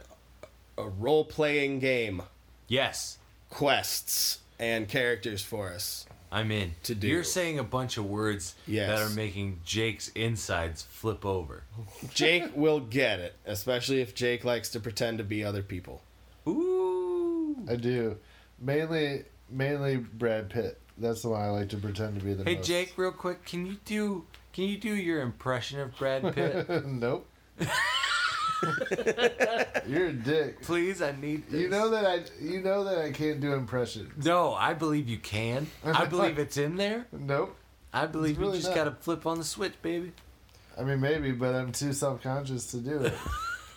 a 0.77 0.87
role 0.89 1.23
playing 1.25 1.79
game, 1.79 2.21
Yes, 2.67 3.17
quests 3.49 4.39
and 4.59 4.87
characters 4.87 5.41
for 5.43 5.69
us. 5.71 6.05
I'm 6.31 6.51
in. 6.51 6.73
To 6.83 6.95
do. 6.95 7.07
You're 7.07 7.23
saying 7.23 7.59
a 7.59 7.63
bunch 7.63 7.97
of 7.97 8.05
words 8.05 8.55
Yes. 8.65 8.89
that 8.89 9.05
are 9.05 9.13
making 9.15 9.59
Jake's 9.63 10.07
insides 10.09 10.81
flip 10.81 11.25
over. 11.25 11.63
Jake 12.13 12.55
will 12.55 12.79
get 12.79 13.19
it, 13.19 13.35
especially 13.45 14.01
if 14.01 14.15
Jake 14.15 14.43
likes 14.43 14.69
to 14.69 14.79
pretend 14.79 15.19
to 15.19 15.23
be 15.23 15.43
other 15.43 15.61
people. 15.61 16.01
Ooh. 16.47 17.55
I 17.69 17.75
do. 17.75 18.17
Mainly, 18.59 19.25
mainly 19.49 19.97
Brad 19.97 20.49
Pitt. 20.49 20.79
That's 20.97 21.21
the 21.21 21.29
one 21.29 21.41
I 21.41 21.49
like 21.49 21.69
to 21.69 21.77
pretend 21.77 22.19
to 22.19 22.25
be 22.25 22.33
the 22.33 22.43
Hey 22.43 22.55
most. 22.55 22.67
Jake, 22.67 22.93
real 22.97 23.11
quick, 23.11 23.45
can 23.45 23.65
you 23.65 23.77
do 23.85 24.25
can 24.53 24.65
you 24.65 24.77
do 24.77 24.93
your 24.95 25.21
impression 25.21 25.79
of 25.79 25.95
Brad 25.97 26.33
Pitt? 26.35 26.85
nope. 26.85 27.27
You're 29.87 30.07
a 30.07 30.13
dick. 30.13 30.61
Please, 30.61 31.01
I 31.01 31.13
need 31.19 31.49
this. 31.49 31.61
You 31.61 31.69
know 31.69 31.89
that 31.89 32.05
I. 32.05 32.23
You 32.41 32.61
know 32.61 32.83
that 32.83 32.99
I 32.99 33.11
can't 33.11 33.39
do 33.39 33.53
impressions. 33.53 34.25
No, 34.25 34.53
I 34.53 34.73
believe 34.73 35.07
you 35.07 35.17
can. 35.17 35.67
I 35.83 36.05
believe 36.07 36.39
it's 36.39 36.57
in 36.57 36.75
there. 36.75 37.05
Nope. 37.11 37.55
I 37.93 38.07
believe 38.07 38.39
really 38.39 38.57
you 38.57 38.63
just 38.63 38.73
gotta 38.73 38.91
flip 38.91 39.25
on 39.25 39.37
the 39.37 39.43
switch, 39.43 39.73
baby. 39.81 40.11
I 40.77 40.83
mean, 40.83 40.99
maybe, 40.99 41.31
but 41.31 41.53
I'm 41.53 41.71
too 41.71 41.93
self 41.93 42.23
conscious 42.23 42.67
to 42.71 42.77
do 42.77 43.01
it. 43.01 43.13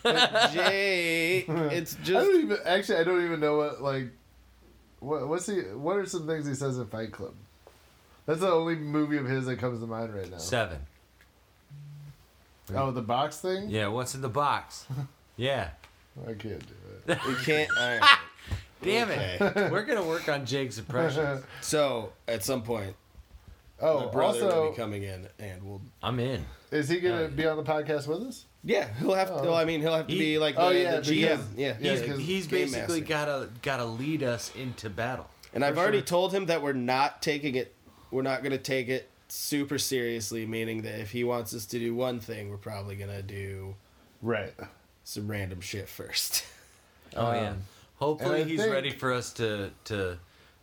Jay, 0.53 1.45
it's 1.49 1.95
just. 1.97 2.11
I 2.11 2.25
don't 2.25 2.41
even. 2.43 2.59
Actually, 2.65 2.99
I 2.99 3.05
don't 3.05 3.25
even 3.25 3.41
know 3.41 3.57
what 3.57 3.83
like. 3.83 4.09
What 5.01 5.29
what's 5.29 5.47
he? 5.47 5.61
What 5.61 5.97
are 5.97 6.07
some 6.07 6.27
things 6.27 6.47
he 6.47 6.55
says 6.55 6.79
in 6.79 6.87
Fight 6.87 7.13
Club? 7.13 7.35
That's 8.25 8.41
the 8.41 8.51
only 8.51 8.75
movie 8.77 9.19
of 9.19 9.27
his 9.27 9.47
that 9.47 9.59
comes 9.59 9.81
to 9.81 9.87
mind 9.87 10.15
right 10.15 10.31
now. 10.31 10.39
Seven. 10.39 10.79
Oh, 12.75 12.91
the 12.91 13.03
box 13.03 13.39
thing. 13.39 13.69
Yeah, 13.71 13.89
what's 13.89 14.15
in 14.15 14.21
the 14.23 14.29
box? 14.29 14.87
Yeah. 15.39 15.69
I 16.27 16.33
can't 16.33 16.41
do 16.67 17.13
it. 17.13 17.19
we 17.29 17.35
can't. 17.45 17.69
All 17.79 17.99
right. 17.99 18.19
Damn 18.83 19.11
Okay. 19.11 19.37
it. 19.39 19.71
We're 19.71 19.85
gonna 19.85 20.03
work 20.03 20.31
on 20.31 20.47
Jake's 20.47 20.79
impressions. 20.79 21.45
So 21.61 22.13
at 22.27 22.43
some 22.43 22.63
point, 22.63 22.97
Oh, 23.83 24.07
my 24.07 24.13
brother 24.13 24.39
will 24.41 24.47
also, 24.51 24.71
be 24.71 24.77
coming 24.77 25.03
in, 25.03 25.29
and 25.39 25.63
we'll. 25.63 25.83
I'm 26.03 26.19
in. 26.21 26.47
is 26.71 26.89
he 26.89 27.01
gonna 27.01 27.29
be 27.29 27.47
on 27.47 27.59
the 27.59 27.63
podcast 27.63 28.07
with 28.07 28.23
us? 28.23 28.47
Yeah, 28.65 28.89
he'll 28.99 29.13
have 29.13 29.29
to. 29.29 29.35
Oh. 29.51 29.55
I 29.55 29.67
mean, 29.67 29.83
he'll 29.83 29.93
have 29.95 30.07
to 30.07 30.13
He- 30.15 30.19
be 30.19 30.39
like 30.39 30.55
oh, 30.57 30.71
the, 30.73 30.79
Oh, 30.79 30.83
yeah, 30.83 31.01
the 31.01 31.03
GM. 31.03 31.21
because- 31.21 31.47
yeah, 31.55 31.77
yeah, 31.79 31.91
He's, 31.93 32.01
because 32.01 32.19
he's 32.21 32.47
Game 32.47 32.59
basically 32.71 33.01
master. 33.01 33.15
gotta 33.15 33.49
gotta 33.61 33.85
lead 33.85 34.23
us 34.23 34.51
into 34.57 34.89
battle. 34.89 35.29
And 35.53 35.63
I've 35.63 35.75
For 35.75 35.81
already 35.83 36.01
told 36.01 36.33
him 36.33 36.47
that 36.47 36.63
we're 36.63 36.73
not 36.73 37.21
taking 37.21 37.55
it. 37.57 37.75
We're 38.11 38.23
not 38.23 38.41
going 38.43 38.53
to 38.53 38.59
take 38.59 38.89
it 38.89 39.11
super 39.37 39.79
seriously. 39.79 40.47
Meaning 40.47 40.83
that 40.83 40.99
if 41.01 41.11
he 41.11 41.25
wants 41.25 41.55
us 41.55 41.67
to 41.67 41.79
do 41.79 41.95
one 41.95 42.21
thing, 42.21 42.51
we're 42.51 42.57
probably 42.57 42.97
going 42.97 43.11
to 43.11 43.23
do 43.23 43.75
Right. 44.23 44.53
some 45.05 45.29
random 45.31 45.61
shit 45.61 45.89
first. 45.89 46.45
Oh 47.15 47.33
yeah. 47.33 47.51
Um, 47.51 47.59
Hopefully 47.99 48.45
he's 48.45 48.61
think- 48.61 48.73
ready 48.73 48.91
for 48.91 49.13
us 49.13 49.33
to 49.35 49.71
to 49.85 50.19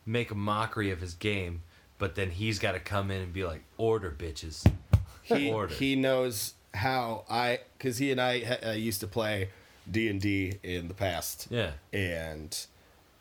make 0.06 0.30
a 0.30 0.34
mockery 0.36 0.90
of 0.90 1.00
his 1.00 1.14
game, 1.14 1.62
but 1.98 2.14
then 2.14 2.30
he's 2.30 2.58
got 2.60 2.72
to 2.72 2.78
come 2.80 3.10
in 3.10 3.22
and 3.22 3.32
be 3.32 3.44
like, 3.44 3.62
"Order, 3.78 4.14
bitches." 4.16 4.64
he 5.22 5.50
Order. 5.50 5.74
he 5.74 5.96
knows 5.96 6.52
how 6.74 7.24
I 7.28 7.60
because 7.76 7.96
he 7.98 8.12
and 8.12 8.20
I 8.20 8.42
uh, 8.64 8.72
used 8.72 9.00
to 9.00 9.06
play 9.08 9.48
D 9.90 10.06
and 10.08 10.20
D 10.20 10.58
in 10.62 10.86
the 10.86 10.94
past. 10.94 11.48
Yeah. 11.50 11.72
and 11.92 12.56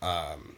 um, 0.02 0.58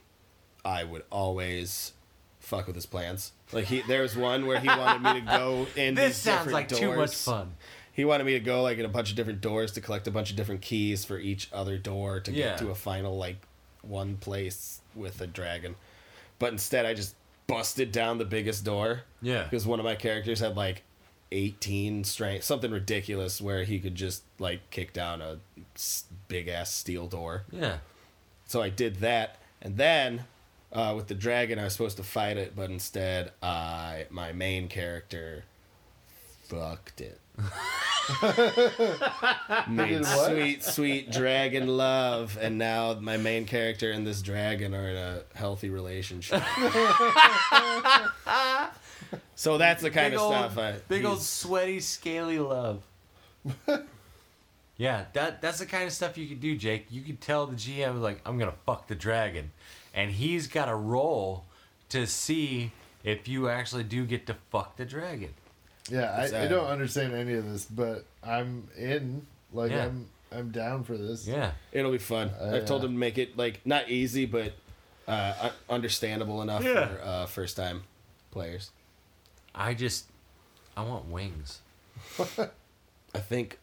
I 0.65 0.83
would 0.83 1.03
always 1.11 1.93
fuck 2.39 2.65
with 2.67 2.75
his 2.75 2.87
plans. 2.87 3.31
Like 3.51 3.65
he, 3.65 3.81
there 3.81 4.01
was 4.01 4.15
one 4.15 4.45
where 4.47 4.59
he 4.59 4.67
wanted 4.67 5.01
me 5.13 5.21
to 5.21 5.25
go 5.25 5.67
in. 5.75 5.95
This 5.95 6.07
these 6.15 6.17
sounds 6.17 6.37
different 6.45 6.53
like 6.53 6.67
too 6.69 6.95
much 6.95 7.15
fun. 7.15 7.53
He 7.93 8.03
wanted 8.03 8.25
me 8.25 8.33
to 8.33 8.39
go 8.39 8.61
like 8.63 8.77
in 8.77 8.85
a 8.85 8.89
bunch 8.89 9.09
of 9.11 9.15
different 9.15 9.39
doors 9.41 9.71
to 9.73 9.81
collect 9.81 10.07
a 10.07 10.11
bunch 10.11 10.29
of 10.29 10.35
different 10.35 10.61
keys 10.61 11.05
for 11.05 11.17
each 11.17 11.49
other 11.53 11.77
door 11.77 12.19
to 12.19 12.31
Yeah. 12.31 12.49
get 12.49 12.57
to 12.59 12.69
a 12.69 12.75
final 12.75 13.17
like 13.17 13.37
one 13.81 14.17
place 14.17 14.81
with 14.95 15.21
a 15.21 15.27
dragon. 15.27 15.75
But 16.39 16.51
instead, 16.51 16.85
I 16.85 16.93
just 16.93 17.15
busted 17.47 17.91
down 17.91 18.17
the 18.17 18.25
biggest 18.25 18.65
door. 18.65 19.01
Yeah. 19.21 19.43
Because 19.43 19.65
one 19.65 19.79
of 19.79 19.85
my 19.85 19.95
characters 19.95 20.39
had 20.39 20.57
like 20.57 20.83
18 21.31 22.03
strength, 22.03 22.43
something 22.43 22.71
ridiculous 22.71 23.39
where 23.41 23.63
he 23.63 23.79
could 23.79 23.95
just 23.95 24.23
like 24.39 24.69
kick 24.71 24.91
down 24.91 25.21
a 25.21 25.37
big 26.27 26.47
ass 26.47 26.73
steel 26.73 27.07
door. 27.07 27.43
Yeah. 27.51 27.77
So 28.47 28.61
I 28.61 28.69
did 28.69 28.97
that, 28.97 29.37
and 29.61 29.77
then 29.77 30.25
uh, 30.75 30.93
with 30.95 31.07
the 31.07 31.15
dragon, 31.15 31.57
I 31.57 31.63
was 31.63 31.73
supposed 31.73 31.97
to 31.97 32.03
fight 32.03 32.37
it, 32.37 32.55
but 32.55 32.69
instead, 32.69 33.31
I 33.41 34.05
my 34.09 34.33
main 34.33 34.67
character 34.67 35.45
fucked 36.47 37.01
it. 37.01 37.19
Made 39.69 40.05
sweet, 40.05 40.63
sweet 40.63 41.11
dragon 41.11 41.67
love, 41.67 42.37
and 42.39 42.57
now 42.57 42.93
my 42.95 43.17
main 43.17 43.45
character 43.45 43.91
and 43.91 44.05
this 44.05 44.21
dragon 44.21 44.75
are 44.75 44.89
in 44.89 44.97
a 44.97 45.21
healthy 45.33 45.69
relationship. 45.69 46.43
so 49.35 49.57
that's 49.57 49.81
the 49.81 49.89
kind 49.89 50.11
big 50.11 50.19
of 50.19 50.21
old, 50.21 50.33
stuff. 50.33 50.57
I, 50.57 50.73
big 50.87 51.05
old 51.05 51.21
sweaty, 51.21 51.79
scaly 51.79 52.39
love. 52.39 52.83
yeah, 54.77 55.05
that 55.13 55.41
that's 55.41 55.59
the 55.59 55.65
kind 55.65 55.85
of 55.85 55.93
stuff 55.93 56.17
you 56.17 56.27
could 56.27 56.41
do, 56.41 56.55
Jake. 56.55 56.87
You 56.89 57.01
could 57.01 57.21
tell 57.21 57.47
the 57.47 57.55
GM 57.55 58.01
like, 58.01 58.21
"I'm 58.25 58.37
gonna 58.37 58.53
fuck 58.65 58.87
the 58.87 58.95
dragon," 58.95 59.51
and 59.95 60.11
he's 60.11 60.45
got 60.47 60.69
a 60.69 60.75
roll 60.75 61.45
to 61.89 62.05
see 62.05 62.71
if 63.03 63.27
you 63.27 63.49
actually 63.49 63.83
do 63.83 64.05
get 64.05 64.27
to 64.27 64.35
fuck 64.51 64.75
the 64.77 64.85
dragon. 64.85 65.33
Yeah, 65.89 66.11
I, 66.11 66.43
I 66.43 66.47
don't 66.47 66.65
understand 66.67 67.13
any 67.13 67.33
of 67.33 67.49
this, 67.51 67.65
but 67.65 68.05
I'm 68.23 68.67
in. 68.77 69.25
Like 69.53 69.71
Yeah. 69.71 69.85
I'm 69.85 70.07
I'm 70.31 70.51
down 70.51 70.83
for 70.83 70.97
this. 70.97 71.27
Yeah. 71.27 71.51
It'll 71.71 71.91
be 71.91 71.97
fun. 71.97 72.29
Uh, 72.41 72.51
I've 72.55 72.65
told 72.65 72.83
him 72.83 72.91
to 72.91 72.97
make 72.97 73.17
it 73.17 73.37
like 73.37 73.61
not 73.65 73.89
easy, 73.89 74.25
but 74.25 74.53
uh, 75.07 75.51
understandable 75.69 76.41
enough 76.41 76.63
Yeah. 76.63 76.87
for 76.87 77.01
uh, 77.03 77.25
first 77.27 77.55
time 77.55 77.83
players. 78.31 78.71
I 79.53 79.73
just, 79.75 80.05
I 80.75 80.83
want 80.83 81.05
wings. 81.05 81.59
I 82.19 83.19
think 83.19 83.59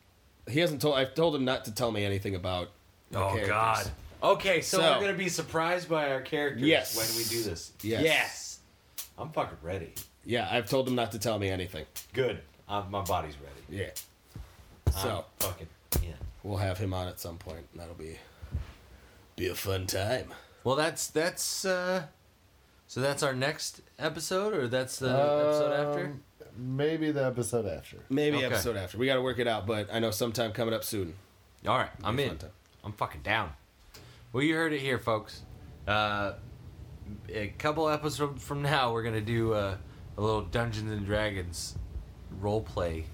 he 0.48 0.60
hasn't 0.60 0.80
told. 0.80 0.94
I've 0.96 1.14
told 1.14 1.34
him 1.34 1.44
not 1.44 1.64
to 1.66 1.74
tell 1.74 1.90
me 1.92 2.04
anything 2.04 2.34
about. 2.34 2.70
the 3.10 3.18
Oh 3.18 3.28
characters. 3.32 3.48
God. 3.48 3.90
Okay, 4.22 4.60
so, 4.62 4.78
So- 4.78 4.92
we're 4.94 5.00
gonna 5.06 5.12
be 5.18 5.28
surprised 5.28 5.88
by 5.88 6.10
our 6.12 6.20
characters 6.20 6.62
Yes. 6.62 6.96
when 6.96 7.06
we 7.16 7.24
do 7.28 7.42
this. 7.42 7.72
Yes. 7.82 8.02
Yes. 8.02 8.58
I'm 9.18 9.30
fucking 9.32 9.58
ready. 9.62 9.94
Yeah, 10.24 10.48
I've 10.50 10.68
told 10.68 10.86
him 10.88 10.94
not 10.94 11.12
to 11.12 11.18
tell 11.18 11.38
me 11.38 11.48
anything. 11.48 11.84
Good. 12.12 12.40
Uh, 12.68 12.84
my 12.88 13.02
body's 13.02 13.34
ready. 13.38 13.82
Yeah. 13.82 13.90
So 15.02 15.24
I'm 15.40 15.46
fucking 15.48 15.68
yeah. 16.02 16.12
we'll 16.42 16.58
have 16.58 16.78
him 16.78 16.94
on 16.94 17.08
at 17.08 17.18
some 17.18 17.36
point. 17.38 17.66
and 17.72 17.80
That'll 17.80 17.94
be 17.94 18.18
be 19.36 19.48
a 19.48 19.54
fun 19.54 19.86
time. 19.86 20.32
Well, 20.64 20.76
that's 20.76 21.08
that's 21.08 21.64
uh, 21.64 22.04
so 22.86 23.00
that's 23.00 23.22
our 23.22 23.34
next 23.34 23.80
episode, 23.98 24.54
or 24.54 24.68
that's 24.68 24.98
the 24.98 25.08
episode 25.10 25.72
after. 25.72 26.04
Um, 26.06 26.22
Maybe 26.56 27.10
the 27.10 27.24
episode 27.24 27.66
after. 27.66 27.96
Maybe 28.10 28.36
Okay. 28.36 28.46
episode 28.46 28.76
after. 28.76 28.98
We 28.98 29.06
got 29.06 29.14
to 29.14 29.22
work 29.22 29.38
it 29.38 29.48
out, 29.48 29.66
but 29.66 29.88
I 29.90 29.98
know 30.00 30.10
sometime 30.10 30.52
coming 30.52 30.74
up 30.74 30.84
soon. 30.84 31.14
All 31.66 31.78
right, 31.78 31.88
I'm 32.04 32.18
in. 32.20 32.36
time. 32.36 32.50
I'm 32.84 32.92
fucking 32.92 33.22
down. 33.22 33.52
Well, 34.32 34.42
you 34.42 34.54
heard 34.54 34.72
it 34.72 34.80
here, 34.80 34.98
folks. 34.98 35.42
Uh, 35.86 36.32
a 37.28 37.48
couple 37.58 37.88
episodes 37.88 38.42
from 38.42 38.62
now, 38.62 38.92
we're 38.92 39.02
gonna 39.02 39.20
do 39.20 39.52
uh, 39.52 39.76
a 40.16 40.20
little 40.20 40.42
Dungeons 40.42 40.90
and 40.90 41.04
Dragons 41.04 41.76
role 42.40 42.62
play. 42.62 43.04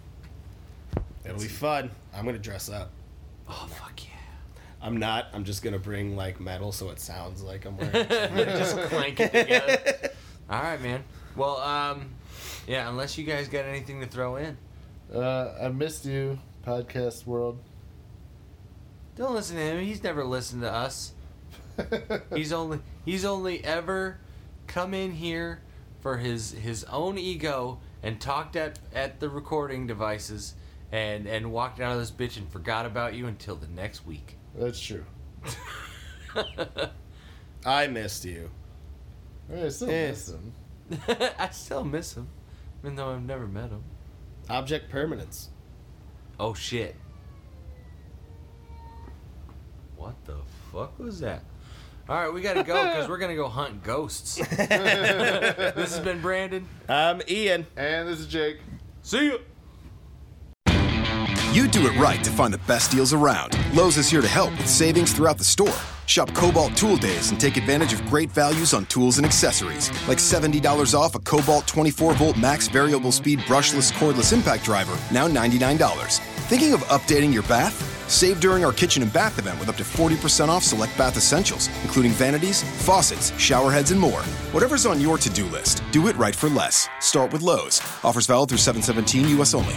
It'll 1.24 1.40
be 1.40 1.48
fun. 1.48 1.90
I'm 2.14 2.24
gonna 2.24 2.38
dress 2.38 2.70
up. 2.70 2.90
Oh 3.48 3.66
fuck 3.68 4.00
yeah! 4.04 4.10
I'm 4.80 4.98
not. 4.98 5.26
I'm 5.32 5.44
just 5.44 5.62
gonna 5.62 5.78
bring 5.78 6.16
like 6.16 6.38
metal 6.40 6.70
so 6.70 6.90
it 6.90 7.00
sounds 7.00 7.42
like 7.42 7.64
I'm 7.64 7.76
wearing. 7.76 8.06
Just 8.36 8.76
clank 8.82 9.18
it 9.20 9.32
together. 9.32 10.10
All 10.48 10.62
right, 10.62 10.80
man. 10.80 11.02
Well, 11.34 11.56
um, 11.58 12.10
yeah. 12.66 12.88
Unless 12.88 13.18
you 13.18 13.24
guys 13.24 13.48
got 13.48 13.64
anything 13.64 14.00
to 14.00 14.06
throw 14.06 14.36
in, 14.36 14.56
Uh, 15.12 15.54
I 15.60 15.68
missed 15.68 16.04
you, 16.04 16.38
podcast 16.64 17.26
world. 17.26 17.58
Don't 19.18 19.34
listen 19.34 19.56
to 19.56 19.62
him. 19.62 19.84
He's 19.84 20.02
never 20.02 20.24
listened 20.24 20.62
to 20.62 20.72
us. 20.72 21.12
he's 22.34 22.52
only 22.52 22.80
he's 23.04 23.24
only 23.24 23.62
ever 23.64 24.18
come 24.66 24.94
in 24.94 25.12
here 25.12 25.60
for 26.00 26.16
his 26.16 26.52
his 26.52 26.84
own 26.84 27.18
ego 27.18 27.80
and 28.02 28.20
talked 28.20 28.56
at 28.56 28.78
at 28.94 29.20
the 29.20 29.28
recording 29.28 29.86
devices 29.86 30.54
and 30.92 31.26
and 31.26 31.52
walked 31.52 31.80
out 31.80 31.92
of 31.92 31.98
this 31.98 32.10
bitch 32.10 32.36
and 32.36 32.50
forgot 32.50 32.86
about 32.86 33.14
you 33.14 33.26
until 33.26 33.56
the 33.56 33.68
next 33.68 34.06
week. 34.06 34.36
That's 34.56 34.80
true. 34.80 35.04
I 37.66 37.86
missed 37.88 38.24
you. 38.24 38.50
I 39.52 39.68
still 39.68 39.90
Eh. 39.90 40.08
miss 40.10 40.28
him. 40.30 40.52
I 41.38 41.48
still 41.50 41.84
miss 41.84 42.16
him, 42.16 42.28
even 42.82 42.96
though 42.96 43.12
I've 43.12 43.24
never 43.24 43.46
met 43.46 43.70
him. 43.70 43.82
Object 44.48 44.90
permanence. 44.90 45.50
Oh 46.40 46.54
shit. 46.54 46.94
What 50.08 50.24
the 50.24 50.36
fuck 50.72 50.98
was 50.98 51.20
that? 51.20 51.42
All 52.08 52.16
right, 52.16 52.32
we 52.32 52.40
gotta 52.40 52.62
go 52.62 52.82
because 52.82 53.10
we're 53.10 53.18
gonna 53.18 53.36
go 53.36 53.46
hunt 53.46 53.82
ghosts. 53.82 54.36
this 54.56 54.56
has 55.76 56.00
been 56.00 56.22
Brandon. 56.22 56.66
I'm 56.88 57.20
Ian. 57.28 57.66
And 57.76 58.08
this 58.08 58.18
is 58.18 58.26
Jake. 58.26 58.56
See 59.02 59.26
you. 59.26 59.40
You 61.52 61.68
do 61.68 61.86
it 61.86 61.98
right 61.98 62.24
to 62.24 62.30
find 62.30 62.54
the 62.54 62.58
best 62.66 62.90
deals 62.90 63.12
around. 63.12 63.54
Lowe's 63.74 63.98
is 63.98 64.08
here 64.08 64.22
to 64.22 64.28
help 64.28 64.50
with 64.52 64.66
savings 64.66 65.12
throughout 65.12 65.36
the 65.36 65.44
store. 65.44 65.76
Shop 66.06 66.32
Kobalt 66.32 66.74
Tool 66.74 66.96
Days 66.96 67.30
and 67.30 67.38
take 67.38 67.58
advantage 67.58 67.92
of 67.92 68.02
great 68.06 68.30
values 68.30 68.72
on 68.72 68.86
tools 68.86 69.18
and 69.18 69.26
accessories, 69.26 69.90
like 70.08 70.16
$70 70.16 70.98
off 70.98 71.16
a 71.16 71.18
Kobalt 71.18 71.66
24 71.66 72.14
volt 72.14 72.38
max 72.38 72.66
variable 72.66 73.12
speed 73.12 73.40
brushless 73.40 73.92
cordless 73.92 74.32
impact 74.32 74.64
driver, 74.64 74.96
now 75.12 75.28
$99. 75.28 76.18
Thinking 76.48 76.72
of 76.72 76.80
updating 76.84 77.30
your 77.30 77.42
bath? 77.42 77.97
Save 78.08 78.40
during 78.40 78.64
our 78.64 78.72
kitchen 78.72 79.02
and 79.02 79.12
bath 79.12 79.38
event 79.38 79.60
with 79.60 79.68
up 79.68 79.76
to 79.76 79.84
40% 79.84 80.48
off 80.48 80.64
select 80.64 80.96
bath 80.98 81.16
essentials, 81.16 81.68
including 81.84 82.10
vanities, 82.12 82.62
faucets, 82.84 83.38
shower 83.38 83.70
heads, 83.70 83.92
and 83.92 84.00
more. 84.00 84.22
Whatever's 84.50 84.86
on 84.86 85.00
your 85.00 85.18
to 85.18 85.30
do 85.30 85.46
list, 85.46 85.82
do 85.92 86.08
it 86.08 86.16
right 86.16 86.34
for 86.34 86.48
less. 86.48 86.88
Start 87.00 87.32
with 87.32 87.42
Lowe's. 87.42 87.80
Offers 88.02 88.26
valid 88.26 88.48
through 88.48 88.58
717 88.58 89.38
US 89.38 89.54
only. 89.54 89.74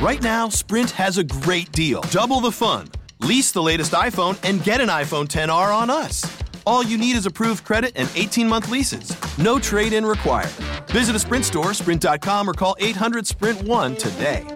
Right 0.00 0.22
now, 0.22 0.50
Sprint 0.50 0.90
has 0.92 1.16
a 1.16 1.24
great 1.24 1.72
deal. 1.72 2.02
Double 2.10 2.40
the 2.40 2.52
fun. 2.52 2.88
Lease 3.20 3.52
the 3.52 3.62
latest 3.62 3.92
iPhone 3.92 4.38
and 4.46 4.62
get 4.62 4.82
an 4.82 4.88
iPhone 4.88 5.26
10R 5.26 5.74
on 5.74 5.88
us. 5.88 6.30
All 6.66 6.82
you 6.82 6.98
need 6.98 7.16
is 7.16 7.24
approved 7.24 7.64
credit 7.64 7.92
and 7.96 8.08
18 8.14 8.46
month 8.46 8.68
leases. 8.70 9.16
No 9.38 9.58
trade 9.58 9.94
in 9.94 10.04
required. 10.04 10.50
Visit 10.88 11.16
a 11.16 11.18
Sprint 11.18 11.46
store, 11.46 11.72
sprint.com, 11.72 12.48
or 12.48 12.52
call 12.52 12.76
800 12.80 13.26
Sprint 13.26 13.62
1 13.62 13.96
today. 13.96 14.46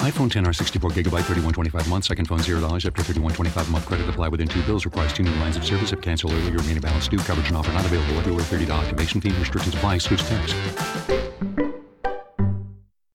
iPhone 0.00 0.30
10R 0.30 0.54
64 0.54 0.90
gigabyte 0.90 1.26
3125 1.26 1.88
month. 1.88 2.04
Second 2.06 2.26
phone 2.26 2.38
$0 2.38 2.62
after 2.86 3.02
3125 3.02 3.70
month 3.70 3.84
credit 3.84 4.08
apply 4.08 4.28
within 4.28 4.48
two 4.48 4.62
bills. 4.62 4.86
Requires 4.86 5.12
two 5.12 5.22
new 5.22 5.34
lines 5.34 5.58
of 5.58 5.64
service. 5.64 5.92
If 5.92 6.00
cancel 6.00 6.32
early, 6.32 6.50
remaining 6.50 6.80
balance 6.80 7.06
due. 7.06 7.18
Coverage 7.18 7.48
and 7.48 7.56
offer 7.58 7.72
not 7.72 7.84
available 7.84 8.18
everywhere. 8.18 8.42
$30 8.42 8.70
activation 8.82 9.20
fee. 9.20 9.30
Restrictions 9.30 9.74
apply. 9.74 9.98
Switch 9.98 10.22
text. 10.22 11.29